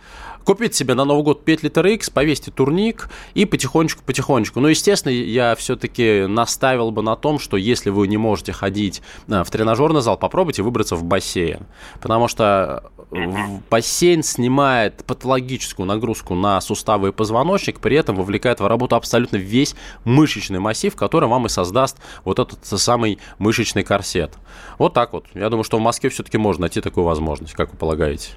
Купить 0.49 0.75
себе 0.75 0.95
на 0.95 1.05
Новый 1.05 1.25
год 1.25 1.45
5 1.45 1.63
литр 1.63 1.87
X, 1.89 2.09
повесьте 2.09 2.51
турник 2.51 3.11
и 3.35 3.45
потихонечку-потихонечку. 3.45 4.61
Но, 4.61 4.71
естественно, 4.71 5.13
я 5.13 5.55
все-таки 5.57 6.25
наставил 6.27 6.91
бы 6.91 7.03
на 7.03 7.17
том, 7.17 7.39
что 7.39 7.59
если 7.59 7.91
вы 7.91 8.09
не 8.09 8.17
можете 8.17 8.53
ходить 8.53 9.03
э, 9.29 9.45
в 9.45 9.51
тренажерный 9.51 10.01
зал, 10.01 10.17
попробуйте 10.17 10.63
выбраться 10.63 10.97
в 10.97 11.05
бассейн. 11.05 11.67
Потому 12.01 12.29
что 12.29 12.91
бассейн 13.69 14.23
снимает 14.23 15.05
патологическую 15.05 15.85
нагрузку 15.85 16.35
на 16.35 16.63
суставы 16.63 17.11
и 17.11 17.13
позвоночник, 17.13 17.79
при 17.79 17.99
этом 17.99 18.17
вовлекает 18.17 18.61
в 18.61 18.67
работу 18.67 18.97
абсолютно 18.97 19.37
весь 19.37 19.75
мышечный 20.07 20.61
массив, 20.61 20.97
который 20.97 21.29
вам 21.29 21.45
и 21.45 21.51
создаст 21.51 21.99
вот 22.25 22.39
этот 22.39 22.65
самый 22.65 23.19
мышечный 23.39 23.83
корсет. 23.83 24.33
Вот 24.79 24.95
так 24.95 25.13
вот. 25.13 25.27
Я 25.35 25.51
думаю, 25.51 25.65
что 25.65 25.77
в 25.77 25.83
Москве 25.83 26.09
все-таки 26.09 26.39
можно 26.39 26.63
найти 26.63 26.81
такую 26.81 27.05
возможность, 27.05 27.53
как 27.53 27.71
вы 27.71 27.77
полагаете. 27.77 28.31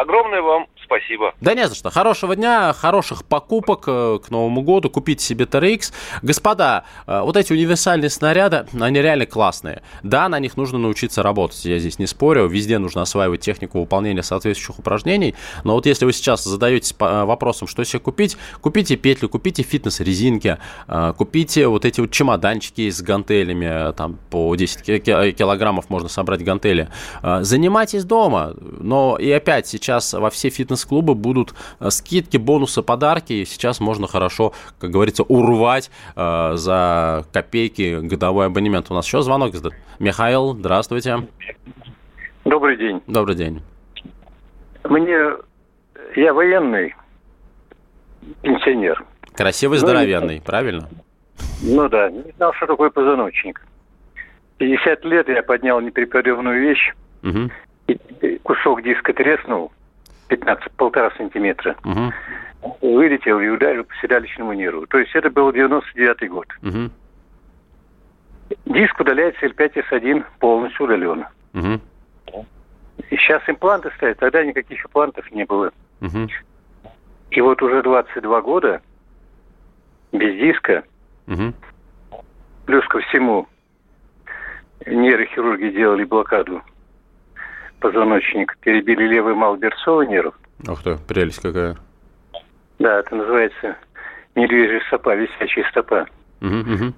Огромное 0.00 0.40
вам 0.40 0.66
спасибо. 0.92 1.34
Да 1.40 1.54
не 1.54 1.66
за 1.68 1.74
что. 1.74 1.90
Хорошего 1.90 2.36
дня, 2.36 2.72
хороших 2.72 3.24
покупок 3.24 3.84
э, 3.86 4.18
к 4.24 4.30
Новому 4.30 4.62
году. 4.62 4.90
Купите 4.90 5.24
себе 5.24 5.44
TRX. 5.44 5.92
Господа, 6.22 6.84
э, 7.06 7.20
вот 7.22 7.36
эти 7.36 7.52
универсальные 7.52 8.10
снаряды, 8.10 8.66
они 8.78 9.00
реально 9.00 9.26
классные. 9.26 9.82
Да, 10.02 10.28
на 10.28 10.38
них 10.38 10.56
нужно 10.56 10.78
научиться 10.78 11.22
работать, 11.22 11.64
я 11.64 11.78
здесь 11.78 11.98
не 11.98 12.06
спорю. 12.06 12.46
Везде 12.46 12.78
нужно 12.78 13.02
осваивать 13.02 13.40
технику 13.40 13.80
выполнения 13.80 14.22
соответствующих 14.22 14.78
упражнений. 14.78 15.34
Но 15.64 15.74
вот 15.74 15.86
если 15.86 16.04
вы 16.04 16.12
сейчас 16.12 16.44
задаетесь 16.44 16.94
э, 16.98 17.24
вопросом, 17.24 17.68
что 17.68 17.84
себе 17.84 18.00
купить, 18.00 18.36
купите 18.60 18.96
петлю, 18.96 19.28
купите 19.28 19.62
фитнес-резинки, 19.62 20.58
купите 21.16 21.66
вот 21.68 21.84
эти 21.84 22.00
вот 22.00 22.10
чемоданчики 22.10 22.90
с 22.90 23.00
гантелями, 23.00 23.92
там 23.94 24.18
по 24.30 24.54
10 24.54 25.04
килограммов 25.36 25.88
можно 25.88 26.08
собрать 26.08 26.44
гантели. 26.44 26.88
Занимайтесь 27.22 28.04
дома, 28.04 28.54
но 28.58 29.16
и 29.18 29.30
опять 29.30 29.66
сейчас 29.66 30.12
во 30.12 30.30
все 30.30 30.50
фитнес-клубы 30.82 31.14
будут 31.14 31.54
э, 31.80 31.90
скидки, 31.90 32.36
бонусы, 32.36 32.82
подарки. 32.82 33.32
И 33.32 33.44
сейчас 33.44 33.80
можно 33.80 34.06
хорошо, 34.06 34.52
как 34.80 34.90
говорится, 34.90 35.22
урвать 35.22 35.90
э, 36.16 36.52
за 36.54 37.24
копейки 37.32 38.00
годовой 38.00 38.46
абонемент. 38.46 38.90
У 38.90 38.94
нас 38.94 39.06
еще 39.06 39.22
звонок. 39.22 39.52
Михаил, 39.98 40.54
здравствуйте. 40.54 41.28
Добрый 42.44 42.76
день. 42.76 43.00
Добрый 43.06 43.36
день. 43.36 43.62
Мне... 44.84 45.16
Я 46.16 46.34
военный 46.34 46.94
пенсионер. 48.42 49.04
Красивый, 49.34 49.78
ну, 49.78 49.86
здоровенный, 49.86 50.36
ну, 50.36 50.42
правильно? 50.42 50.88
Ну 51.62 51.88
да, 51.88 52.10
не 52.10 52.32
знал, 52.36 52.52
что 52.54 52.66
такое 52.66 52.90
позвоночник. 52.90 53.62
50 54.58 55.04
лет 55.06 55.28
я 55.28 55.42
поднял 55.42 55.80
неприподъемную 55.80 56.60
вещь, 56.60 56.92
угу. 57.22 57.50
и 57.86 58.38
кусок 58.42 58.82
диска 58.82 59.12
треснул, 59.14 59.72
15, 60.36 60.72
полтора 60.72 61.10
сантиметра. 61.18 61.76
Угу. 61.84 62.12
Вылетел 62.80 63.38
и 63.40 63.48
ударил 63.48 63.84
по 63.84 63.94
седалищному 64.00 64.54
нерву. 64.54 64.86
То 64.86 64.98
есть 64.98 65.14
это 65.14 65.28
был 65.30 65.50
99-й 65.50 66.28
год. 66.28 66.46
Угу. 66.62 66.90
Диск 68.66 69.00
удаляется 69.00 69.44
L5S1 69.46 70.24
полностью 70.38 70.86
удаленно. 70.86 71.30
Угу. 71.52 72.46
И 73.10 73.16
сейчас 73.16 73.42
импланты 73.46 73.90
стоят, 73.96 74.18
тогда 74.18 74.42
никаких 74.42 74.84
имплантов 74.86 75.30
не 75.32 75.44
было. 75.44 75.70
Угу. 76.00 76.28
И 77.32 77.40
вот 77.42 77.60
уже 77.60 77.82
22 77.82 78.40
года 78.40 78.80
без 80.12 80.34
диска, 80.34 80.82
угу. 81.26 81.52
плюс 82.64 82.86
ко 82.88 83.00
всему 83.00 83.48
нейрохирурги 84.86 85.68
делали 85.70 86.04
блокаду 86.04 86.62
позвоночник, 87.82 88.56
перебили 88.60 89.06
левый 89.08 89.34
малоберцовый 89.34 90.06
нерв. 90.06 90.34
Ух 90.66 90.82
ты, 90.82 90.96
прелесть 90.96 91.42
какая. 91.42 91.76
Да, 92.78 93.00
это 93.00 93.14
называется 93.14 93.76
медвежья 94.34 94.80
стопа, 94.86 95.14
висячая 95.14 95.68
стопа. 95.70 96.06
Угу, 96.40 96.56
угу. 96.56 96.94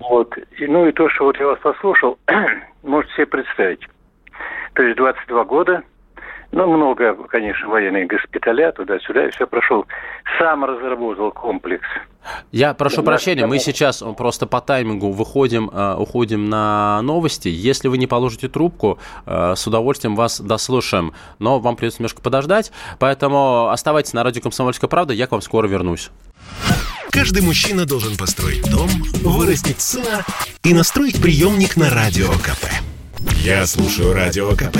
Вот. 0.00 0.36
И, 0.58 0.66
ну 0.66 0.86
и 0.86 0.92
то, 0.92 1.08
что 1.08 1.24
вот 1.24 1.38
я 1.38 1.46
вас 1.46 1.58
послушал, 1.60 2.18
можете 2.82 3.14
себе 3.14 3.26
представить. 3.26 3.88
То 4.74 4.82
есть 4.82 4.98
22 4.98 5.44
года, 5.44 5.82
ну, 6.52 6.66
много, 6.66 7.14
конечно, 7.28 7.68
военных 7.68 8.08
госпиталя, 8.08 8.72
туда-сюда, 8.72 9.26
и 9.26 9.30
все 9.30 9.46
прошел. 9.46 9.86
Сам 10.38 10.64
разработал 10.64 11.30
комплекс. 11.32 11.86
Я 12.52 12.74
прошу 12.74 12.96
да, 12.96 13.02
прощения, 13.02 13.46
мы 13.46 13.58
сейчас 13.58 14.02
просто 14.16 14.46
по 14.46 14.60
таймингу 14.60 15.10
выходим, 15.10 15.70
э, 15.72 15.94
уходим 15.96 16.48
на 16.48 17.02
новости. 17.02 17.48
Если 17.48 17.88
вы 17.88 17.98
не 17.98 18.06
положите 18.06 18.48
трубку, 18.48 18.98
э, 19.26 19.54
с 19.56 19.66
удовольствием 19.66 20.16
вас 20.16 20.40
дослушаем. 20.40 21.12
Но 21.38 21.58
вам 21.58 21.76
придется 21.76 22.00
немножко 22.00 22.22
подождать, 22.22 22.72
поэтому 22.98 23.68
оставайтесь 23.68 24.14
на 24.14 24.22
радио 24.22 24.42
«Комсомольская 24.42 24.88
правда», 24.88 25.12
я 25.12 25.26
к 25.26 25.32
вам 25.32 25.42
скоро 25.42 25.66
вернусь. 25.66 26.10
Каждый 27.10 27.42
мужчина 27.42 27.86
должен 27.86 28.16
построить 28.16 28.68
дом, 28.70 28.88
вырастить 29.22 29.80
сына 29.80 30.24
и 30.64 30.74
настроить 30.74 31.22
приемник 31.22 31.76
на 31.76 31.90
Радио 31.90 32.28
КП. 32.28 32.93
Я 33.32 33.66
слушаю 33.66 34.12
Радио 34.12 34.50
КП 34.52 34.76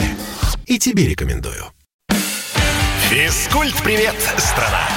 и 0.67 0.79
тебе 0.79 1.09
рекомендую. 1.09 1.65
Физкульт-привет, 3.11 4.15
страна! 4.39 4.89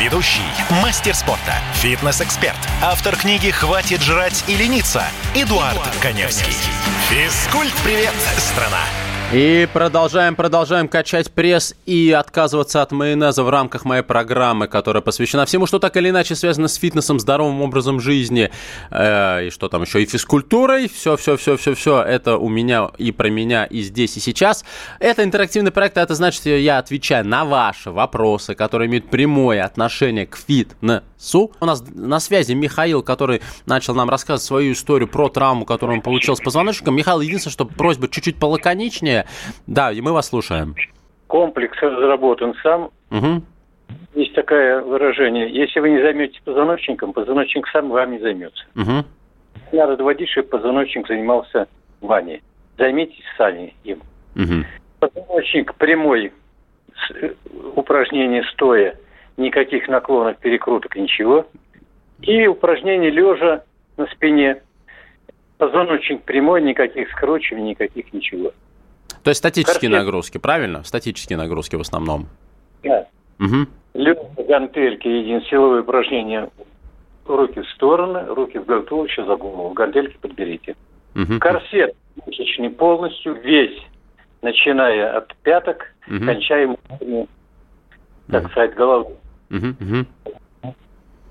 Ведущий, 0.00 0.42
мастер 0.82 1.14
спорта, 1.14 1.54
фитнес-эксперт, 1.74 2.58
автор 2.82 3.16
книги 3.16 3.50
«Хватит 3.50 4.02
жрать 4.02 4.44
и 4.46 4.56
лениться» 4.56 5.04
Эдуард, 5.34 5.74
Эдуард 5.74 5.96
Коневский. 6.02 6.52
Физкульт-привет, 7.08 8.14
страна! 8.38 8.80
И 9.32 9.66
продолжаем, 9.72 10.36
продолжаем 10.36 10.86
качать 10.86 11.32
пресс 11.32 11.74
и 11.84 12.12
отказываться 12.12 12.80
от 12.80 12.92
майонеза 12.92 13.42
в 13.42 13.50
рамках 13.50 13.84
моей 13.84 14.02
программы, 14.02 14.68
которая 14.68 15.00
посвящена 15.00 15.46
всему, 15.46 15.66
что 15.66 15.80
так 15.80 15.96
или 15.96 16.10
иначе 16.10 16.36
связано 16.36 16.68
с 16.68 16.76
фитнесом, 16.76 17.18
здоровым 17.18 17.60
образом 17.60 17.98
жизни, 17.98 18.52
э, 18.92 19.46
и 19.48 19.50
что 19.50 19.68
там 19.68 19.82
еще, 19.82 20.00
и 20.00 20.06
физкультурой, 20.06 20.88
все, 20.88 21.16
все, 21.16 21.36
все, 21.36 21.56
все, 21.56 21.74
все, 21.74 22.02
это 22.02 22.38
у 22.38 22.48
меня 22.48 22.92
и 22.98 23.10
про 23.10 23.28
меня, 23.28 23.64
и 23.64 23.80
здесь, 23.80 24.16
и 24.16 24.20
сейчас. 24.20 24.64
Это 25.00 25.24
интерактивный 25.24 25.72
проект, 25.72 25.98
а 25.98 26.02
это 26.02 26.14
значит, 26.14 26.42
что 26.42 26.50
я 26.50 26.78
отвечаю 26.78 27.26
на 27.26 27.44
ваши 27.44 27.90
вопросы, 27.90 28.54
которые 28.54 28.88
имеют 28.88 29.10
прямое 29.10 29.64
отношение 29.64 30.26
к 30.26 30.36
фитнесу. 30.36 31.50
У 31.58 31.64
нас 31.64 31.82
на 31.92 32.20
связи 32.20 32.52
Михаил, 32.52 33.02
который 33.02 33.42
начал 33.66 33.96
нам 33.96 34.08
рассказывать 34.08 34.44
свою 34.44 34.72
историю 34.72 35.08
про 35.08 35.28
травму, 35.28 35.64
которую 35.64 35.96
он 35.96 36.02
получил 36.02 36.36
с 36.36 36.40
позвоночником. 36.40 36.94
Михаил, 36.94 37.20
единственное, 37.20 37.52
что 37.52 37.64
просьба 37.64 38.06
чуть-чуть 38.06 38.36
полаконичнее, 38.36 39.15
мнение. 39.16 39.26
Да, 39.66 39.92
и 39.92 40.00
мы 40.00 40.12
вас 40.12 40.28
слушаем. 40.28 40.74
Комплекс 41.26 41.76
разработан 41.80 42.54
сам. 42.62 42.90
Угу. 43.10 43.42
Есть 44.14 44.34
такое 44.34 44.80
выражение. 44.80 45.50
Если 45.50 45.80
вы 45.80 45.90
не 45.90 46.00
займетесь 46.00 46.40
позвоночником, 46.44 47.12
позвоночник 47.12 47.66
сам 47.68 47.90
вами 47.90 48.18
займется. 48.18 48.64
Угу. 48.74 49.04
Надо 49.72 49.96
доводить, 49.96 50.28
чтобы 50.30 50.48
позвоночник 50.48 51.06
занимался 51.06 51.66
вами. 52.00 52.42
Займитесь 52.78 53.24
сами 53.36 53.74
им. 53.84 54.00
Угу. 54.36 54.64
Позвоночник 55.00 55.74
прямой, 55.74 56.32
э, 57.20 57.30
упражнение 57.74 58.44
стоя, 58.52 58.98
никаких 59.36 59.88
наклонов, 59.88 60.38
перекруток, 60.38 60.96
ничего. 60.96 61.46
И 62.22 62.46
упражнение 62.46 63.10
лежа 63.10 63.64
на 63.96 64.06
спине. 64.06 64.62
Позвоночник 65.58 66.22
прямой, 66.22 66.62
никаких 66.62 67.10
скручиваний, 67.10 67.70
никаких 67.70 68.12
ничего. 68.12 68.52
То 69.26 69.30
есть 69.30 69.40
статические 69.40 69.90
Корсет. 69.90 70.04
нагрузки, 70.04 70.38
правильно? 70.38 70.84
Статические 70.84 71.36
нагрузки 71.36 71.74
в 71.74 71.80
основном. 71.80 72.28
Да. 72.84 73.08
Угу. 73.40 73.66
Лед, 73.94 74.22
гантельки, 74.46 75.08
един 75.08 75.42
силовые 75.42 75.82
упражнения. 75.82 76.48
Руки 77.26 77.60
в 77.60 77.68
стороны, 77.70 78.24
руки 78.26 78.58
в 78.58 78.82
туловище, 78.82 79.24
за 79.24 79.34
голову. 79.34 79.70
Гантельки 79.70 80.16
подберите. 80.18 80.76
Угу. 81.16 81.40
Корсет 81.40 81.96
мышечный 82.24 82.70
полностью, 82.70 83.34
весь, 83.42 83.76
начиная 84.42 85.16
от 85.16 85.34
пяток, 85.42 85.92
угу. 86.06 86.24
кончая, 86.24 86.76
так 88.30 88.44
угу. 88.44 88.50
сказать, 88.52 88.74
головой. 88.76 89.16
Угу. 89.50 89.66
Угу. 89.80 90.74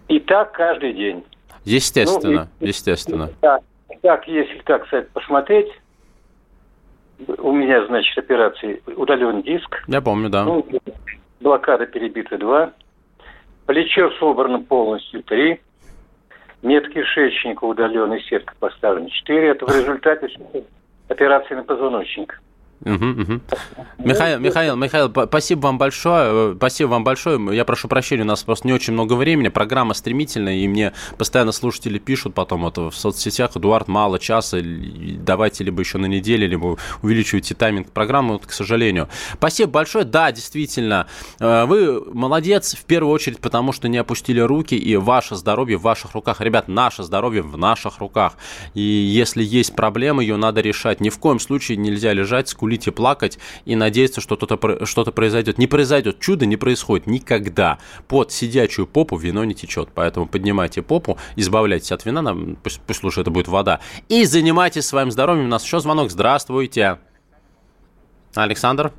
И 0.09 0.19
так 0.19 0.51
каждый 0.51 0.91
день. 0.91 1.23
Естественно, 1.63 2.49
ну, 2.59 2.65
и, 2.65 2.67
естественно. 2.67 3.29
Так, 3.39 3.61
так, 4.01 4.27
если 4.27 4.59
так 4.65 4.85
сказать, 4.87 5.09
посмотреть, 5.11 5.69
у 7.37 7.51
меня, 7.51 7.85
значит, 7.87 8.17
операции 8.17 8.81
удален 8.95 9.41
диск. 9.41 9.83
Я 9.87 10.01
помню, 10.01 10.29
да. 10.29 10.43
Ну, 10.43 10.65
блокада 11.39 11.85
перебита 11.85 12.37
два. 12.37 12.71
Плечо 13.65 14.11
собрано 14.19 14.61
полностью 14.61 15.23
три. 15.23 15.59
Нет 16.61 16.87
кишечника 16.89 17.63
удаленный, 17.63 18.21
сетка 18.23 18.53
поставлена 18.59 19.09
четыре. 19.09 19.49
Это 19.49 19.65
в 19.65 19.69
результате 19.69 20.27
операции 21.09 21.55
на 21.55 21.63
позвоночник. 21.63 22.41
Угу, 22.85 23.05
угу. 23.21 23.41
Михаил, 23.97 24.39
Михаил, 24.39 24.75
Михаил, 24.75 25.09
спасибо 25.09 25.61
вам 25.61 25.79
большое. 25.79 26.51
Э, 26.51 26.53
спасибо 26.55 26.89
вам 26.89 27.03
большое. 27.03 27.55
Я 27.55 27.65
прошу 27.65 27.87
прощения, 27.87 28.21
у 28.21 28.27
нас 28.27 28.43
просто 28.43 28.67
не 28.67 28.73
очень 28.73 28.93
много 28.93 29.13
времени. 29.13 29.47
Программа 29.47 29.95
стремительная, 29.95 30.57
и 30.57 30.67
мне 30.67 30.93
постоянно 31.17 31.51
слушатели 31.51 31.97
пишут 31.97 32.35
потом 32.35 32.67
это 32.67 32.91
в 32.91 32.95
соцсетях. 32.95 33.57
Эдуард, 33.57 33.87
мало 33.87 34.19
часа. 34.19 34.59
Давайте 34.61 35.63
либо 35.63 35.79
еще 35.79 35.97
на 35.97 36.05
неделю, 36.05 36.47
либо 36.47 36.77
увеличивайте 37.01 37.55
тайминг 37.55 37.89
программы. 37.89 38.33
Вот, 38.33 38.45
к 38.45 38.51
сожалению. 38.51 39.09
Спасибо 39.33 39.71
большое. 39.71 40.05
Да, 40.05 40.31
действительно, 40.31 41.07
э, 41.39 41.65
вы 41.65 42.03
молодец 42.13 42.75
в 42.75 42.85
первую 42.85 43.11
очередь, 43.11 43.39
потому 43.39 43.71
что 43.71 43.87
не 43.87 43.97
опустили 43.97 44.41
руки, 44.41 44.75
и 44.75 44.95
ваше 44.95 45.35
здоровье 45.35 45.77
в 45.77 45.81
ваших 45.81 46.13
руках. 46.13 46.39
Ребят, 46.39 46.67
наше 46.67 47.01
здоровье 47.01 47.41
в 47.41 47.57
наших 47.57 47.97
руках. 47.97 48.33
И 48.75 48.81
если 48.81 49.43
есть 49.43 49.75
проблема, 49.75 50.21
ее 50.21 50.37
надо 50.37 50.61
решать. 50.61 51.01
Ни 51.01 51.09
в 51.09 51.17
коем 51.17 51.39
случае 51.39 51.77
нельзя 51.77 52.13
лежать, 52.13 52.47
скулить 52.47 52.74
скулить 52.75 52.87
и 52.87 52.91
плакать 52.91 53.39
и 53.65 53.75
надеяться, 53.75 54.21
что 54.21 54.35
что-то 54.35 54.85
что 54.85 55.05
произойдет. 55.11 55.57
Не 55.57 55.67
произойдет. 55.67 56.19
Чудо 56.19 56.45
не 56.45 56.57
происходит 56.57 57.07
никогда. 57.07 57.77
Под 58.07 58.31
сидячую 58.31 58.87
попу 58.87 59.17
вино 59.17 59.43
не 59.45 59.53
течет. 59.53 59.89
Поэтому 59.95 60.27
поднимайте 60.27 60.81
попу, 60.81 61.17
избавляйтесь 61.35 61.91
от 61.91 62.05
вина, 62.05 62.21
нам, 62.21 62.57
пусть, 62.63 62.81
пусть 62.85 63.03
лучше 63.03 63.21
это 63.21 63.31
будет 63.31 63.47
вода. 63.47 63.79
И 64.09 64.25
занимайтесь 64.25 64.85
своим 64.85 65.11
здоровьем. 65.11 65.45
У 65.45 65.49
нас 65.49 65.63
еще 65.63 65.79
звонок. 65.79 66.09
Здравствуйте. 66.11 66.97
Александр? 68.35 68.91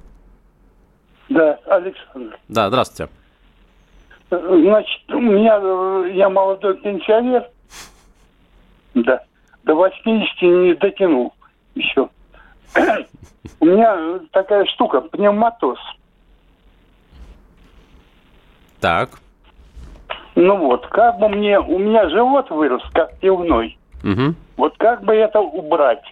Да, 1.28 1.58
Александр. 1.66 2.38
Да, 2.48 2.68
здравствуйте. 2.68 3.12
Значит, 4.30 5.12
у 5.12 5.20
меня, 5.20 6.08
я 6.14 6.28
молодой 6.28 6.76
пенсионер, 6.78 7.44
да, 8.94 9.22
до 9.64 9.74
80 9.74 10.42
не 10.42 10.74
дотянул 10.74 11.32
еще. 11.76 12.08
У 13.60 13.64
меня 13.64 14.20
такая 14.32 14.64
штука, 14.66 15.00
пневматоз. 15.00 15.78
Так. 18.80 19.10
Ну 20.34 20.56
вот, 20.58 20.86
как 20.88 21.18
бы 21.18 21.28
мне, 21.28 21.58
у 21.58 21.78
меня 21.78 22.08
живот 22.10 22.50
вырос, 22.50 22.82
как 22.92 23.18
пивной. 23.18 23.78
Угу. 24.04 24.34
Вот 24.58 24.76
как 24.76 25.02
бы 25.02 25.14
это 25.14 25.40
убрать? 25.40 26.02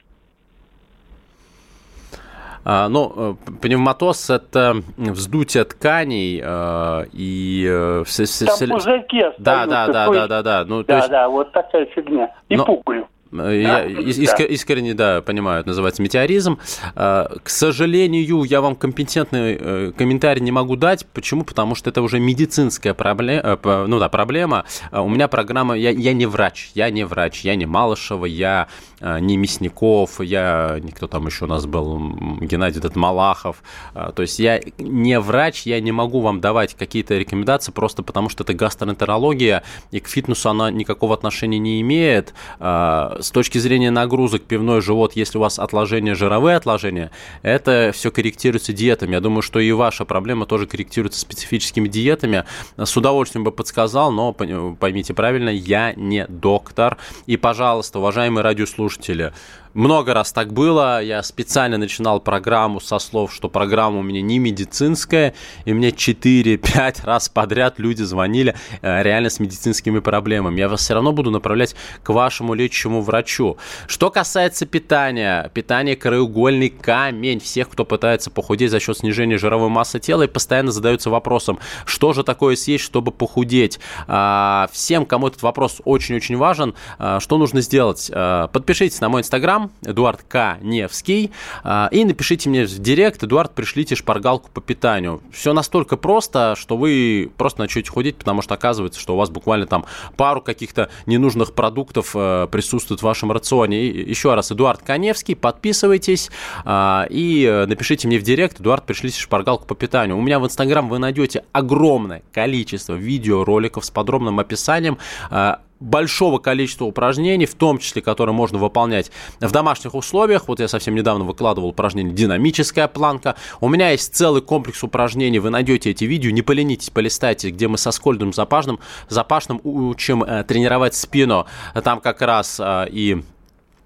А, 2.66 2.88
ну, 2.88 3.12
э, 3.14 3.34
пневматоз– 3.60 4.30
это 4.30 4.76
вздутие 4.96 5.64
тканей 5.64 6.40
э, 6.42 7.04
и... 7.12 7.68
Э, 7.70 8.04
Там 8.06 8.70
пузырьки 8.70 9.22
Да, 9.36 9.66
да, 9.66 9.86
да, 9.88 10.08
да, 10.08 10.26
да, 10.26 10.42
да. 10.42 10.64
Ну, 10.64 10.82
да, 10.82 10.96
есть... 10.96 11.10
да, 11.10 11.28
вот 11.28 11.52
такая 11.52 11.84
фигня. 11.86 12.34
И 12.48 12.56
Но... 12.56 12.64
пукаю. 12.64 13.06
Я 13.34 13.84
иск, 13.84 14.40
искренне, 14.40 14.94
да, 14.94 15.20
понимаю, 15.20 15.60
это 15.60 15.68
называется 15.68 16.02
метеоризм. 16.02 16.58
А, 16.94 17.36
к 17.42 17.48
сожалению, 17.48 18.44
я 18.44 18.60
вам 18.60 18.76
компетентный 18.76 19.56
э, 19.58 19.92
комментарий 19.96 20.40
не 20.40 20.52
могу 20.52 20.76
дать. 20.76 21.04
Почему? 21.06 21.44
Потому 21.44 21.74
что 21.74 21.90
это 21.90 22.00
уже 22.02 22.20
медицинская 22.20 22.94
проблема. 22.94 23.58
Э, 23.62 23.86
ну 23.88 23.98
да, 23.98 24.08
проблема. 24.08 24.64
А, 24.90 25.02
у 25.02 25.08
меня 25.08 25.26
программа, 25.26 25.74
я, 25.74 25.90
я 25.90 26.12
не 26.12 26.26
врач, 26.26 26.70
я 26.74 26.90
не 26.90 27.04
врач, 27.04 27.40
я 27.40 27.56
не 27.56 27.66
Малышева, 27.66 28.26
я 28.26 28.68
а, 29.06 29.18
не 29.20 29.36
Мясников, 29.36 30.18
я, 30.22 30.80
кто 30.94 31.06
там 31.06 31.26
еще 31.26 31.44
у 31.44 31.48
нас 31.48 31.66
был, 31.66 31.98
Геннадий 32.40 32.78
этот 32.78 32.96
Малахов. 32.96 33.62
То 33.92 34.22
есть 34.22 34.38
я 34.38 34.62
не 34.78 35.20
врач, 35.20 35.66
я 35.66 35.78
не 35.80 35.92
могу 35.92 36.20
вам 36.22 36.40
давать 36.40 36.74
какие-то 36.74 37.18
рекомендации, 37.18 37.70
просто 37.70 38.02
потому 38.02 38.30
что 38.30 38.44
это 38.44 38.54
гастроэнтерология, 38.54 39.62
и 39.90 40.00
к 40.00 40.08
фитнесу 40.08 40.48
она 40.48 40.70
никакого 40.70 41.12
отношения 41.12 41.58
не 41.58 41.82
имеет 41.82 42.32
с 42.58 43.30
точки 43.30 43.58
зрения 43.58 43.90
нагрузок 43.90 44.44
пивной 44.44 44.80
живот, 44.80 45.12
если 45.16 45.36
у 45.36 45.42
вас 45.42 45.58
отложения, 45.58 46.14
жировые 46.14 46.56
отложения, 46.56 47.10
это 47.42 47.90
все 47.92 48.10
корректируется 48.10 48.72
диетами. 48.72 49.12
Я 49.12 49.20
думаю, 49.20 49.42
что 49.42 49.60
и 49.60 49.70
ваша 49.72 50.06
проблема 50.06 50.46
тоже 50.46 50.66
корректируется 50.66 51.20
специфическими 51.20 51.88
диетами. 51.88 52.44
С 52.78 52.96
удовольствием 52.96 53.44
бы 53.44 53.52
подсказал, 53.52 54.10
но 54.12 54.32
поймите 54.32 55.12
правильно, 55.12 55.50
я 55.50 55.92
не 55.92 56.26
доктор. 56.26 56.96
И, 57.26 57.36
пожалуйста, 57.36 57.98
уважаемые 57.98 58.42
радиослушатели, 58.42 58.93
слушателя 58.94 59.32
много 59.74 60.14
раз 60.14 60.32
так 60.32 60.52
было. 60.52 61.02
Я 61.02 61.22
специально 61.22 61.76
начинал 61.76 62.20
программу 62.20 62.80
со 62.80 62.98
слов, 62.98 63.32
что 63.34 63.48
программа 63.48 63.98
у 63.98 64.02
меня 64.02 64.22
не 64.22 64.38
медицинская, 64.38 65.34
и 65.64 65.72
мне 65.72 65.90
4-5 65.90 67.00
раз 67.04 67.28
подряд 67.28 67.78
люди 67.78 68.02
звонили 68.02 68.54
э, 68.82 69.02
реально 69.02 69.30
с 69.30 69.40
медицинскими 69.40 69.98
проблемами. 69.98 70.60
Я 70.60 70.68
вас 70.68 70.80
все 70.80 70.94
равно 70.94 71.12
буду 71.12 71.30
направлять 71.30 71.74
к 72.02 72.08
вашему 72.10 72.54
лечащему 72.54 73.02
врачу. 73.02 73.56
Что 73.86 74.10
касается 74.10 74.66
питания, 74.66 75.50
питание 75.52 75.96
краеугольный 75.96 76.70
камень 76.70 77.40
всех, 77.40 77.68
кто 77.68 77.84
пытается 77.84 78.30
похудеть 78.30 78.70
за 78.70 78.80
счет 78.80 78.98
снижения 78.98 79.38
жировой 79.38 79.68
массы 79.68 79.98
тела 79.98 80.22
и 80.22 80.28
постоянно 80.28 80.70
задаются 80.72 81.10
вопросом, 81.10 81.58
что 81.84 82.12
же 82.12 82.22
такое 82.22 82.56
съесть, 82.56 82.84
чтобы 82.84 83.10
похудеть. 83.10 83.80
А, 84.06 84.68
всем, 84.72 85.04
кому 85.06 85.28
этот 85.28 85.42
вопрос 85.42 85.80
очень-очень 85.84 86.36
важен, 86.36 86.74
а, 86.98 87.20
что 87.20 87.38
нужно 87.38 87.60
сделать? 87.60 88.10
А, 88.12 88.48
подпишитесь 88.48 89.00
на 89.00 89.08
мой 89.08 89.22
инстаграм, 89.22 89.63
Эдуард 89.84 90.22
К. 90.22 90.58
Невский, 90.62 91.30
а, 91.62 91.88
и 91.90 92.04
напишите 92.04 92.48
мне 92.48 92.64
в 92.64 92.78
директ, 92.78 93.22
Эдуард, 93.22 93.54
пришлите 93.54 93.94
шпаргалку 93.94 94.50
по 94.52 94.60
питанию. 94.60 95.22
Все 95.32 95.52
настолько 95.52 95.96
просто, 95.96 96.54
что 96.56 96.76
вы 96.76 97.30
просто 97.36 97.60
начнете 97.60 97.90
худеть, 97.90 98.16
потому 98.16 98.42
что 98.42 98.54
оказывается, 98.54 99.00
что 99.00 99.14
у 99.14 99.16
вас 99.16 99.30
буквально 99.30 99.66
там 99.66 99.84
пару 100.16 100.40
каких-то 100.40 100.90
ненужных 101.06 101.52
продуктов 101.52 102.12
э, 102.14 102.48
присутствует 102.50 103.00
в 103.00 103.04
вашем 103.04 103.32
рационе. 103.32 103.86
И 103.86 104.08
еще 104.10 104.34
раз, 104.34 104.52
Эдуард 104.52 104.82
Коневский, 104.82 105.36
подписывайтесь 105.36 106.30
а, 106.64 107.06
и 107.10 107.44
э, 107.44 107.66
напишите 107.66 108.08
мне 108.08 108.18
в 108.18 108.22
директ, 108.22 108.60
Эдуард, 108.60 108.84
пришлите 108.84 109.20
шпаргалку 109.20 109.66
по 109.66 109.74
питанию. 109.74 110.16
У 110.16 110.22
меня 110.22 110.38
в 110.38 110.44
Инстаграм 110.44 110.88
вы 110.88 110.98
найдете 110.98 111.44
огромное 111.52 112.22
количество 112.32 112.94
видеороликов 112.94 113.84
с 113.84 113.90
подробным 113.90 114.38
описанием 114.40 114.98
а, 115.30 115.60
большого 115.80 116.38
количества 116.38 116.84
упражнений, 116.84 117.46
в 117.46 117.54
том 117.54 117.78
числе, 117.78 118.02
которые 118.02 118.34
можно 118.34 118.58
выполнять 118.58 119.10
в 119.40 119.50
домашних 119.50 119.94
условиях. 119.94 120.48
Вот 120.48 120.60
я 120.60 120.68
совсем 120.68 120.94
недавно 120.94 121.24
выкладывал 121.24 121.68
упражнение 121.68 122.14
«Динамическая 122.14 122.88
планка». 122.88 123.36
У 123.60 123.68
меня 123.68 123.90
есть 123.90 124.14
целый 124.14 124.42
комплекс 124.42 124.82
упражнений, 124.82 125.38
вы 125.38 125.50
найдете 125.50 125.90
эти 125.90 126.04
видео, 126.04 126.30
не 126.30 126.42
поленитесь, 126.42 126.90
полистайте, 126.90 127.50
где 127.50 127.68
мы 127.68 127.78
со 127.78 127.90
Скольдом 127.90 128.32
Запашным, 128.32 128.80
Запашным 129.08 129.60
учим 129.64 130.22
э, 130.22 130.44
тренировать 130.44 130.94
спину. 130.94 131.46
Там 131.82 132.00
как 132.00 132.22
раз 132.22 132.60
э, 132.60 132.86
и 132.90 133.22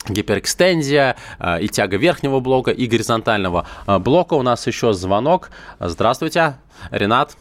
гиперэкстензия 0.08 1.16
э, 1.38 1.60
и 1.60 1.68
тяга 1.68 1.96
верхнего 1.96 2.40
блока 2.40 2.70
и 2.70 2.86
горизонтального 2.86 3.66
э, 3.86 3.98
блока. 3.98 4.34
У 4.34 4.42
нас 4.42 4.66
еще 4.66 4.92
звонок. 4.92 5.50
Здравствуйте, 5.80 6.54
Ренат. 6.90 7.36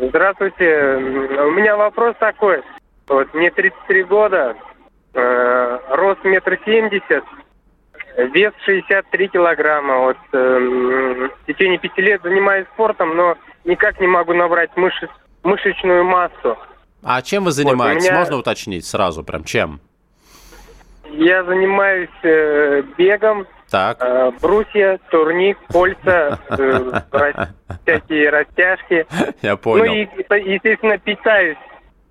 Здравствуйте. 0.00 0.96
У 0.96 1.50
меня 1.50 1.76
вопрос 1.76 2.14
такой. 2.18 2.62
Вот, 3.10 3.34
мне 3.34 3.50
33 3.50 4.04
года, 4.04 4.54
э, 5.14 5.78
рост 5.88 6.22
метр 6.22 6.56
семьдесят, 6.64 7.24
вес 8.32 8.52
63 8.64 9.28
килограмма. 9.28 9.98
Вот, 9.98 10.16
э, 10.32 11.28
в 11.42 11.46
течение 11.46 11.80
пяти 11.80 12.02
лет 12.02 12.22
занимаюсь 12.22 12.68
спортом, 12.72 13.16
но 13.16 13.36
никак 13.64 13.98
не 14.00 14.06
могу 14.06 14.32
набрать 14.32 14.70
мышц, 14.76 15.10
мышечную 15.42 16.04
массу. 16.04 16.56
А 17.02 17.20
чем 17.22 17.46
вы 17.46 17.50
занимаетесь? 17.50 18.04
Вот, 18.04 18.10
меня... 18.10 18.20
Можно 18.20 18.36
уточнить 18.36 18.86
сразу 18.86 19.24
прям 19.24 19.42
чем? 19.42 19.80
Я 21.10 21.42
занимаюсь 21.42 22.08
э, 22.22 22.84
бегом, 22.96 23.44
так. 23.70 23.98
Э, 24.00 24.30
брусья, 24.40 25.00
турник, 25.10 25.58
кольца, 25.72 26.38
э, 26.48 27.46
всякие 27.82 28.30
растяжки. 28.30 29.04
Я 29.42 29.56
понял. 29.56 29.86
Ну 29.86 29.94
и, 29.94 30.08
естественно, 30.52 30.96
питаюсь 30.98 31.58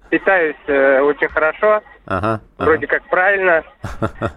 питаюсь 0.10 0.56
э, 0.68 1.00
очень 1.02 1.28
хорошо. 1.30 1.82
Ага, 2.10 2.42
Вроде 2.58 2.88
ага. 2.88 2.98
как 2.98 3.08
правильно. 3.08 3.64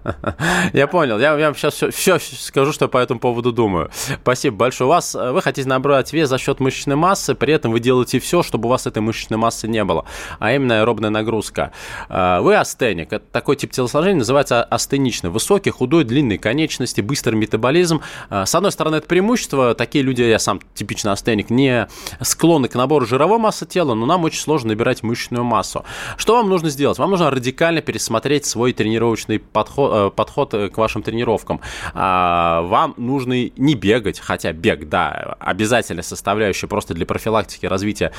Я 0.74 0.86
понял. 0.86 1.18
Я 1.18 1.34
вам 1.34 1.54
сейчас 1.54 1.72
все, 1.72 1.90
все 1.90 2.18
скажу, 2.18 2.70
что 2.70 2.86
по 2.86 2.98
этому 2.98 3.18
поводу 3.18 3.50
думаю. 3.50 3.90
Спасибо 4.20 4.56
большое. 4.56 4.88
У 4.88 4.90
вас, 4.90 5.14
э, 5.14 5.30
вы 5.32 5.40
хотите 5.40 5.66
набрать 5.66 6.12
вес 6.12 6.28
за 6.28 6.36
счет 6.36 6.60
мышечной 6.60 6.96
массы, 6.96 7.34
при 7.34 7.54
этом 7.54 7.72
вы 7.72 7.80
делаете 7.80 8.18
все, 8.20 8.42
чтобы 8.42 8.66
у 8.66 8.70
вас 8.70 8.86
этой 8.86 8.98
мышечной 8.98 9.38
массы 9.38 9.68
не 9.68 9.82
было, 9.84 10.04
а 10.38 10.52
именно 10.52 10.80
аэробная 10.80 11.08
нагрузка. 11.08 11.72
Э, 12.10 12.40
вы 12.40 12.56
астеник. 12.56 13.10
Это 13.10 13.24
такой 13.32 13.56
тип 13.56 13.70
телосложения 13.70 14.18
называется 14.18 14.62
астеничный. 14.64 15.30
Высокий, 15.30 15.70
худой, 15.70 16.04
длинные 16.04 16.38
конечности, 16.38 17.00
быстрый 17.00 17.36
метаболизм. 17.36 18.02
Э, 18.28 18.44
с 18.44 18.54
одной 18.54 18.72
стороны, 18.72 18.96
это 18.96 19.08
преимущество. 19.08 19.74
Такие 19.74 20.04
люди, 20.04 20.20
я 20.20 20.38
сам 20.38 20.60
типично 20.74 21.12
астеник, 21.12 21.48
не 21.48 21.88
склонны 22.20 22.68
к 22.68 22.74
набору 22.74 23.06
жировой 23.06 23.38
массы 23.38 23.64
тела, 23.64 23.94
но 23.94 24.04
нам 24.04 24.24
очень 24.24 24.40
сложно 24.40 24.68
набирать 24.68 25.02
мышечную 25.02 25.42
массу. 25.42 25.86
Что 26.18 26.36
вам 26.36 26.50
нужно 26.50 26.68
сделать? 26.68 26.98
Вам 26.98 27.10
нужно 27.10 27.30
радикально 27.30 27.61
радикально 27.62 27.80
пересмотреть 27.80 28.44
свой 28.44 28.72
тренировочный 28.72 29.38
подход, 29.38 29.92
э, 29.94 30.10
подход 30.10 30.54
э, 30.54 30.68
к 30.68 30.78
вашим 30.78 31.02
тренировкам. 31.02 31.60
А, 31.94 32.62
вам 32.62 32.94
нужно 32.96 33.34
не 33.56 33.74
бегать, 33.74 34.18
хотя 34.18 34.52
бег, 34.52 34.88
да, 34.88 35.36
обязательная 35.38 36.02
составляющая 36.02 36.66
просто 36.66 36.92
для 36.94 37.06
профилактики 37.06 37.66
развития 37.66 38.10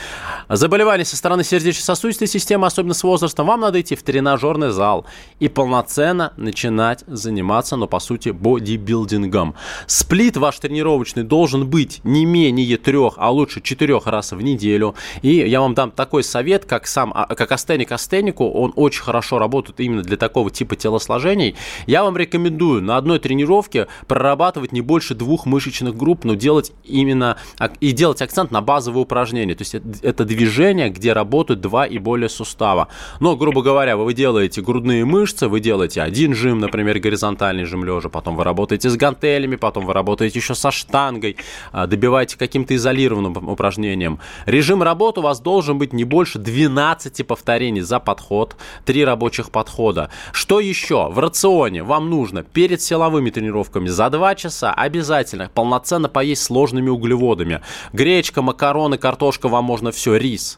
заболеваний 0.47 1.03
со 1.03 1.17
стороны 1.17 1.43
сердечно-сосудистой 1.43 2.27
системы, 2.27 2.67
особенно 2.67 2.93
с 2.93 3.03
возрастом. 3.03 3.47
Вам 3.47 3.59
надо 3.59 3.81
идти 3.81 3.95
в 3.95 4.03
тренажерный 4.03 4.69
зал 4.69 5.05
и 5.39 5.49
полноценно 5.49 6.31
начинать 6.37 7.03
заниматься, 7.07 7.75
но 7.75 7.87
по 7.87 7.99
сути 7.99 8.29
бодибилдингом. 8.29 9.55
Сплит 9.87 10.37
ваш 10.37 10.59
тренировочный 10.59 11.23
должен 11.23 11.67
быть 11.67 11.99
не 12.05 12.25
менее 12.25 12.77
трех, 12.77 13.15
а 13.17 13.29
лучше 13.29 13.59
четырех 13.61 14.07
раз 14.07 14.31
в 14.31 14.41
неделю. 14.41 14.95
И 15.21 15.35
я 15.35 15.59
вам 15.59 15.73
дам 15.73 15.91
такой 15.91 16.23
совет, 16.23 16.63
как 16.63 16.87
сам, 16.87 17.11
а, 17.13 17.35
как 17.35 17.51
астеник 17.51 17.91
астенику, 17.91 18.49
он 18.49 18.71
очень 18.75 19.03
хорошо 19.03 19.32
хорошо 19.33 19.39
работают 19.39 19.79
именно 19.79 20.01
для 20.01 20.17
такого 20.17 20.49
типа 20.49 20.75
телосложений, 20.75 21.55
я 21.87 22.03
вам 22.03 22.17
рекомендую 22.17 22.81
на 22.81 22.97
одной 22.97 23.19
тренировке 23.19 23.87
прорабатывать 24.07 24.71
не 24.71 24.81
больше 24.81 25.15
двух 25.15 25.45
мышечных 25.45 25.95
групп, 25.95 26.25
но 26.25 26.35
делать 26.35 26.71
именно 26.83 27.37
и 27.81 27.91
делать 27.91 28.21
акцент 28.21 28.51
на 28.51 28.61
базовые 28.61 29.03
упражнения. 29.03 29.55
То 29.55 29.63
есть 29.63 29.75
это 30.01 30.25
движение, 30.25 30.89
где 30.89 31.13
работают 31.13 31.61
два 31.61 31.85
и 31.85 31.97
более 31.97 32.29
сустава. 32.29 32.87
Но, 33.19 33.35
грубо 33.35 33.61
говоря, 33.61 33.97
вы 33.97 34.13
делаете 34.13 34.61
грудные 34.61 35.05
мышцы, 35.05 35.47
вы 35.47 35.59
делаете 35.59 36.01
один 36.01 36.33
жим, 36.35 36.59
например, 36.59 36.99
горизонтальный 36.99 37.65
жим 37.65 37.83
лежа, 37.83 38.09
потом 38.09 38.35
вы 38.35 38.43
работаете 38.43 38.89
с 38.89 38.95
гантелями, 38.95 39.55
потом 39.55 39.85
вы 39.85 39.93
работаете 39.93 40.39
еще 40.39 40.55
со 40.55 40.71
штангой, 40.71 41.35
а, 41.71 41.87
добиваете 41.87 42.37
каким-то 42.37 42.75
изолированным 42.75 43.49
упражнением. 43.49 44.19
Режим 44.45 44.83
работы 44.83 45.19
у 45.19 45.23
вас 45.23 45.39
должен 45.39 45.77
быть 45.77 45.93
не 45.93 46.03
больше 46.03 46.39
12 46.39 47.23
повторений 47.23 47.81
за 47.81 47.99
подход, 47.99 48.55
3 48.85 49.03
рабочих 49.13 49.51
подхода. 49.51 50.09
Что 50.31 50.59
еще? 50.59 51.07
В 51.09 51.19
рационе 51.19 51.83
вам 51.83 52.09
нужно 52.09 52.41
перед 52.41 52.81
силовыми 52.81 53.29
тренировками 53.29 53.87
за 53.87 54.09
2 54.09 54.33
часа 54.35 54.73
обязательно 54.73 55.51
полноценно 55.53 56.09
поесть 56.09 56.43
сложными 56.43 56.89
углеводами. 56.89 57.61
Гречка, 57.93 58.41
макароны, 58.41 58.97
картошка, 58.97 59.49
вам 59.49 59.65
можно 59.65 59.91
все, 59.91 60.15
рис. 60.15 60.57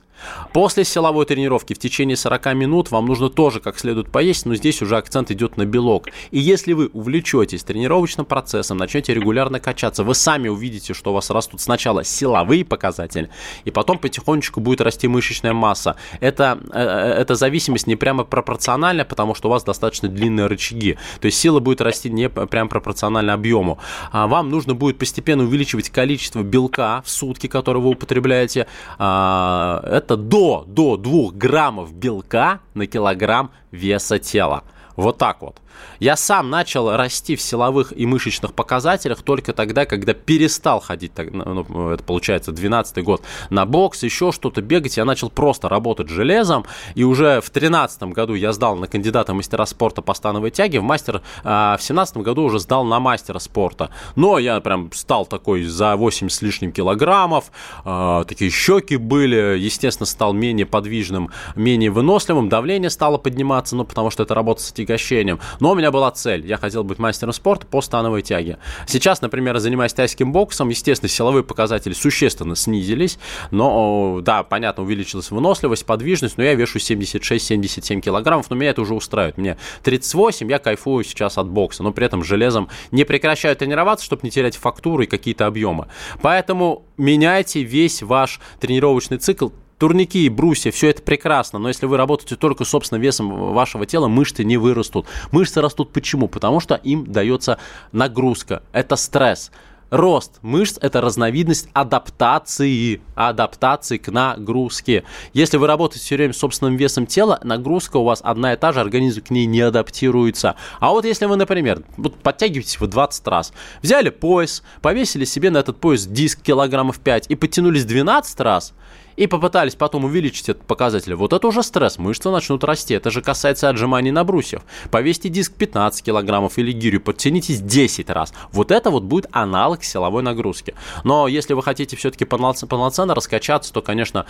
После 0.53 0.83
силовой 0.83 1.25
тренировки 1.25 1.73
в 1.73 1.79
течение 1.79 2.17
40 2.17 2.53
минут 2.55 2.91
вам 2.91 3.05
нужно 3.05 3.29
тоже 3.29 3.59
как 3.59 3.79
следует 3.79 4.11
поесть, 4.11 4.45
но 4.45 4.55
здесь 4.55 4.81
уже 4.81 4.97
акцент 4.97 5.31
идет 5.31 5.57
на 5.57 5.65
белок. 5.65 6.07
И 6.31 6.39
если 6.39 6.73
вы 6.73 6.89
увлечетесь 6.93 7.63
тренировочным 7.63 8.25
процессом, 8.25 8.77
начнете 8.77 9.13
регулярно 9.13 9.59
качаться, 9.59 10.03
вы 10.03 10.15
сами 10.15 10.47
увидите, 10.47 10.93
что 10.93 11.11
у 11.11 11.13
вас 11.13 11.29
растут 11.29 11.61
сначала 11.61 12.03
силовые 12.03 12.65
показатели, 12.65 13.29
и 13.63 13.71
потом 13.71 13.99
потихонечку 13.99 14.59
будет 14.59 14.81
расти 14.81 15.07
мышечная 15.07 15.53
масса. 15.53 15.95
Это, 16.19 16.59
э, 16.71 16.79
э, 16.79 17.21
эта 17.21 17.35
зависимость 17.35 17.87
не 17.87 17.95
прямо 17.95 18.23
пропорциональна, 18.23 19.05
потому 19.05 19.35
что 19.35 19.49
у 19.49 19.51
вас 19.51 19.63
достаточно 19.63 20.09
длинные 20.09 20.47
рычаги. 20.47 20.97
То 21.19 21.25
есть 21.25 21.39
сила 21.39 21.59
будет 21.59 21.81
расти 21.81 22.09
не 22.09 22.29
прям 22.29 22.69
пропорционально 22.69 23.33
объему. 23.33 23.79
А 24.11 24.27
вам 24.27 24.49
нужно 24.49 24.73
будет 24.73 24.97
постепенно 24.97 25.43
увеличивать 25.43 25.89
количество 25.89 26.43
белка 26.43 27.01
в 27.05 27.09
сутки, 27.09 27.47
которое 27.47 27.79
вы 27.79 27.89
употребляете. 27.89 28.67
А, 28.97 29.81
это 29.85 30.14
это 30.15 30.23
до, 30.23 30.63
до 30.67 30.97
2 30.97 31.31
граммов 31.33 31.93
белка 31.93 32.59
на 32.73 32.87
килограмм 32.87 33.51
веса 33.71 34.19
тела. 34.19 34.63
Вот 34.95 35.17
так 35.17 35.41
вот. 35.41 35.57
Я 35.99 36.15
сам 36.15 36.49
начал 36.49 36.95
расти 36.95 37.35
в 37.35 37.41
силовых 37.41 37.93
и 37.95 38.05
мышечных 38.05 38.53
показателях 38.53 39.21
только 39.21 39.53
тогда, 39.53 39.85
когда 39.85 40.13
перестал 40.13 40.79
ходить, 40.79 41.11
ну, 41.31 41.89
это 41.89 42.03
получается 42.03 42.51
12 42.51 43.03
год, 43.03 43.21
на 43.49 43.65
бокс, 43.65 44.03
еще 44.03 44.31
что-то 44.31 44.61
бегать. 44.61 44.97
Я 44.97 45.05
начал 45.05 45.29
просто 45.29 45.69
работать 45.69 46.09
железом, 46.09 46.65
и 46.95 47.03
уже 47.03 47.41
в 47.41 47.49
13 47.49 48.03
году 48.03 48.33
я 48.33 48.51
сдал 48.51 48.75
на 48.75 48.87
кандидата 48.87 49.33
мастера 49.33 49.65
спорта 49.65 50.01
по 50.01 50.13
становой 50.13 50.51
тяге, 50.51 50.79
в 50.79 50.83
мастер, 50.83 51.21
а 51.43 51.77
в 51.77 51.83
17 51.83 52.17
году 52.17 52.43
уже 52.43 52.59
сдал 52.59 52.83
на 52.83 52.99
мастера 52.99 53.39
спорта. 53.39 53.89
Но 54.15 54.39
я 54.39 54.59
прям 54.59 54.91
стал 54.93 55.25
такой 55.25 55.63
за 55.63 55.95
8 55.95 56.29
с 56.29 56.41
лишним 56.41 56.71
килограммов, 56.71 57.51
э, 57.83 58.23
такие 58.27 58.51
щеки 58.51 58.97
были, 58.97 59.57
естественно, 59.57 60.05
стал 60.05 60.33
менее 60.33 60.65
подвижным, 60.65 61.29
менее 61.55 61.91
выносливым, 61.91 62.49
давление 62.49 62.89
стало 62.89 63.17
подниматься, 63.17 63.75
ну, 63.75 63.85
потому 63.85 64.09
что 64.09 64.23
это 64.23 64.35
работа 64.35 64.61
с 64.61 64.71
отягощением. 64.71 65.39
Но 65.65 65.71
у 65.71 65.75
меня 65.75 65.89
была 65.89 66.11
цель. 66.11 66.45
Я 66.45 66.57
хотел 66.57 66.83
быть 66.83 66.99
мастером 66.99 67.33
спорта 67.33 67.65
по 67.65 67.81
становой 67.81 68.21
тяге. 68.21 68.59
Сейчас, 68.85 69.21
например, 69.23 69.57
занимаясь 69.57 69.93
тайским 69.93 70.31
боксом, 70.31 70.69
естественно, 70.69 71.09
силовые 71.09 71.43
показатели 71.43 71.93
существенно 71.93 72.55
снизились. 72.55 73.17
Но, 73.49 74.19
да, 74.21 74.43
понятно, 74.43 74.83
увеличилась 74.83 75.31
выносливость, 75.31 75.83
подвижность, 75.87 76.37
но 76.37 76.43
я 76.43 76.53
вешу 76.53 76.77
76-77 76.77 77.99
килограммов, 77.99 78.47
но 78.51 78.55
меня 78.55 78.69
это 78.69 78.83
уже 78.83 78.93
устраивает. 78.93 79.39
Мне 79.39 79.57
38, 79.81 80.51
я 80.51 80.59
кайфую 80.59 81.03
сейчас 81.03 81.39
от 81.39 81.47
бокса, 81.47 81.81
но 81.81 81.91
при 81.91 82.05
этом 82.05 82.23
железом 82.23 82.69
не 82.91 83.03
прекращаю 83.03 83.55
тренироваться, 83.55 84.05
чтобы 84.05 84.21
не 84.21 84.29
терять 84.29 84.55
фактуру 84.55 85.01
и 85.01 85.07
какие-то 85.07 85.47
объемы. 85.47 85.87
Поэтому 86.21 86.85
меняйте 86.97 87.63
весь 87.63 88.03
ваш 88.03 88.39
тренировочный 88.59 89.17
цикл 89.17 89.49
турники 89.77 90.27
брусья, 90.29 90.71
все 90.71 90.89
это 90.89 91.01
прекрасно, 91.01 91.59
но 91.59 91.67
если 91.67 91.85
вы 91.85 91.97
работаете 91.97 92.35
только 92.35 92.65
собственным 92.65 93.01
весом 93.01 93.53
вашего 93.53 93.85
тела, 93.85 94.07
мышцы 94.07 94.43
не 94.43 94.57
вырастут. 94.57 95.07
Мышцы 95.31 95.61
растут 95.61 95.91
почему? 95.91 96.27
Потому 96.27 96.59
что 96.59 96.75
им 96.75 97.05
дается 97.05 97.59
нагрузка, 97.91 98.63
это 98.71 98.95
стресс. 98.95 99.51
Рост 99.91 100.39
мышц– 100.41 100.79
это 100.81 100.99
разновидность 100.99 101.69
адаптации, 101.73 103.01
адаптации 103.13 103.97
к 103.97 104.11
нагрузке. 104.11 105.03
Если 105.31 105.57
вы 105.57 105.67
работаете 105.67 106.03
все 106.03 106.15
время 106.15 106.33
с 106.33 106.39
собственным 106.39 106.75
весом 106.75 107.05
тела, 107.05 107.39
нагрузка 107.43 107.97
у 107.97 108.03
вас 108.03 108.19
одна 108.23 108.53
и 108.53 108.57
та 108.57 108.73
же, 108.73 108.81
организм 108.81 109.21
к 109.21 109.29
ней 109.29 109.45
не 109.45 109.61
адаптируется. 109.61 110.55
А 110.79 110.89
вот 110.89 111.05
если 111.05 111.27
вы, 111.27 111.35
например, 111.35 111.83
вот 111.97 112.15
подтягиваетесь 112.15 112.79
вы 112.79 112.87
20 112.87 113.27
раз, 113.27 113.53
взяли 113.83 114.09
пояс, 114.09 114.63
повесили 114.81 115.23
себе 115.23 115.51
на 115.51 115.59
этот 115.59 115.79
пояс 115.79 116.07
диск 116.07 116.41
килограммов 116.41 116.99
5 116.99 117.27
и 117.29 117.35
подтянулись 117.35 117.85
12 117.85 118.39
раз– 118.39 118.73
и 119.15 119.27
попытались 119.27 119.75
потом 119.75 120.05
увеличить 120.05 120.49
этот 120.49 120.63
показатель, 120.65 121.15
вот 121.15 121.33
это 121.33 121.47
уже 121.47 121.63
стресс, 121.63 121.97
мышцы 121.97 122.29
начнут 122.29 122.63
расти. 122.63 122.93
Это 122.93 123.11
же 123.11 123.21
касается 123.21 123.69
отжиманий 123.69 124.11
на 124.11 124.23
брусьев. 124.23 124.61
Повесьте 124.91 125.29
диск 125.29 125.53
15 125.53 126.03
килограммов 126.03 126.57
или 126.57 126.71
гирю, 126.71 127.01
подтянитесь 127.01 127.61
10 127.61 128.09
раз. 128.09 128.33
Вот 128.51 128.71
это 128.71 128.89
вот 128.89 129.03
будет 129.03 129.27
аналог 129.31 129.83
силовой 129.83 130.23
нагрузки. 130.23 130.75
Но 131.03 131.27
если 131.27 131.53
вы 131.53 131.63
хотите 131.63 131.95
все-таки 131.95 132.25
полноценно 132.25 133.15
раскачаться, 133.15 133.73
то, 133.73 133.81
конечно, 133.81 134.25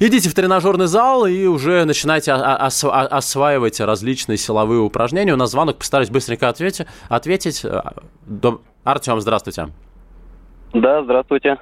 Идите 0.00 0.28
в 0.28 0.34
тренажерный 0.34 0.86
зал 0.86 1.26
и 1.26 1.46
уже 1.46 1.84
начинайте 1.84 2.32
ос 2.32 2.82
осваивать 2.84 3.78
различные 3.78 4.36
силовые 4.36 4.80
упражнения. 4.80 5.32
У 5.32 5.36
нас 5.36 5.52
звонок, 5.52 5.76
постараюсь 5.76 6.10
быстренько 6.10 6.48
ответить. 6.48 6.86
ответить. 7.08 7.64
Артем, 8.82 9.20
здравствуйте. 9.20 9.68
Да, 10.72 11.04
здравствуйте. 11.04 11.56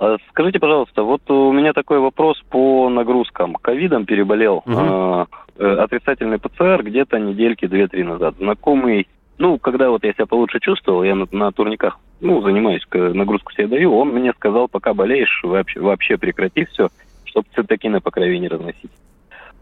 А 0.00 0.16
скажите, 0.30 0.58
пожалуйста, 0.58 1.02
вот 1.02 1.30
у 1.30 1.52
меня 1.52 1.74
такой 1.74 1.98
вопрос 1.98 2.40
по 2.48 2.88
нагрузкам. 2.88 3.54
Ковидом 3.56 4.06
переболел. 4.06 4.62
Угу. 4.64 4.74
Э, 4.78 5.26
отрицательный 5.58 6.38
ПЦР 6.38 6.84
где-то 6.84 7.18
недельки 7.18 7.66
две-три 7.66 8.02
назад. 8.02 8.36
Знакомый, 8.38 9.08
ну, 9.36 9.58
когда 9.58 9.90
вот 9.90 10.02
я 10.02 10.14
себя 10.14 10.24
получше 10.24 10.58
чувствовал, 10.58 11.04
я 11.04 11.14
на, 11.14 11.26
на 11.32 11.52
турниках, 11.52 11.98
ну, 12.22 12.40
занимаюсь, 12.40 12.82
нагрузку 12.90 13.52
себе 13.52 13.66
даю, 13.66 13.94
он 13.94 14.08
мне 14.08 14.32
сказал, 14.32 14.68
пока 14.68 14.94
болеешь, 14.94 15.42
вообще, 15.42 15.80
вообще 15.80 16.16
прекрати 16.16 16.64
все, 16.64 16.88
чтобы 17.26 17.48
цитокины 17.54 18.00
по 18.00 18.10
крови 18.10 18.38
не 18.38 18.48
разносить. 18.48 18.90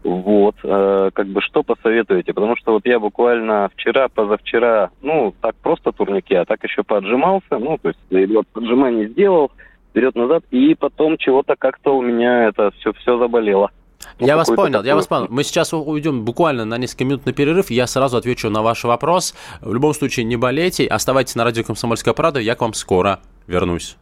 Вот, 0.05 0.55
э, 0.63 1.09
как 1.13 1.27
бы 1.27 1.41
что 1.41 1.63
посоветуете? 1.63 2.33
Потому 2.33 2.55
что 2.55 2.71
вот 2.71 2.85
я 2.85 2.97
буквально 3.01 3.69
вчера, 3.75 4.07
позавчера, 4.07 4.91
ну, 5.01 5.33
так 5.41 5.55
просто 5.55 5.91
турники, 5.91 6.33
а 6.33 6.45
так 6.45 6.63
еще 6.63 6.83
поджимался, 6.83 7.57
ну, 7.59 7.77
то 7.77 7.89
есть 7.89 8.31
вот 8.31 8.47
поджимание 8.47 9.09
сделал, 9.09 9.51
вперед-назад, 9.89 10.43
и 10.51 10.75
потом 10.75 11.17
чего-то 11.17 11.55
как-то 11.57 11.95
у 11.95 12.01
меня 12.01 12.47
это 12.47 12.71
все, 12.79 12.93
все 12.93 13.17
заболело. 13.17 13.71
Ну, 14.19 14.27
я 14.27 14.35
вас 14.37 14.47
понял, 14.47 14.73
такой... 14.73 14.87
я 14.87 14.95
вас 14.95 15.07
понял. 15.07 15.27
Мы 15.29 15.43
сейчас 15.43 15.73
уйдем 15.73 16.23
буквально 16.23 16.65
на 16.65 16.77
несколько 16.77 17.05
минут 17.05 17.25
на 17.25 17.33
перерыв. 17.33 17.69
Я 17.69 17.87
сразу 17.87 18.17
отвечу 18.17 18.49
на 18.49 18.61
ваш 18.61 18.83
вопрос. 18.83 19.33
В 19.61 19.73
любом 19.73 19.93
случае, 19.93 20.25
не 20.25 20.35
болейте. 20.35 20.85
Оставайтесь 20.87 21.35
на 21.35 21.43
радио 21.43 21.63
«Комсомольская 21.63 22.13
правда». 22.13 22.39
Я 22.39 22.55
к 22.55 22.61
вам 22.61 22.73
скоро 22.73 23.19
вернусь. 23.47 23.97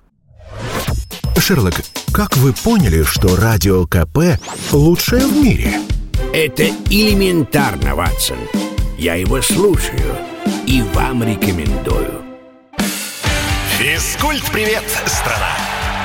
Шерлок, 1.37 1.75
как 2.13 2.35
вы 2.37 2.53
поняли, 2.53 3.03
что 3.03 3.35
радио 3.35 3.85
КП 3.85 4.39
лучшее 4.73 5.21
в 5.21 5.43
мире? 5.43 5.75
Это 6.33 6.63
элементарно, 6.89 7.95
Ватсон. 7.95 8.37
Я 8.97 9.15
его 9.15 9.41
слушаю 9.41 10.15
и 10.65 10.81
вам 10.93 11.23
рекомендую. 11.23 12.23
Физкульт-привет, 13.77 14.83
страна! 15.05 15.76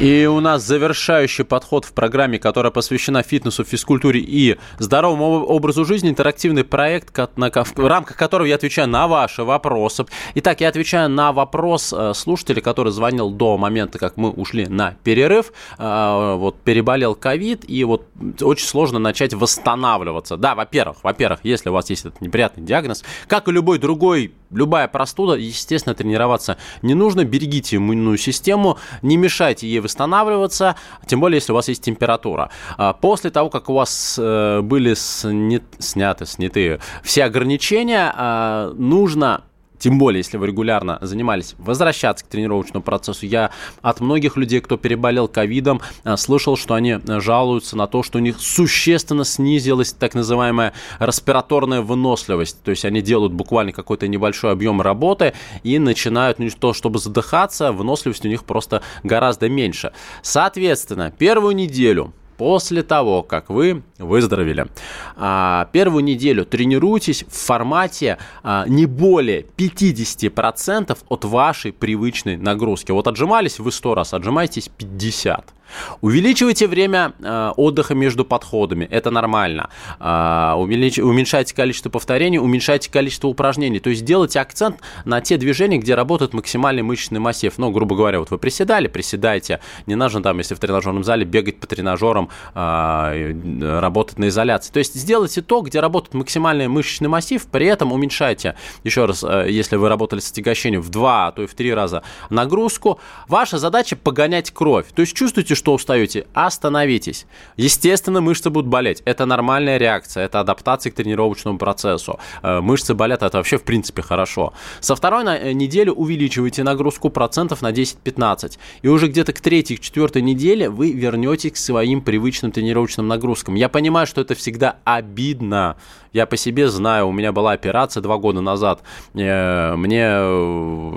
И 0.00 0.24
у 0.24 0.40
нас 0.40 0.62
завершающий 0.62 1.44
подход 1.44 1.84
в 1.84 1.92
программе, 1.92 2.38
которая 2.38 2.70
посвящена 2.70 3.22
фитнесу, 3.22 3.64
физкультуре 3.64 4.20
и 4.20 4.56
здоровому 4.78 5.44
образу 5.44 5.84
жизни, 5.84 6.08
интерактивный 6.08 6.64
проект, 6.64 7.14
в 7.14 7.86
рамках 7.86 8.16
которого 8.16 8.46
я 8.46 8.54
отвечаю 8.54 8.88
на 8.88 9.06
ваши 9.06 9.44
вопросы. 9.44 10.06
Итак, 10.36 10.62
я 10.62 10.68
отвечаю 10.68 11.10
на 11.10 11.32
вопрос 11.32 11.92
э, 11.94 12.14
слушателя, 12.14 12.62
который 12.62 12.92
звонил 12.92 13.28
до 13.28 13.58
момента, 13.58 13.98
как 13.98 14.16
мы 14.16 14.30
ушли 14.30 14.68
на 14.68 14.96
перерыв. 15.04 15.52
Э, 15.76 16.34
вот 16.38 16.58
переболел 16.62 17.14
ковид, 17.14 17.68
и 17.68 17.84
вот 17.84 18.06
очень 18.40 18.66
сложно 18.66 18.98
начать 18.98 19.34
восстанавливаться. 19.34 20.38
Да, 20.38 20.54
во-первых, 20.54 20.96
во-первых, 21.02 21.40
если 21.42 21.68
у 21.68 21.74
вас 21.74 21.90
есть 21.90 22.06
этот 22.06 22.22
неприятный 22.22 22.64
диагноз, 22.64 23.04
как 23.28 23.48
и 23.48 23.52
любой 23.52 23.78
другой, 23.78 24.32
любая 24.50 24.88
простуда, 24.88 25.34
естественно, 25.34 25.94
тренироваться 25.94 26.56
не 26.82 26.94
нужно. 26.94 27.24
Берегите 27.24 27.76
иммунную 27.76 28.18
систему, 28.18 28.78
не 29.02 29.16
мешайте 29.16 29.68
ей 29.68 29.80
восстанавливаться, 29.80 30.76
тем 31.06 31.20
более, 31.20 31.36
если 31.36 31.52
у 31.52 31.54
вас 31.54 31.68
есть 31.68 31.82
температура. 31.82 32.50
А 32.76 32.92
после 32.92 33.30
того, 33.30 33.50
как 33.50 33.68
у 33.70 33.74
вас 33.74 34.18
э, 34.20 34.60
были 34.62 34.94
снят, 34.94 35.62
сняты, 35.78 36.26
сняты 36.26 36.80
все 37.02 37.24
ограничения, 37.24 38.12
а, 38.14 38.72
нужно 38.74 39.42
тем 39.80 39.98
более, 39.98 40.18
если 40.18 40.36
вы 40.36 40.46
регулярно 40.46 40.98
занимались, 41.00 41.54
возвращаться 41.58 42.24
к 42.24 42.28
тренировочному 42.28 42.82
процессу. 42.82 43.26
Я 43.26 43.50
от 43.80 44.00
многих 44.00 44.36
людей, 44.36 44.60
кто 44.60 44.76
переболел 44.76 45.26
ковидом, 45.26 45.80
э, 46.04 46.16
слышал, 46.16 46.56
что 46.56 46.74
они 46.74 46.92
э, 46.92 47.20
жалуются 47.20 47.76
на 47.76 47.86
то, 47.86 48.02
что 48.02 48.18
у 48.18 48.20
них 48.20 48.38
существенно 48.38 49.24
снизилась 49.24 49.92
так 49.92 50.14
называемая 50.14 50.74
респираторная 50.98 51.80
выносливость. 51.80 52.62
То 52.62 52.70
есть 52.70 52.84
они 52.84 53.00
делают 53.00 53.32
буквально 53.32 53.72
какой-то 53.72 54.06
небольшой 54.06 54.52
объем 54.52 54.82
работы 54.82 55.32
и 55.62 55.78
начинают, 55.78 56.38
ну, 56.38 56.48
то, 56.58 56.74
чтобы 56.74 56.98
задыхаться, 56.98 57.72
выносливость 57.72 58.24
у 58.26 58.28
них 58.28 58.44
просто 58.44 58.82
гораздо 59.02 59.48
меньше. 59.48 59.92
Соответственно, 60.22 61.10
первую 61.10 61.56
неделю 61.56 62.12
после 62.40 62.82
того, 62.82 63.22
как 63.22 63.50
вы 63.50 63.82
выздоровели. 63.98 64.66
А, 65.14 65.68
первую 65.72 66.02
неделю 66.02 66.46
тренируйтесь 66.46 67.22
в 67.28 67.34
формате 67.34 68.16
а, 68.42 68.64
не 68.66 68.86
более 68.86 69.44
50% 69.58 70.96
от 71.06 71.24
вашей 71.26 71.74
привычной 71.74 72.38
нагрузки. 72.38 72.92
Вот 72.92 73.08
отжимались 73.08 73.58
вы 73.58 73.70
100 73.70 73.94
раз, 73.94 74.14
отжимайтесь 74.14 74.70
50. 74.70 75.52
Увеличивайте 76.00 76.66
время 76.66 77.12
э, 77.20 77.52
отдыха 77.56 77.94
между 77.94 78.24
подходами, 78.24 78.86
это 78.90 79.10
нормально. 79.10 79.70
Уменьшайте 80.00 81.54
количество 81.54 81.90
повторений, 81.90 82.38
уменьшайте 82.38 82.90
количество 82.90 83.28
упражнений. 83.28 83.80
То 83.80 83.90
есть 83.90 84.04
делайте 84.04 84.40
акцент 84.40 84.80
на 85.04 85.20
те 85.20 85.36
движения, 85.36 85.78
где 85.78 85.94
работает 85.94 86.32
максимальный 86.32 86.82
мышечный 86.82 87.20
массив. 87.20 87.52
Ну, 87.58 87.70
грубо 87.70 87.96
говоря, 87.96 88.20
вот 88.20 88.30
вы 88.30 88.38
приседали, 88.38 88.88
приседайте. 88.88 89.60
Не 89.86 89.94
нужно 89.94 90.22
там, 90.22 90.38
если 90.38 90.54
в 90.54 90.58
тренажерном 90.58 91.04
зале, 91.04 91.24
бегать 91.24 91.60
по 91.60 91.66
тренажерам, 91.66 92.29
э, 92.54 93.80
работать 93.80 94.18
на 94.18 94.28
изоляции. 94.28 94.72
То 94.72 94.78
есть 94.78 94.94
сделайте 94.94 95.42
то, 95.42 95.60
где 95.60 95.80
работает 95.80 96.14
максимальный 96.14 96.68
мышечный 96.68 97.08
массив, 97.08 97.44
при 97.46 97.66
этом 97.66 97.92
уменьшайте, 97.92 98.54
еще 98.84 99.06
раз, 99.06 99.24
э, 99.24 99.46
если 99.48 99.76
вы 99.76 99.88
работали 99.88 100.20
с 100.20 100.30
отягощением 100.30 100.82
в 100.82 100.88
два, 100.90 101.28
а 101.28 101.32
то 101.32 101.42
и 101.42 101.46
в 101.46 101.54
три 101.54 101.72
раза 101.72 102.02
нагрузку. 102.30 103.00
Ваша 103.28 103.58
задача 103.58 103.96
погонять 103.96 104.50
кровь. 104.50 104.86
То 104.94 105.00
есть 105.00 105.14
чувствуйте, 105.14 105.54
что 105.54 105.72
устаете, 105.72 106.26
остановитесь. 106.34 107.26
Естественно, 107.56 108.20
мышцы 108.20 108.50
будут 108.50 108.68
болеть. 108.68 109.02
Это 109.04 109.26
нормальная 109.26 109.76
реакция, 109.78 110.24
это 110.24 110.40
адаптация 110.40 110.92
к 110.92 110.94
тренировочному 110.94 111.58
процессу. 111.58 112.18
Э, 112.42 112.60
мышцы 112.60 112.94
болят, 112.94 113.22
это 113.22 113.36
вообще 113.36 113.58
в 113.58 113.62
принципе 113.62 114.02
хорошо. 114.02 114.52
Со 114.80 114.94
второй 114.94 115.54
недели 115.54 115.90
увеличивайте 115.90 116.62
нагрузку 116.62 117.10
процентов 117.10 117.62
на 117.62 117.72
10-15. 117.72 118.58
И 118.82 118.88
уже 118.88 119.08
где-то 119.08 119.32
к 119.32 119.40
третьей, 119.40 119.76
к 119.76 119.80
четвертой 119.80 120.22
неделе 120.22 120.68
вы 120.68 120.92
вернетесь 120.92 121.52
к 121.52 121.56
своим 121.56 122.00
привычным 122.10 122.50
тренировочным 122.50 123.06
нагрузкам. 123.06 123.54
Я 123.54 123.68
понимаю, 123.68 124.04
что 124.04 124.20
это 124.20 124.34
всегда 124.34 124.78
обидно. 124.82 125.76
Я 126.12 126.26
по 126.26 126.36
себе 126.36 126.68
знаю, 126.68 127.06
у 127.06 127.12
меня 127.12 127.30
была 127.30 127.52
операция 127.52 128.00
два 128.00 128.16
года 128.16 128.40
назад. 128.40 128.82
Э, 129.14 129.76
мне, 129.76 130.20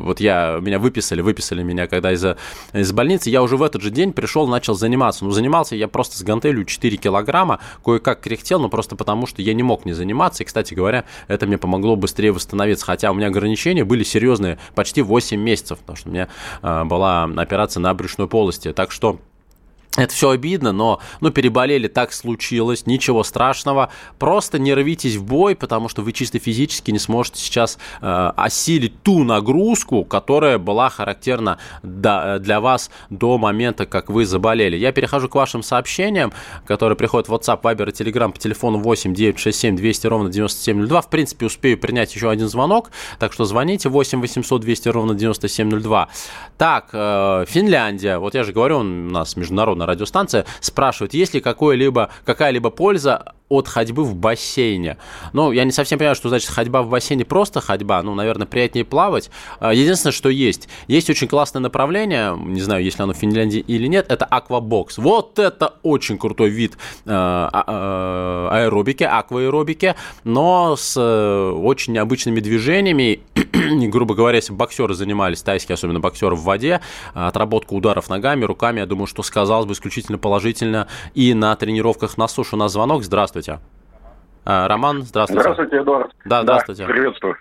вот 0.06 0.20
я, 0.20 0.58
меня 0.60 0.80
выписали, 0.80 1.22
выписали 1.22 1.62
меня, 1.62 1.86
когда 1.86 2.12
из, 2.12 2.26
из 2.74 2.92
больницы. 2.92 3.30
Я 3.30 3.44
уже 3.44 3.58
в 3.58 3.62
этот 3.62 3.84
же 3.84 3.92
день 3.92 4.12
пришел, 4.12 4.48
начал 4.48 4.74
заниматься. 4.74 5.24
Ну, 5.24 5.30
занимался 5.30 5.76
я 5.76 5.88
просто 5.88 6.18
с 6.18 6.24
гантелью 6.24 6.66
4 6.66 6.98
килограмма, 6.98 7.60
кое-как 7.86 8.22
кряхтел, 8.22 8.60
но 8.60 8.70
просто 8.70 8.96
потому, 8.96 9.28
что 9.28 9.44
я 9.44 9.54
не 9.54 9.62
мог 9.62 9.86
не 9.86 9.94
заниматься. 9.94 10.42
И, 10.42 10.48
кстати 10.48 10.74
говоря, 10.74 11.04
это 11.28 11.46
мне 11.46 11.60
помогло 11.60 11.96
быстрее 11.96 12.32
восстановиться. 12.32 12.88
Хотя 12.88 13.12
у 13.12 13.14
меня 13.14 13.28
ограничения 13.28 13.84
были 13.84 14.02
серьезные, 14.02 14.58
почти 14.74 15.04
8 15.04 15.40
месяцев, 15.40 15.78
потому 15.78 15.96
что 15.96 16.10
у 16.10 16.12
меня 16.12 16.28
э, 16.64 16.84
была 16.86 17.26
операция 17.26 17.82
на 17.82 17.94
брюшной 17.94 18.28
полости. 18.28 18.74
Так 18.74 18.90
что 18.90 19.20
это 19.96 20.12
все 20.12 20.32
обидно, 20.32 20.72
но 20.72 21.00
ну, 21.22 21.30
переболели, 21.30 21.88
так 21.88 22.14
случилось, 22.14 22.88
ничего 22.88 23.24
страшного. 23.24 23.90
Просто 24.18 24.58
не 24.58 24.74
рвитесь 24.74 25.18
в 25.18 25.24
бой, 25.24 25.56
потому 25.56 25.88
что 25.88 26.02
вы 26.02 26.14
чисто 26.14 26.40
физически 26.40 26.90
не 26.90 26.98
сможете 26.98 27.40
сейчас 27.40 27.78
э, 28.02 28.32
осилить 28.36 29.04
ту 29.04 29.24
нагрузку, 29.24 30.04
которая 30.04 30.58
была 30.58 30.90
характерна 30.90 31.60
до, 31.84 32.40
для 32.40 32.60
вас 32.60 32.90
до 33.12 33.38
момента, 33.38 33.86
как 33.86 34.10
вы 34.10 34.26
заболели. 34.26 34.78
Я 34.78 34.92
перехожу 34.94 35.30
к 35.30 35.36
вашим 35.36 35.62
сообщениям, 35.62 36.34
которые 36.66 36.96
приходят 36.96 37.30
в 37.30 37.34
WhatsApp, 37.34 37.62
Viber 37.62 37.90
и 37.90 37.92
Telegram 37.92 38.32
по 38.32 38.40
телефону 38.40 38.80
8 38.80 39.14
967 39.14 39.76
200 39.76 40.08
ровно 40.08 40.30
9702. 40.32 41.02
В 41.02 41.10
принципе, 41.12 41.46
успею 41.46 41.78
принять 41.78 42.16
еще 42.16 42.32
один 42.32 42.48
звонок, 42.48 42.90
так 43.20 43.32
что 43.32 43.46
звоните 43.46 43.90
8 43.90 44.22
800 44.22 44.60
200 44.60 44.90
ровно 44.90 45.14
9702. 45.14 46.10
Так, 46.58 46.90
э, 46.94 47.46
Финляндия, 47.48 48.18
вот 48.18 48.34
я 48.34 48.44
же 48.44 48.54
говорю, 48.54 48.80
у 48.80 48.84
нас 48.84 49.36
международный 49.36 49.83
на 49.83 49.83
радиостанция, 49.86 50.46
спрашивают, 50.60 51.14
есть 51.14 51.34
ли 51.34 51.40
какая-либо 51.40 52.70
польза 52.70 53.34
от 53.54 53.68
ходьбы 53.68 54.04
в 54.04 54.16
бассейне. 54.16 54.98
Ну, 55.32 55.52
я 55.52 55.64
не 55.64 55.72
совсем 55.72 56.00
понимаю, 56.00 56.16
что 56.16 56.30
значит 56.30 56.50
ходьба 56.50 56.82
в 56.82 56.90
бассейне, 56.90 57.24
просто 57.24 57.62
ходьба, 57.62 58.02
ну, 58.02 58.16
наверное, 58.16 58.48
приятнее 58.48 58.84
плавать. 58.84 59.30
А, 59.60 59.74
единственное, 59.74 60.12
что 60.12 60.30
есть, 60.30 60.68
есть 60.88 61.10
очень 61.10 61.28
классное 61.28 61.60
направление, 61.60 62.36
не 62.36 62.62
знаю, 62.62 62.84
есть 62.84 62.98
ли 62.98 63.04
оно 63.04 63.14
в 63.14 63.18
Финляндии 63.18 63.60
или 63.60 63.88
нет, 63.88 64.08
это 64.10 64.26
аквабокс. 64.26 64.98
Вот 64.98 65.38
это 65.38 65.76
очень 65.84 66.18
крутой 66.18 66.50
вид 66.50 66.78
а, 67.06 68.50
э, 68.52 68.56
аэробики, 68.56 69.04
акваэробики, 69.04 69.96
но 70.24 70.76
с 70.76 70.96
э, 70.98 71.52
очень 71.52 71.94
необычными 71.94 72.40
движениями. 72.40 73.20
Грубо 73.90 74.16
говоря, 74.16 74.38
если 74.38 74.54
боксеры 74.54 74.96
занимались, 74.96 75.42
тайские, 75.44 75.76
особенно 75.76 76.00
боксеры 76.00 76.36
в 76.36 76.42
воде, 76.42 76.82
отработка 77.14 77.74
ударов 77.74 78.10
ногами, 78.10 78.46
руками, 78.46 78.80
я 78.80 78.86
думаю, 78.86 79.08
что 79.08 79.22
сказалось 79.22 79.68
бы 79.68 79.74
исключительно 79.74 80.18
положительно 80.18 80.88
и 81.14 81.34
на 81.34 81.56
тренировках 81.56 82.18
на 82.18 82.28
суше. 82.28 82.56
У 82.56 82.58
нас 82.58 82.74
звонок, 82.74 83.04
здравствуйте. 83.04 83.43
Здравствуйте. 83.44 83.60
А, 84.46 84.68
Роман, 84.68 85.02
здравствуйте. 85.04 85.42
Здравствуйте, 85.42 85.78
Эдуард. 85.78 86.12
Да, 86.26 86.42
здравствуйте. 86.44 86.86
Да, 86.86 86.94
приветствую. 86.94 87.36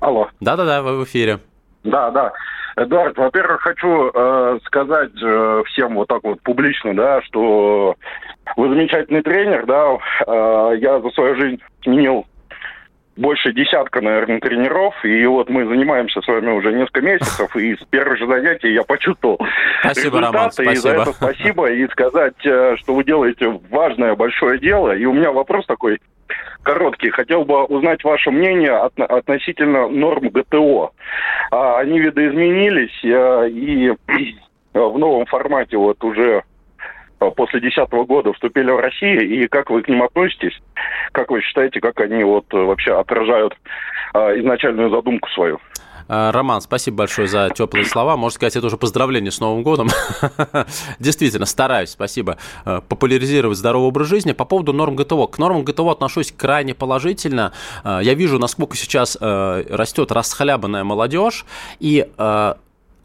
Алло. 0.00 0.28
Да-да-да, 0.40 0.82
вы 0.82 0.98
в 0.98 1.04
эфире. 1.04 1.38
Да, 1.84 2.10
да. 2.10 2.32
Эдуард, 2.76 3.16
во-первых, 3.16 3.60
хочу 3.60 4.10
э, 4.12 4.58
сказать 4.64 5.12
э, 5.22 5.62
всем 5.66 5.94
вот 5.94 6.08
так 6.08 6.22
вот 6.24 6.40
публично, 6.42 6.94
да, 6.94 7.22
что 7.22 7.94
вы 8.56 8.68
замечательный 8.68 9.22
тренер, 9.22 9.64
да. 9.66 9.96
Э, 10.26 10.76
я 10.76 11.00
за 11.00 11.10
свою 11.10 11.36
жизнь 11.36 11.62
сменил 11.82 12.26
больше 13.16 13.52
десятка, 13.52 14.00
наверное, 14.00 14.40
тренеров, 14.40 14.94
и 15.04 15.24
вот 15.26 15.48
мы 15.48 15.66
занимаемся 15.66 16.20
с 16.20 16.26
вами 16.26 16.50
уже 16.50 16.72
несколько 16.72 17.00
месяцев, 17.00 17.54
и 17.56 17.76
с 17.76 17.84
первых 17.90 18.18
же 18.18 18.26
занятий 18.26 18.72
я 18.72 18.82
почувствовал 18.82 19.38
спасибо, 19.80 20.18
результаты, 20.18 20.36
Роман, 20.36 20.52
спасибо. 20.52 20.72
и 20.72 20.76
за 20.76 20.90
это 20.90 21.12
спасибо, 21.12 21.70
и 21.70 21.88
сказать, 21.88 22.46
э, 22.46 22.76
что 22.78 22.94
вы 22.94 23.04
делаете 23.04 23.60
важное, 23.70 24.14
большое 24.14 24.58
дело, 24.58 24.94
и 24.96 25.04
у 25.04 25.12
меня 25.12 25.32
вопрос 25.32 25.66
такой 25.66 26.00
короткий. 26.62 27.10
Хотел 27.10 27.44
бы 27.44 27.64
узнать 27.64 28.02
ваше 28.02 28.30
мнение 28.30 28.72
от, 28.72 28.98
относительно 28.98 29.88
норм 29.88 30.30
ГТО. 30.30 30.92
А, 31.50 31.78
они 31.78 32.00
видоизменились, 32.00 33.04
э, 33.04 33.48
и 33.50 33.92
в 34.74 34.98
новом 34.98 35.26
формате 35.26 35.76
вот 35.76 36.02
уже 36.02 36.42
после 37.30 37.60
2010 37.60 38.06
года 38.06 38.32
вступили 38.32 38.70
в 38.70 38.78
Россию, 38.78 39.28
и 39.28 39.46
как 39.48 39.70
вы 39.70 39.82
к 39.82 39.88
ним 39.88 40.02
относитесь? 40.02 40.60
Как 41.12 41.30
вы 41.30 41.40
считаете, 41.42 41.80
как 41.80 42.00
они 42.00 42.24
вот 42.24 42.46
э, 42.52 42.56
вообще 42.56 42.98
отражают 42.98 43.54
э, 44.14 44.40
изначальную 44.40 44.90
задумку 44.90 45.28
свою? 45.30 45.60
Роман, 46.06 46.60
спасибо 46.60 46.98
большое 46.98 47.28
за 47.28 47.48
теплые 47.54 47.86
слова. 47.86 48.18
Можно 48.18 48.34
сказать, 48.34 48.56
это 48.56 48.66
уже 48.66 48.76
поздравление 48.76 49.30
с 49.30 49.40
Новым 49.40 49.62
годом. 49.62 49.88
Действительно, 50.98 51.46
стараюсь, 51.46 51.88
спасибо, 51.88 52.36
популяризировать 52.64 53.56
здоровый 53.56 53.88
образ 53.88 54.08
жизни. 54.08 54.32
По 54.32 54.44
поводу 54.44 54.74
норм 54.74 54.96
ГТО. 54.96 55.26
К 55.28 55.38
нормам 55.38 55.64
ГТО 55.64 55.88
отношусь 55.88 56.30
крайне 56.30 56.74
положительно. 56.74 57.52
Я 57.84 58.12
вижу, 58.12 58.38
насколько 58.38 58.76
сейчас 58.76 59.16
растет 59.18 60.12
расхлябанная 60.12 60.84
молодежь, 60.84 61.46
и 61.80 62.06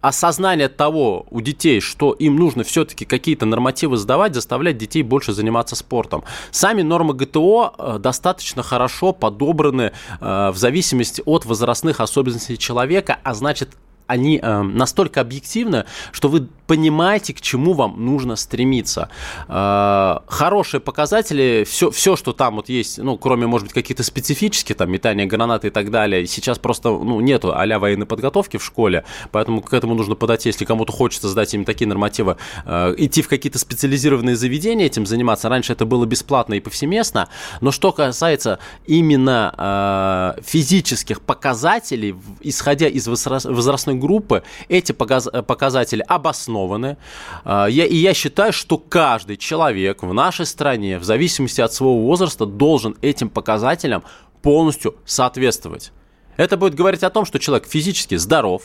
осознание 0.01 0.69
того 0.69 1.25
у 1.29 1.41
детей, 1.41 1.81
что 1.81 2.13
им 2.13 2.35
нужно 2.35 2.63
все-таки 2.63 3.05
какие-то 3.05 3.45
нормативы 3.45 3.97
сдавать, 3.97 4.33
заставлять 4.33 4.77
детей 4.77 5.03
больше 5.03 5.33
заниматься 5.33 5.75
спортом. 5.75 6.23
Сами 6.51 6.81
нормы 6.81 7.13
ГТО 7.13 7.73
э, 7.77 7.97
достаточно 7.99 8.63
хорошо 8.63 9.13
подобраны 9.13 9.91
э, 10.21 10.49
в 10.51 10.57
зависимости 10.57 11.21
от 11.25 11.45
возрастных 11.45 11.99
особенностей 11.99 12.57
человека, 12.57 13.19
а 13.23 13.33
значит 13.33 13.69
они 14.09 14.39
э, 14.41 14.61
настолько 14.63 15.21
объективны, 15.21 15.85
что 16.11 16.29
вы 16.29 16.47
понимаете, 16.65 17.33
к 17.33 17.41
чему 17.41 17.73
вам 17.73 18.03
нужно 18.03 18.35
стремиться. 18.35 19.09
Э, 19.47 20.17
хорошие 20.27 20.81
показатели, 20.81 21.63
все, 21.69 21.91
все, 21.91 22.15
что 22.15 22.33
там 22.33 22.55
вот 22.55 22.69
есть, 22.69 22.97
ну, 22.97 23.17
кроме, 23.17 23.45
может 23.45 23.67
быть, 23.67 23.73
каких-то 23.73 24.03
специфических, 24.03 24.75
там, 24.75 24.91
метания 24.91 25.27
гранаты 25.27 25.67
и 25.67 25.69
так 25.69 25.91
далее, 25.91 26.25
сейчас 26.25 26.57
просто, 26.57 26.89
ну, 26.89 27.19
нету 27.21 27.53
а 27.53 27.79
военной 27.79 28.07
подготовки 28.07 28.57
в 28.57 28.65
школе, 28.65 29.05
поэтому 29.31 29.61
к 29.61 29.71
этому 29.73 29.93
нужно 29.93 30.15
подойти, 30.15 30.49
если 30.49 30.65
кому-то 30.65 30.91
хочется 30.91 31.29
сдать 31.29 31.53
им 31.53 31.63
такие 31.63 31.87
нормативы, 31.87 32.37
э, 32.65 32.95
идти 32.97 33.21
в 33.21 33.27
какие-то 33.27 33.59
специализированные 33.59 34.35
заведения 34.35 34.87
этим 34.87 35.05
заниматься. 35.05 35.49
Раньше 35.49 35.73
это 35.73 35.85
было 35.85 36.05
бесплатно 36.05 36.55
и 36.55 36.59
повсеместно, 36.59 37.29
но 37.61 37.69
что 37.69 37.91
касается 37.91 38.57
именно 38.87 39.53
э, 40.37 40.41
физических 40.41 41.21
показателей, 41.21 42.15
исходя 42.41 42.87
из 42.87 43.07
возрастной 43.07 43.98
группы, 43.99 44.43
эти 44.67 44.91
показатели 44.91 46.03
обоснованы. 46.07 46.97
А, 47.43 47.67
я, 47.67 47.85
и 47.85 47.95
я 47.95 48.13
считаю, 48.13 48.53
что 48.53 48.77
каждый 48.77 49.37
человек 49.37 50.03
в 50.03 50.13
нашей 50.13 50.45
стране, 50.45 50.97
в 50.99 51.03
зависимости 51.03 51.61
от 51.61 51.73
своего 51.73 52.01
возраста, 52.01 52.45
должен 52.45 52.95
этим 53.01 53.29
показателям 53.29 54.03
полностью 54.41 54.95
соответствовать. 55.05 55.91
Это 56.37 56.55
будет 56.55 56.75
говорить 56.75 57.03
о 57.03 57.09
том, 57.09 57.25
что 57.25 57.37
человек 57.39 57.67
физически 57.67 58.15
здоров, 58.15 58.63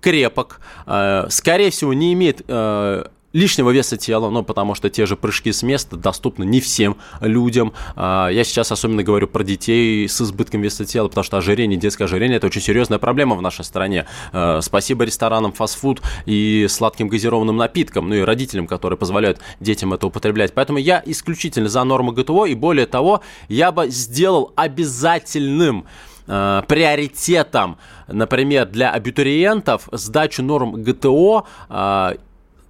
крепок, 0.00 0.60
а, 0.86 1.26
скорее 1.30 1.70
всего, 1.70 1.92
не 1.92 2.12
имеет 2.12 2.42
а, 2.48 3.10
лишнего 3.32 3.70
веса 3.70 3.96
тела, 3.96 4.30
ну, 4.30 4.42
потому 4.42 4.74
что 4.74 4.88
те 4.90 5.06
же 5.06 5.16
прыжки 5.16 5.52
с 5.52 5.62
места 5.62 5.96
доступны 5.96 6.44
не 6.44 6.60
всем 6.60 6.96
людям. 7.20 7.72
А, 7.94 8.28
я 8.28 8.44
сейчас 8.44 8.72
особенно 8.72 9.02
говорю 9.02 9.28
про 9.28 9.44
детей 9.44 10.08
с 10.08 10.20
избытком 10.20 10.62
веса 10.62 10.84
тела, 10.84 11.08
потому 11.08 11.24
что 11.24 11.36
ожирение, 11.36 11.78
детское 11.78 12.04
ожирение– 12.04 12.36
это 12.38 12.46
очень 12.46 12.62
серьезная 12.62 12.98
проблема 12.98 13.36
в 13.36 13.42
нашей 13.42 13.64
стране. 13.64 14.06
А, 14.32 14.60
спасибо 14.62 15.04
ресторанам, 15.04 15.52
фастфуд 15.52 16.00
и 16.26 16.66
сладким 16.68 17.08
газированным 17.08 17.56
напиткам, 17.56 18.08
ну 18.08 18.14
и 18.14 18.20
родителям, 18.20 18.66
которые 18.66 18.98
позволяют 18.98 19.40
детям 19.60 19.92
это 19.92 20.06
употреблять. 20.06 20.54
Поэтому 20.54 20.78
я 20.78 21.02
исключительно 21.04 21.68
за 21.68 21.84
нормы 21.84 22.12
ГТО, 22.12 22.46
и 22.46 22.54
более 22.54 22.86
того, 22.86 23.20
я 23.48 23.72
бы 23.72 23.88
сделал 23.88 24.52
обязательным 24.56 25.84
э, 26.26 26.62
приоритетом, 26.66 27.76
например, 28.06 28.66
для 28.66 28.90
абитуриентов 28.90 29.88
сдачу 29.92 30.42
норм 30.42 30.82
ГТО 30.82 31.46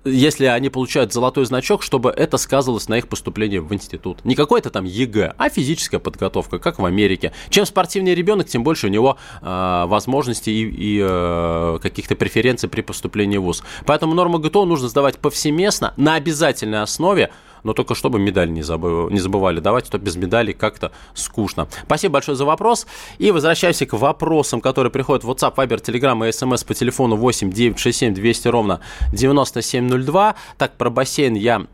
если 0.04 0.46
они 0.46 0.68
получают 0.68 1.12
золотой 1.12 1.44
значок, 1.44 1.82
чтобы 1.82 2.10
это 2.10 2.36
сказывалось 2.36 2.88
на 2.88 2.98
их 2.98 3.08
поступлении 3.08 3.58
в 3.58 3.72
институт. 3.72 4.24
Не 4.24 4.34
какой-то 4.34 4.70
там 4.70 4.84
ЕГЭ, 4.84 5.34
а 5.36 5.48
физическая 5.48 6.00
подготовка, 6.00 6.58
как 6.58 6.78
в 6.78 6.84
Америке. 6.84 7.32
Чем 7.50 7.66
спортивнее 7.66 8.14
ребенок, 8.14 8.48
тем 8.48 8.62
больше 8.62 8.86
у 8.86 8.90
него 8.90 9.18
э, 9.42 9.84
возможностей 9.86 10.52
и, 10.52 10.96
и 10.96 11.00
э, 11.02 11.78
каких-то 11.82 12.16
преференций 12.16 12.68
при 12.68 12.80
поступлении 12.80 13.38
в 13.38 13.42
ВУЗ. 13.42 13.62
Поэтому 13.86 14.14
норму 14.14 14.38
ГТО 14.38 14.64
нужно 14.64 14.88
сдавать 14.88 15.18
повсеместно, 15.18 15.94
на 15.96 16.14
обязательной 16.14 16.82
основе, 16.82 17.30
но 17.64 17.72
только 17.72 17.94
чтобы 17.94 18.18
медаль 18.18 18.50
не, 18.52 18.62
забыв, 18.62 19.10
не 19.10 19.20
забывали 19.20 19.60
давать, 19.60 19.88
то 19.88 19.98
без 19.98 20.16
медали 20.16 20.52
как-то 20.52 20.92
скучно. 21.14 21.68
Спасибо 21.84 22.14
большое 22.14 22.36
за 22.36 22.44
вопрос. 22.44 22.86
И 23.18 23.30
возвращаемся 23.30 23.86
к 23.86 23.92
вопросам, 23.94 24.60
которые 24.60 24.90
приходят 24.90 25.24
в 25.24 25.30
WhatsApp, 25.30 25.54
Viber, 25.54 25.82
Telegram 25.82 26.26
и 26.26 26.30
SMS 26.30 26.66
по 26.66 26.74
телефону 26.74 27.16
8 27.16 27.50
967 27.50 28.14
200 28.14 28.48
ровно 28.48 28.80
9702. 29.12 30.34
Так, 30.56 30.76
про 30.76 30.90
бассейн 30.90 31.34
я 31.34 31.66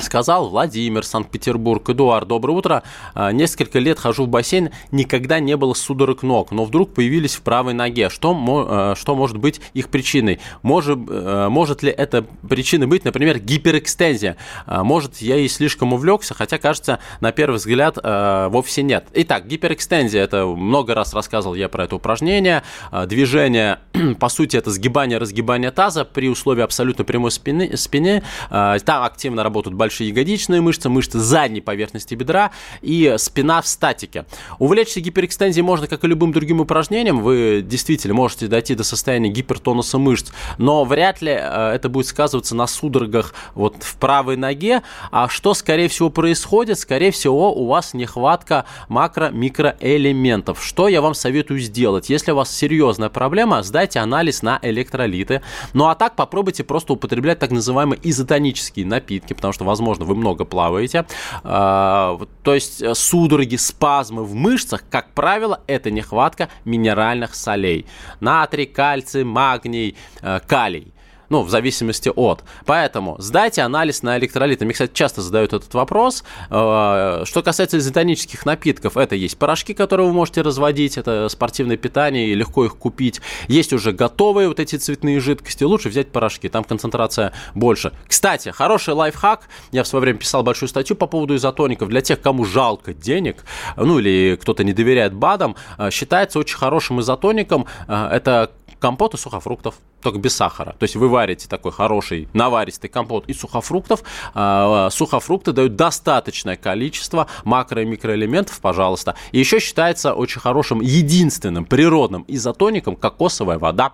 Сказал 0.00 0.48
Владимир, 0.48 1.04
Санкт-Петербург. 1.04 1.88
Эдуард, 1.90 2.26
доброе 2.26 2.54
утро. 2.54 2.82
А, 3.14 3.32
несколько 3.32 3.78
лет 3.78 3.98
хожу 3.98 4.24
в 4.24 4.28
бассейн, 4.28 4.70
никогда 4.90 5.40
не 5.40 5.56
было 5.56 5.74
судорог 5.74 6.22
ног, 6.22 6.52
но 6.52 6.64
вдруг 6.64 6.94
появились 6.94 7.36
в 7.36 7.42
правой 7.42 7.74
ноге. 7.74 8.08
Что, 8.08 8.34
а, 8.68 8.94
что 8.96 9.14
может 9.14 9.36
быть 9.36 9.60
их 9.74 9.88
причиной? 9.88 10.40
Может, 10.62 10.98
а, 11.08 11.48
может 11.48 11.82
ли 11.82 11.90
это 11.90 12.24
причиной 12.48 12.86
быть, 12.86 13.04
например, 13.04 13.38
гиперэкстензия? 13.38 14.36
Может, 14.66 15.18
я 15.18 15.36
и 15.36 15.48
слишком 15.48 15.92
увлекся, 15.92 16.34
хотя, 16.34 16.58
кажется, 16.58 16.98
на 17.20 17.32
первый 17.32 17.56
взгляд 17.56 17.98
вовсе 18.02 18.82
нет. 18.82 19.06
Итак, 19.12 19.46
гиперэкстензия, 19.46 20.22
это 20.22 20.46
много 20.46 20.94
раз 20.94 21.12
рассказывал 21.12 21.54
я 21.54 21.68
про 21.68 21.84
это 21.84 21.96
упражнение. 21.96 22.62
Движение, 23.06 23.80
по 24.20 24.28
сути, 24.28 24.56
это 24.56 24.70
сгибание, 24.70 25.18
разгибание 25.18 25.70
таза 25.70 26.04
при 26.04 26.28
условии 26.28 26.62
абсолютно 26.62 27.04
прямой 27.04 27.30
спины. 27.30 27.76
спины. 27.76 28.22
Там 28.48 29.04
активно 29.04 29.42
работают 29.42 29.76
большие 29.76 29.89
большие 29.90 30.10
ягодичные 30.10 30.60
мышцы, 30.60 30.88
мышцы 30.88 31.18
задней 31.18 31.60
поверхности 31.60 32.14
бедра 32.14 32.52
и 32.80 33.16
спина 33.18 33.60
в 33.60 33.66
статике. 33.66 34.24
Увлечься 34.60 35.00
гиперэкстензией 35.00 35.64
можно, 35.64 35.88
как 35.88 36.04
и 36.04 36.06
любым 36.06 36.30
другим 36.30 36.60
упражнением. 36.60 37.22
Вы 37.22 37.60
действительно 37.66 38.14
можете 38.14 38.46
дойти 38.46 38.76
до 38.76 38.84
состояния 38.84 39.30
гипертонуса 39.30 39.98
мышц, 39.98 40.30
но 40.58 40.84
вряд 40.84 41.22
ли 41.22 41.32
э, 41.32 41.72
это 41.74 41.88
будет 41.88 42.06
сказываться 42.06 42.54
на 42.54 42.68
судорогах 42.68 43.34
вот 43.56 43.82
в 43.82 43.96
правой 43.96 44.36
ноге. 44.36 44.82
А 45.10 45.28
что, 45.28 45.54
скорее 45.54 45.88
всего, 45.88 46.08
происходит? 46.08 46.78
Скорее 46.78 47.10
всего, 47.10 47.52
у 47.52 47.66
вас 47.66 47.92
нехватка 47.92 48.66
макро-микроэлементов. 48.88 50.64
Что 50.64 50.86
я 50.86 51.02
вам 51.02 51.14
советую 51.14 51.58
сделать? 51.58 52.10
Если 52.10 52.30
у 52.30 52.36
вас 52.36 52.56
серьезная 52.56 53.08
проблема, 53.08 53.64
сдайте 53.64 53.98
анализ 53.98 54.42
на 54.42 54.60
электролиты. 54.62 55.42
Ну 55.72 55.88
а 55.88 55.96
так 55.96 56.14
попробуйте 56.14 56.62
просто 56.62 56.92
употреблять 56.92 57.40
так 57.40 57.50
называемые 57.50 57.98
изотонические 58.04 58.86
напитки, 58.86 59.32
потому 59.32 59.52
что, 59.52 59.64
возможно, 59.64 59.79
возможно, 59.80 60.04
вы 60.04 60.14
много 60.14 60.44
плаваете. 60.44 61.06
А, 61.42 62.18
то 62.42 62.54
есть 62.54 62.82
э, 62.82 62.94
судороги, 62.94 63.56
спазмы 63.56 64.24
в 64.24 64.34
мышцах, 64.34 64.84
как 64.90 65.10
правило, 65.12 65.60
это 65.66 65.90
нехватка 65.90 66.48
минеральных 66.64 67.34
солей. 67.34 67.86
Натрий, 68.20 68.66
кальций, 68.66 69.24
магний, 69.24 69.96
э, 70.20 70.40
калий 70.46 70.92
ну, 71.30 71.42
в 71.42 71.50
зависимости 71.50 72.10
от. 72.14 72.44
Поэтому 72.66 73.16
сдайте 73.18 73.62
анализ 73.62 74.02
на 74.02 74.18
электролиты. 74.18 74.64
Мне, 74.64 74.74
кстати, 74.74 74.92
часто 74.92 75.22
задают 75.22 75.52
этот 75.52 75.72
вопрос. 75.72 76.24
Э, 76.50 77.22
что 77.24 77.42
касается 77.42 77.78
изотонических 77.78 78.44
напитков, 78.44 78.96
это 78.96 79.14
есть 79.14 79.38
порошки, 79.38 79.72
которые 79.72 80.08
вы 80.08 80.12
можете 80.12 80.42
разводить, 80.42 80.98
это 80.98 81.28
спортивное 81.28 81.76
питание, 81.76 82.28
и 82.28 82.34
легко 82.34 82.64
их 82.64 82.76
купить. 82.76 83.20
Есть 83.48 83.72
уже 83.72 83.92
готовые 83.92 84.48
вот 84.48 84.60
эти 84.60 84.76
цветные 84.76 85.20
жидкости, 85.20 85.64
лучше 85.64 85.88
взять 85.88 86.10
порошки, 86.10 86.48
там 86.48 86.64
концентрация 86.64 87.32
больше. 87.54 87.92
Кстати, 88.08 88.48
хороший 88.50 88.94
лайфхак, 88.94 89.48
я 89.70 89.84
в 89.84 89.86
свое 89.86 90.00
время 90.00 90.18
писал 90.18 90.42
большую 90.42 90.68
статью 90.68 90.96
по 90.96 91.06
поводу 91.06 91.36
изотоников, 91.36 91.88
для 91.88 92.00
тех, 92.00 92.20
кому 92.20 92.44
жалко 92.44 92.92
денег, 92.92 93.44
ну 93.76 94.00
или 94.00 94.36
кто-то 94.40 94.64
не 94.64 94.72
доверяет 94.72 95.14
БАДам, 95.14 95.54
э, 95.78 95.90
считается 95.90 96.40
очень 96.40 96.56
хорошим 96.56 97.00
изотоником, 97.00 97.66
э, 97.86 98.08
это 98.10 98.50
компот 98.80 99.14
из 99.14 99.20
сухофруктов 99.20 99.76
только 100.00 100.18
без 100.18 100.34
сахара. 100.34 100.74
То 100.78 100.84
есть 100.84 100.96
вы 100.96 101.08
варите 101.08 101.48
такой 101.48 101.72
хороший 101.72 102.28
наваристый 102.32 102.88
компот 102.90 103.28
из 103.28 103.38
сухофруктов. 103.38 104.02
А, 104.34 104.88
сухофрукты 104.90 105.52
дают 105.52 105.76
достаточное 105.76 106.56
количество 106.56 107.26
макро- 107.44 107.82
и 107.82 107.84
микроэлементов, 107.84 108.60
пожалуйста. 108.60 109.14
И 109.32 109.38
еще 109.38 109.60
считается 109.60 110.14
очень 110.14 110.40
хорошим, 110.40 110.80
единственным 110.80 111.64
природным 111.64 112.24
изотоником 112.28 112.96
кокосовая 112.96 113.58
вода. 113.58 113.92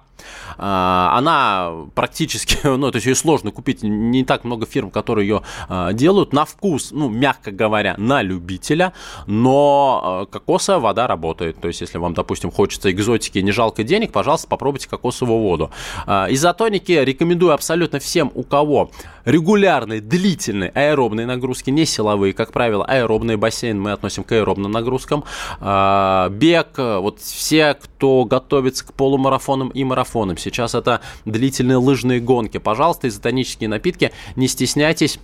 А, 0.57 1.15
она 1.17 1.73
практически, 1.95 2.59
ну, 2.65 2.91
то 2.91 2.97
есть 2.97 3.07
ее 3.07 3.15
сложно 3.15 3.51
купить, 3.51 3.83
не 3.83 4.25
так 4.25 4.45
много 4.45 4.67
фирм, 4.67 4.91
которые 4.91 5.29
ее 5.29 5.43
а, 5.69 5.93
делают. 5.93 6.33
На 6.33 6.45
вкус, 6.45 6.91
ну, 6.93 7.09
мягко 7.09 7.51
говоря, 7.51 7.95
на 7.99 8.23
любителя, 8.23 8.93
но 9.27 10.29
кокосовая 10.31 10.81
вода 10.81 11.07
работает. 11.07 11.61
То 11.61 11.69
есть 11.69 11.81
если 11.81 11.99
вам, 11.99 12.15
допустим, 12.15 12.51
хочется 12.51 12.91
экзотики 12.91 13.39
и 13.39 13.43
не 13.43 13.53
жалко 13.53 13.83
денег, 13.83 14.13
пожалуйста, 14.13 14.47
попробуйте 14.47 14.76
кокосовую 14.85 15.39
воду. 15.39 15.71
А, 16.07 16.27
изотоники 16.29 16.93
рекомендую 16.93 17.55
абсолютно 17.55 17.99
всем, 17.99 18.31
у 18.35 18.43
кого 18.43 18.91
регулярные, 19.25 20.01
длительные 20.03 20.71
аэробные 20.71 21.27
нагрузки, 21.27 21.71
не 21.71 21.87
силовые, 21.87 22.35
как 22.35 22.53
правило, 22.53 22.85
аэробный 22.85 23.37
бассейн 23.37 23.81
мы 23.81 23.93
относим 23.93 24.25
к 24.25 24.33
аэробным 24.33 24.71
нагрузкам. 24.71 25.25
А, 25.61 26.29
бег, 26.29 26.77
вот 26.77 27.21
все, 27.21 27.75
кто 27.75 28.25
готовится 28.27 28.87
к 28.87 28.93
полумарафонам 28.93 29.71
и 29.71 29.85
марафонам, 29.85 30.37
сейчас 30.37 30.75
это 30.75 31.01
длительные 31.25 31.79
лыжные 31.79 32.21
гонки, 32.21 32.59
пожалуйста, 32.59 33.09
изотонические 33.09 33.69
напитки, 33.69 34.13
не 34.35 34.49
стесняйтесь, 34.49 35.19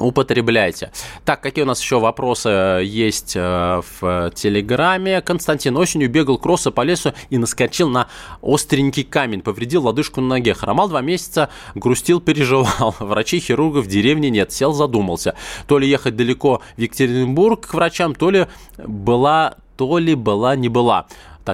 употребляйте. 0.00 0.90
Так, 1.24 1.40
какие 1.40 1.62
у 1.64 1.66
нас 1.66 1.80
еще 1.80 2.00
вопросы 2.00 2.48
э, 2.48 2.80
есть 2.84 3.34
э, 3.36 3.82
в 4.00 4.32
Телеграме? 4.34 5.20
Константин 5.20 5.76
осенью 5.76 6.10
бегал 6.10 6.38
кросса 6.38 6.70
по 6.70 6.82
лесу 6.82 7.12
и 7.28 7.38
наскочил 7.38 7.88
на 7.88 8.08
остренький 8.42 9.04
камень, 9.04 9.42
повредил 9.42 9.84
лодыжку 9.84 10.20
на 10.20 10.28
ноге. 10.28 10.54
Хромал 10.54 10.88
два 10.88 11.02
месяца, 11.02 11.50
грустил, 11.74 12.20
переживал. 12.20 12.96
Врачей, 12.98 13.40
хирургов 13.40 13.84
в 13.84 13.88
деревне 13.88 14.30
нет. 14.30 14.52
Сел, 14.52 14.72
задумался. 14.72 15.34
То 15.66 15.78
ли 15.78 15.88
ехать 15.88 16.16
далеко 16.16 16.62
в 16.76 16.80
Екатеринбург 16.80 17.66
к 17.68 17.74
врачам, 17.74 18.14
то 18.14 18.30
ли 18.30 18.46
была 18.78 19.56
то 19.80 19.96
ли 19.96 20.14
была, 20.14 20.56
не 20.56 20.68
была. 20.68 21.06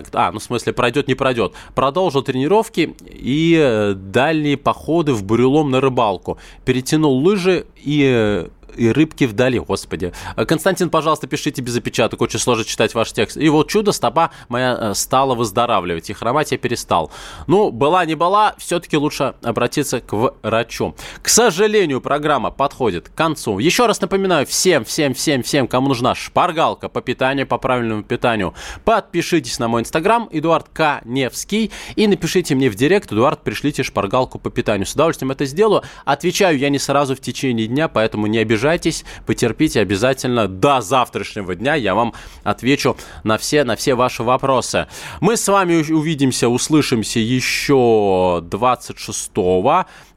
Так, 0.03 0.09
а, 0.13 0.31
ну 0.33 0.39
в 0.39 0.43
смысле, 0.43 0.73
пройдет, 0.73 1.09
не 1.09 1.15
пройдет. 1.15 1.55
Продолжил 1.75 2.23
тренировки 2.23 2.95
и 3.09 3.57
э, 3.59 3.95
дальние 3.95 4.57
походы 4.57 5.13
в 5.15 5.25
бурелом 5.25 5.71
на 5.71 5.81
рыбалку. 5.81 6.39
Перетянул 6.65 7.17
лыжи 7.19 7.67
и 7.77 8.05
э, 8.05 8.49
и 8.77 8.89
рыбки 8.91 9.25
вдали, 9.25 9.59
господи. 9.59 10.13
Константин, 10.47 10.91
пожалуйста, 10.91 11.27
пишите 11.27 11.63
без 11.63 11.77
опечаток, 11.77 12.21
очень 12.21 12.39
сложно 12.39 12.65
читать 12.65 12.95
ваш 12.95 13.13
текст. 13.13 13.37
И 13.37 13.49
вот 13.49 13.69
чудо, 13.69 13.93
стопа 13.93 14.31
моя 14.49 14.77
э, 14.81 14.95
стала 14.95 15.35
выздоравливать, 15.35 16.11
и 16.11 16.13
хромать 16.13 16.53
я 16.53 16.59
перестал. 16.59 17.11
Ну, 17.47 17.71
была 17.71 18.05
не 18.05 18.15
была, 18.15 18.55
все-таки 18.59 18.97
лучше 18.97 19.35
обратиться 19.43 20.01
к 20.01 20.13
врачу. 20.43 20.95
К 21.23 21.29
сожалению, 21.29 22.01
программа 22.01 22.51
подходит 22.51 23.09
к 23.09 23.15
концу. 23.15 23.59
Еще 23.59 23.87
раз 23.87 24.01
напоминаю 24.01 24.47
всем, 24.47 24.85
всем, 24.85 25.15
всем, 25.15 25.43
всем, 25.43 25.69
кому 25.69 25.89
нужна 25.89 26.15
шпаргалка 26.15 26.89
по 26.89 27.01
питанию, 27.01 27.47
по 27.47 27.59
правильному 27.59 28.03
питанию, 28.03 28.55
подпишитесь 28.85 29.59
на 29.59 29.69
мой 29.69 29.83
инстаграм, 29.83 30.29
Эдуард 30.31 30.69
К. 30.73 31.01
Невский, 31.05 31.71
и 31.95 32.07
напишите 32.07 32.55
мне 32.55 32.69
в 32.71 32.75
директ, 32.75 33.13
Эдуард, 33.13 33.43
пришлите 33.43 33.83
шпаргалку 33.83 34.39
по 34.39 34.51
питанию. 34.51 34.87
С 34.87 34.95
удовольствием 34.95 35.31
это 35.31 35.45
сделаю. 35.47 35.83
Отвечаю 36.05 36.59
я 36.59 36.69
не 36.69 36.79
сразу 36.79 37.17
в 37.17 37.21
течение 37.21 37.67
дня, 37.67 37.89
поэтому 37.89 38.27
не 38.27 38.39
обижайтесь 38.39 38.66
обижайтесь, 38.67 39.05
потерпите 39.27 39.81
обязательно 39.81 40.49
до 40.49 40.81
завтрашнего 40.81 41.55
дня. 41.55 41.75
Я 41.75 41.95
вам 41.95 42.15
отвечу 42.43 42.97
на 43.23 43.39
все, 43.39 43.63
на 43.65 43.77
все 43.77 43.95
ваши 43.95 44.23
вопросы. 44.23 44.89
Мы 45.21 45.37
с 45.37 45.47
вами 45.47 45.93
увидимся, 45.93 46.49
услышимся 46.49 47.21
еще 47.21 48.41
26 48.43 49.31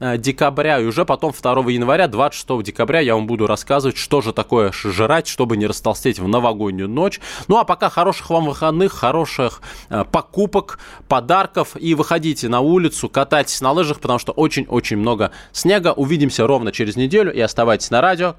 э, 0.00 0.18
декабря, 0.18 0.80
и 0.80 0.84
уже 0.84 1.04
потом 1.04 1.32
2 1.32 1.70
января, 1.70 2.08
26 2.08 2.62
декабря 2.64 3.00
я 3.00 3.14
вам 3.14 3.26
буду 3.26 3.46
рассказывать, 3.46 3.96
что 3.96 4.20
же 4.20 4.32
такое 4.32 4.72
жрать, 4.72 5.28
чтобы 5.28 5.56
не 5.56 5.66
растолстеть 5.66 6.18
в 6.18 6.26
новогоднюю 6.26 6.88
ночь. 6.88 7.20
Ну 7.46 7.56
а 7.56 7.64
пока 7.64 7.88
хороших 7.88 8.30
вам 8.30 8.46
выходных, 8.46 8.92
хороших 8.92 9.62
э, 9.90 10.04
покупок, 10.10 10.80
подарков, 11.06 11.76
и 11.78 11.94
выходите 11.94 12.48
на 12.48 12.60
улицу, 12.60 13.08
катайтесь 13.08 13.60
на 13.60 13.70
лыжах, 13.70 14.00
потому 14.00 14.18
что 14.18 14.32
очень-очень 14.32 14.96
много 14.96 15.30
снега. 15.52 15.92
Увидимся 15.92 16.46
ровно 16.46 16.72
через 16.72 16.96
неделю, 16.96 17.32
и 17.32 17.40
оставайтесь 17.40 17.90
на 17.90 18.00
радио 18.00 18.34